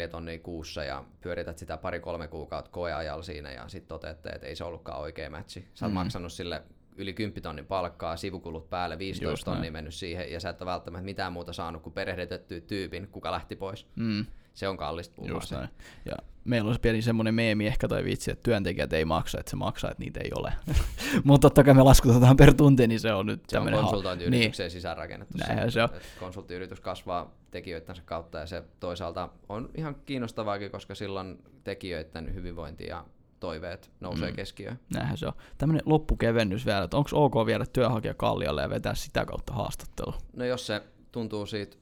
3-4 0.07 0.09
tonnia 0.11 0.39
kuussa 0.39 0.85
ja 0.85 1.05
pyörität 1.21 1.59
sitä 1.59 1.77
pari-kolme 1.77 2.29
kuukautta 2.29 2.71
koeajalla 2.71 3.23
siinä 3.23 3.53
ja 3.53 3.69
sitten 3.69 3.89
toteatte, 3.89 4.29
että 4.29 4.47
ei 4.47 4.57
se 4.57 4.65
ollutkaan 4.65 5.01
oikea 5.01 5.31
matchi. 5.31 5.69
Sä 5.75 5.87
oot 5.87 5.93
mm. 5.93 5.95
maksanut 5.95 6.33
sille 6.33 6.63
yli 6.97 7.13
10 7.13 7.43
tonnin 7.43 7.67
palkkaa, 7.67 8.17
sivukulut 8.17 8.71
päälle, 8.71 8.99
15 8.99 9.33
Just 9.33 9.45
tonnia 9.45 9.61
näin. 9.63 9.73
mennyt 9.73 9.95
siihen, 9.95 10.33
ja 10.33 10.41
sä 10.41 10.49
et 10.49 10.63
ole 10.63 10.71
välttämättä 10.71 11.05
mitään 11.05 11.33
muuta 11.33 11.53
saanut 11.53 11.83
kuin 11.83 11.93
perehdytettyä 11.93 12.61
tyypin, 12.61 13.09
kuka 13.09 13.33
lähti 13.33 13.57
pois. 13.57 13.87
Mm. 13.97 14.27
Se 14.55 14.69
on 14.69 14.77
kallista 14.77 15.23
näin. 15.51 15.69
Ja 16.05 16.17
meillä 16.45 16.69
olisi 16.69 16.81
pieni 16.81 17.03
semmoinen 17.03 17.35
meemi 17.35 17.67
ehkä 17.67 17.89
tai 17.89 18.05
vitsi, 18.05 18.31
että 18.31 18.43
työntekijät 18.43 18.93
ei 18.93 19.05
maksa, 19.05 19.41
että 19.41 19.51
se 19.51 19.57
maksaa, 19.57 19.91
että 19.91 20.03
niitä 20.03 20.21
ei 20.25 20.31
ole. 20.39 20.53
Mutta 21.25 21.49
totta 21.49 21.65
kai 21.65 21.75
me 21.75 21.83
laskutetaan 21.83 22.37
per 22.37 22.55
tunti, 22.55 22.87
niin 22.87 23.01
se 23.01 23.13
on 23.13 23.27
nyt 23.27 23.41
se 23.41 23.57
tämmöinen... 23.57 23.79
on 23.79 23.85
konsultointiyritykseen 23.85 24.65
niin. 24.65 24.71
sisäänrakennettu. 24.71 25.39
Näinhän 25.39 25.73
se 25.73 25.83
on. 25.83 25.89
Konsulttiyritys 26.21 26.81
kasvaa 26.81 27.35
tekijöidensä 27.51 28.03
kautta 28.05 28.39
ja 28.39 28.47
se 28.47 28.63
toisaalta 28.81 29.29
on 29.49 29.71
ihan 29.75 29.97
kiinnostavaakin, 30.07 30.71
koska 30.71 30.95
silloin 30.95 31.39
tekijöiden 31.65 32.35
hyvinvointi 32.35 32.87
ja 32.87 33.05
toiveet 33.41 33.91
nousee 34.01 34.31
mm. 34.31 34.37
keskiöön. 34.37 34.79
Näinhän 34.95 35.19
se 35.19 35.27
on. 35.27 35.33
Tämmöinen 35.59 35.83
loppukevennys 35.87 36.67
vielä, 36.67 36.85
että 36.85 36.97
onko 36.97 37.11
ok 37.13 37.47
viedä 37.47 37.65
työnhakija 37.73 38.15
kallialle 38.15 38.63
ja 38.63 38.71
vetää 38.71 38.95
sitä 38.95 39.25
kautta 39.25 39.53
haastattelu? 39.53 40.15
No 40.37 40.45
jos 40.45 40.67
se 40.67 40.83
tuntuu 41.13 41.47
siitä, 41.47 41.77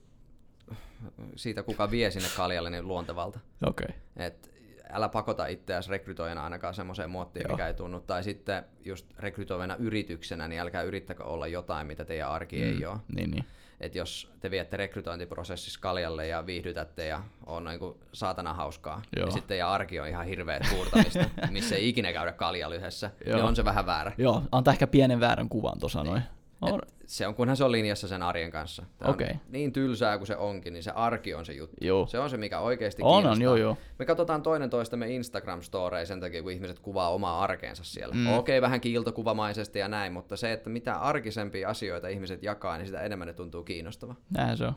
siitä 1.35 1.63
kuka 1.63 1.91
vie 1.91 2.11
sinne 2.11 2.27
kaljalle, 2.37 2.69
niin 2.69 2.87
luontevalta. 2.87 3.39
Okei. 3.65 3.85
Okay. 3.85 4.25
Et 4.25 4.52
älä 4.93 5.09
pakota 5.09 5.47
itseäsi 5.47 5.89
rekrytoijana 5.89 6.43
ainakaan 6.43 6.73
semmoiseen 6.73 7.09
muottiin, 7.09 7.43
Joo. 7.43 7.51
mikä 7.51 7.67
ei 7.67 7.73
tunnu. 7.73 7.99
Tai 7.99 8.23
sitten 8.23 8.63
just 8.85 9.05
rekrytoivana 9.19 9.75
yrityksenä, 9.75 10.47
niin 10.47 10.61
älkää 10.61 10.81
yrittäkö 10.81 11.23
olla 11.23 11.47
jotain, 11.47 11.87
mitä 11.87 12.05
teidän 12.05 12.29
arki 12.29 12.55
mm. 12.55 12.63
ei 12.63 12.85
ole. 12.85 12.97
Niin, 13.15 13.31
niin 13.31 13.45
että 13.83 13.97
jos 13.97 14.31
te 14.39 14.51
viette 14.51 14.77
rekrytointiprosessissa 14.77 15.79
kaljalle 15.81 16.27
ja 16.27 16.45
viihdytätte 16.45 17.05
ja 17.05 17.23
on 17.45 17.63
niin 17.63 17.79
kuin 17.79 17.97
saatana 18.13 18.53
hauskaa, 18.53 18.95
niin 18.95 19.05
Joo. 19.15 19.25
niin 19.25 19.33
sitten 19.33 19.57
ja 19.57 19.71
arki 19.71 19.99
on 19.99 20.07
ihan 20.07 20.25
hirveä 20.25 20.59
tuurtamista, 20.69 21.25
missä 21.51 21.75
ei 21.75 21.89
ikinä 21.89 22.13
käydä 22.13 22.31
kaljalla 22.31 22.75
yhdessä, 22.75 23.11
niin 23.25 23.43
on 23.43 23.55
se 23.55 23.65
vähän 23.65 23.85
väärä. 23.85 24.11
Joo, 24.17 24.43
antaa 24.51 24.71
ehkä 24.71 24.87
pienen 24.87 25.19
väärän 25.19 25.49
kuvan 25.49 25.79
tuossa 25.79 26.03
niin. 26.03 26.09
noin. 26.09 26.23
On. 26.71 26.81
se 27.05 27.27
on, 27.27 27.35
kunhan 27.35 27.57
se 27.57 27.63
on 27.63 27.71
linjassa 27.71 28.07
sen 28.07 28.23
arjen 28.23 28.51
kanssa. 28.51 28.85
Tämä 28.97 29.11
okay. 29.11 29.27
on 29.29 29.39
niin 29.49 29.73
tylsää 29.73 30.17
kuin 30.17 30.27
se 30.27 30.35
onkin, 30.35 30.73
niin 30.73 30.83
se 30.83 30.91
arki 30.91 31.33
on 31.33 31.45
se 31.45 31.53
juttu. 31.53 31.75
Joo. 31.81 32.07
Se 32.07 32.19
on 32.19 32.29
se, 32.29 32.37
mikä 32.37 32.59
oikeasti 32.59 33.03
on, 33.03 33.13
kiinnostaa. 33.13 33.31
On, 33.31 33.41
joo, 33.41 33.55
joo. 33.55 33.77
Me 33.99 34.05
katsotaan 34.05 34.41
toinen 34.41 34.69
toistemme 34.69 35.07
Instagram-storeja 35.07 36.05
sen 36.05 36.19
takia, 36.19 36.43
kun 36.43 36.51
ihmiset 36.51 36.79
kuvaa 36.79 37.09
omaa 37.09 37.43
arkeensa 37.43 37.83
siellä. 37.83 38.15
Mm. 38.15 38.27
Okei, 38.27 38.37
okay, 38.57 38.61
vähän 38.61 38.81
kiiltokuvamaisesti 38.81 39.79
ja 39.79 39.87
näin, 39.87 40.13
mutta 40.13 40.37
se, 40.37 40.53
että 40.53 40.69
mitä 40.69 40.93
arkisempia 40.93 41.69
asioita 41.69 42.07
ihmiset 42.07 42.43
jakaa, 42.43 42.77
niin 42.77 42.85
sitä 42.85 43.01
enemmän 43.01 43.27
ne 43.27 43.33
tuntuu 43.33 43.63
kiinnostava. 43.63 44.15
Näin 44.29 44.57
se 44.57 44.65
on. 44.65 44.73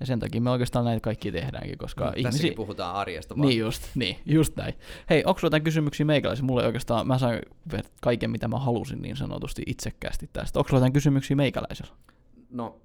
Ja 0.00 0.06
sen 0.06 0.20
takia 0.20 0.40
me 0.40 0.50
oikeastaan 0.50 0.84
näitä 0.84 1.00
kaikki 1.00 1.32
tehdäänkin, 1.32 1.78
koska 1.78 2.04
mm, 2.04 2.12
ihmisi... 2.16 2.50
puhutaan 2.50 2.94
arjesta 2.94 3.36
vaan. 3.36 3.48
Niin 3.48 3.58
just, 3.58 3.82
niin, 3.94 4.16
just 4.26 4.56
näin. 4.56 4.74
Hei, 5.10 5.22
onko 5.26 5.40
jotain 5.42 5.62
kysymyksiä 5.62 6.06
meikäläisiä? 6.06 6.44
Mulle 6.44 6.66
oikeastaan, 6.66 7.06
mä 7.06 7.18
sain 7.18 7.40
kaiken 8.00 8.30
mitä 8.30 8.48
mä 8.48 8.58
halusin 8.58 9.02
niin 9.02 9.16
sanotusti 9.16 9.62
itsekkäästi 9.66 10.30
tästä. 10.32 10.58
Onko 10.58 10.70
jotain 10.72 10.92
kysymyksiä 10.92 11.36
meikäläisellä? 11.36 11.92
No, 12.50 12.80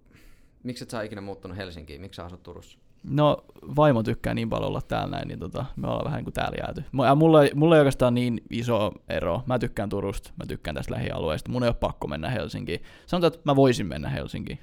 miksi 0.63 0.84
et 0.84 0.89
sä 0.89 1.01
ikinä 1.01 1.21
muuttunut 1.21 1.58
Helsinkiin? 1.58 2.01
Miksi 2.01 2.15
sä 2.15 2.25
asut 2.25 2.43
Turussa? 2.43 2.78
No, 3.04 3.45
vaimo 3.75 4.04
tykkää 4.04 4.34
niin 4.34 4.49
paljon 4.49 4.69
olla 4.69 4.82
täällä 4.82 5.15
näin, 5.15 5.28
niin 5.28 5.39
tota, 5.39 5.65
me 5.75 5.88
ollaan 5.88 6.06
vähän 6.06 6.17
niin 6.17 6.25
kuin 6.25 6.34
täällä 6.34 6.58
jääty. 6.60 6.84
Ja 7.06 7.15
mulla, 7.15 7.39
mulla 7.56 7.75
ei 7.75 7.80
oikeastaan 7.80 8.13
niin 8.13 8.41
iso 8.49 8.91
ero. 9.10 9.43
Mä 9.45 9.60
tykkään 9.60 9.89
Turusta, 9.89 10.32
mä 10.38 10.45
tykkään 10.47 10.75
tästä 10.75 10.93
lähialueesta. 10.93 11.51
Mun 11.51 11.63
ei 11.63 11.69
ole 11.69 11.75
pakko 11.80 12.08
mennä 12.08 12.30
Helsinkiin. 12.30 12.82
Sanotaan, 13.06 13.34
että 13.34 13.51
mä 13.51 13.56
voisin 13.56 13.88
mennä 13.88 14.10
Helsinkiin 14.10 14.60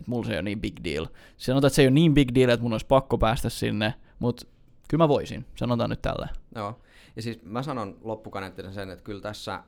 että 0.00 0.10
mulla 0.10 0.26
se 0.26 0.32
ei 0.32 0.36
ole 0.36 0.42
niin 0.42 0.60
big 0.60 0.76
deal. 0.84 1.06
Sanotaan, 1.36 1.68
että 1.68 1.76
se 1.76 1.82
ei 1.82 1.88
ole 1.88 1.94
niin 1.94 2.14
big 2.14 2.28
deal, 2.34 2.48
että 2.48 2.62
mun 2.62 2.72
olisi 2.72 2.86
pakko 2.86 3.18
päästä 3.18 3.48
sinne, 3.48 3.94
mutta 4.18 4.46
kyllä 4.88 5.04
mä 5.04 5.08
voisin, 5.08 5.46
sanotaan 5.56 5.90
nyt 5.90 6.02
tällä. 6.02 6.28
Joo, 6.54 6.80
ja 7.16 7.22
siis 7.22 7.42
mä 7.42 7.62
sanon 7.62 7.98
loppukaneettina 8.00 8.72
sen, 8.72 8.90
että 8.90 9.04
kyllä 9.04 9.20
tässä 9.20 9.62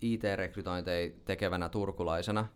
IT-rekrytointeja 0.00 1.10
tekevänä 1.24 1.68
turkulaisena 1.68 2.48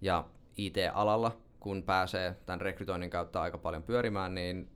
ja 0.00 0.24
IT-alalla, 0.56 1.36
kun 1.60 1.82
pääsee 1.82 2.36
tämän 2.46 2.60
rekrytoinnin 2.60 3.10
kautta 3.10 3.42
aika 3.42 3.58
paljon 3.58 3.82
pyörimään, 3.82 4.34
niin 4.34 4.70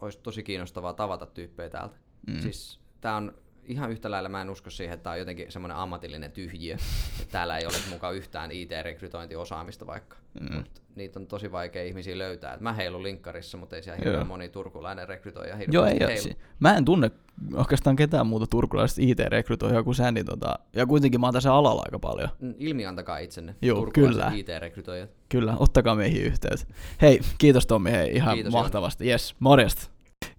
olisi 0.00 0.18
tosi 0.22 0.42
kiinnostavaa 0.42 0.92
tavata 0.92 1.26
tyyppejä 1.26 1.70
täältä. 1.70 1.96
Mm. 2.26 2.40
Siis 2.40 2.80
tämä 3.00 3.16
on 3.16 3.34
ihan 3.68 3.90
yhtä 3.90 4.10
lailla 4.10 4.28
mä 4.28 4.42
en 4.42 4.50
usko 4.50 4.70
siihen, 4.70 4.94
että 4.94 5.04
tämä 5.04 5.12
on 5.12 5.18
jotenkin 5.18 5.52
semmoinen 5.52 5.76
ammatillinen 5.76 6.32
tyhjiö. 6.32 6.76
että 7.20 7.32
täällä 7.32 7.58
ei 7.58 7.66
ole 7.66 7.74
mukaan 7.90 8.14
yhtään 8.14 8.50
IT-rekrytointiosaamista 8.52 9.86
vaikka. 9.86 10.16
Mm. 10.40 10.56
Mut 10.56 10.82
niitä 10.96 11.18
on 11.18 11.26
tosi 11.26 11.52
vaikea 11.52 11.84
ihmisiä 11.84 12.18
löytää. 12.18 12.54
Et 12.54 12.60
mä 12.60 12.72
heilun 12.72 13.02
linkkarissa, 13.02 13.58
mutta 13.58 13.76
ei 13.76 13.82
siellä 13.82 14.04
hirveän 14.04 14.26
moni 14.26 14.48
turkulainen 14.48 15.08
rekrytoija 15.08 15.56
Joo, 15.70 15.84
ei 15.84 16.00
heilu. 16.00 16.28
Mä 16.60 16.76
en 16.76 16.84
tunne 16.84 17.10
oikeastaan 17.54 17.96
ketään 17.96 18.26
muuta 18.26 18.46
turkulaista 18.46 19.00
IT-rekrytoijaa 19.04 19.82
kuin 19.82 19.94
sä, 19.94 20.12
niin 20.12 20.26
tota, 20.26 20.58
ja 20.72 20.86
kuitenkin 20.86 21.20
mä 21.20 21.26
oon 21.26 21.34
tässä 21.34 21.54
alalla 21.54 21.82
aika 21.84 21.98
paljon. 21.98 22.28
Mm, 22.40 22.54
ilmiantakaa 22.58 23.18
itsenne, 23.18 23.54
Joo, 23.62 23.90
kyllä. 23.92 24.32
IT-rekrytoijat. 24.34 25.10
Kyllä, 25.28 25.56
ottakaa 25.58 25.94
meihin 25.94 26.22
yhteyttä. 26.22 26.66
Hei, 27.02 27.20
kiitos 27.38 27.66
Tommi, 27.66 27.90
hei, 27.90 28.14
ihan 28.14 28.34
kiitos, 28.34 28.52
mahtavasti. 28.52 29.08
Yes, 29.08 29.34
morjesta. 29.38 29.95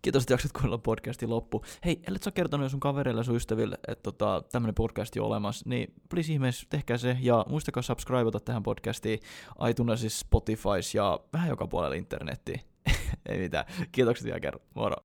Kiitos, 0.08 0.24
että 0.24 0.34
jaksat 0.34 0.52
kuunnella 0.52 0.78
podcastin 0.78 1.30
loppu. 1.30 1.64
Hei, 1.86 2.00
ellet 2.08 2.24
sä 2.24 2.32
kertonut 2.32 2.72
sun 2.72 2.80
kavereille 2.80 3.20
ja 3.20 3.24
sun 3.24 3.36
ystäville, 3.36 3.78
että 3.88 4.04
tota, 4.04 4.44
tämmönen 4.52 4.76
podcast 4.76 5.18
on 5.18 5.26
olemassa, 5.26 5.70
niin 5.70 5.94
please 6.10 6.34
ihmeessä 6.34 6.68
tehkää 6.70 6.98
se 6.98 7.18
ja 7.22 7.46
muistakaa 7.50 7.84
subscribeata 7.84 8.40
tähän 8.40 8.64
podcastiin 8.64 9.20
iTunesissa, 9.70 10.20
Spotifys 10.20 10.96
ja 10.96 11.20
vähän 11.34 11.50
joka 11.50 11.68
puolella 11.68 11.96
internettiin. 11.96 12.62
Ei 13.30 13.40
mitään. 13.40 13.66
Kiitokset 13.92 14.26
vielä 14.26 14.40
kerran. 14.40 14.62
Moro. 14.76 14.96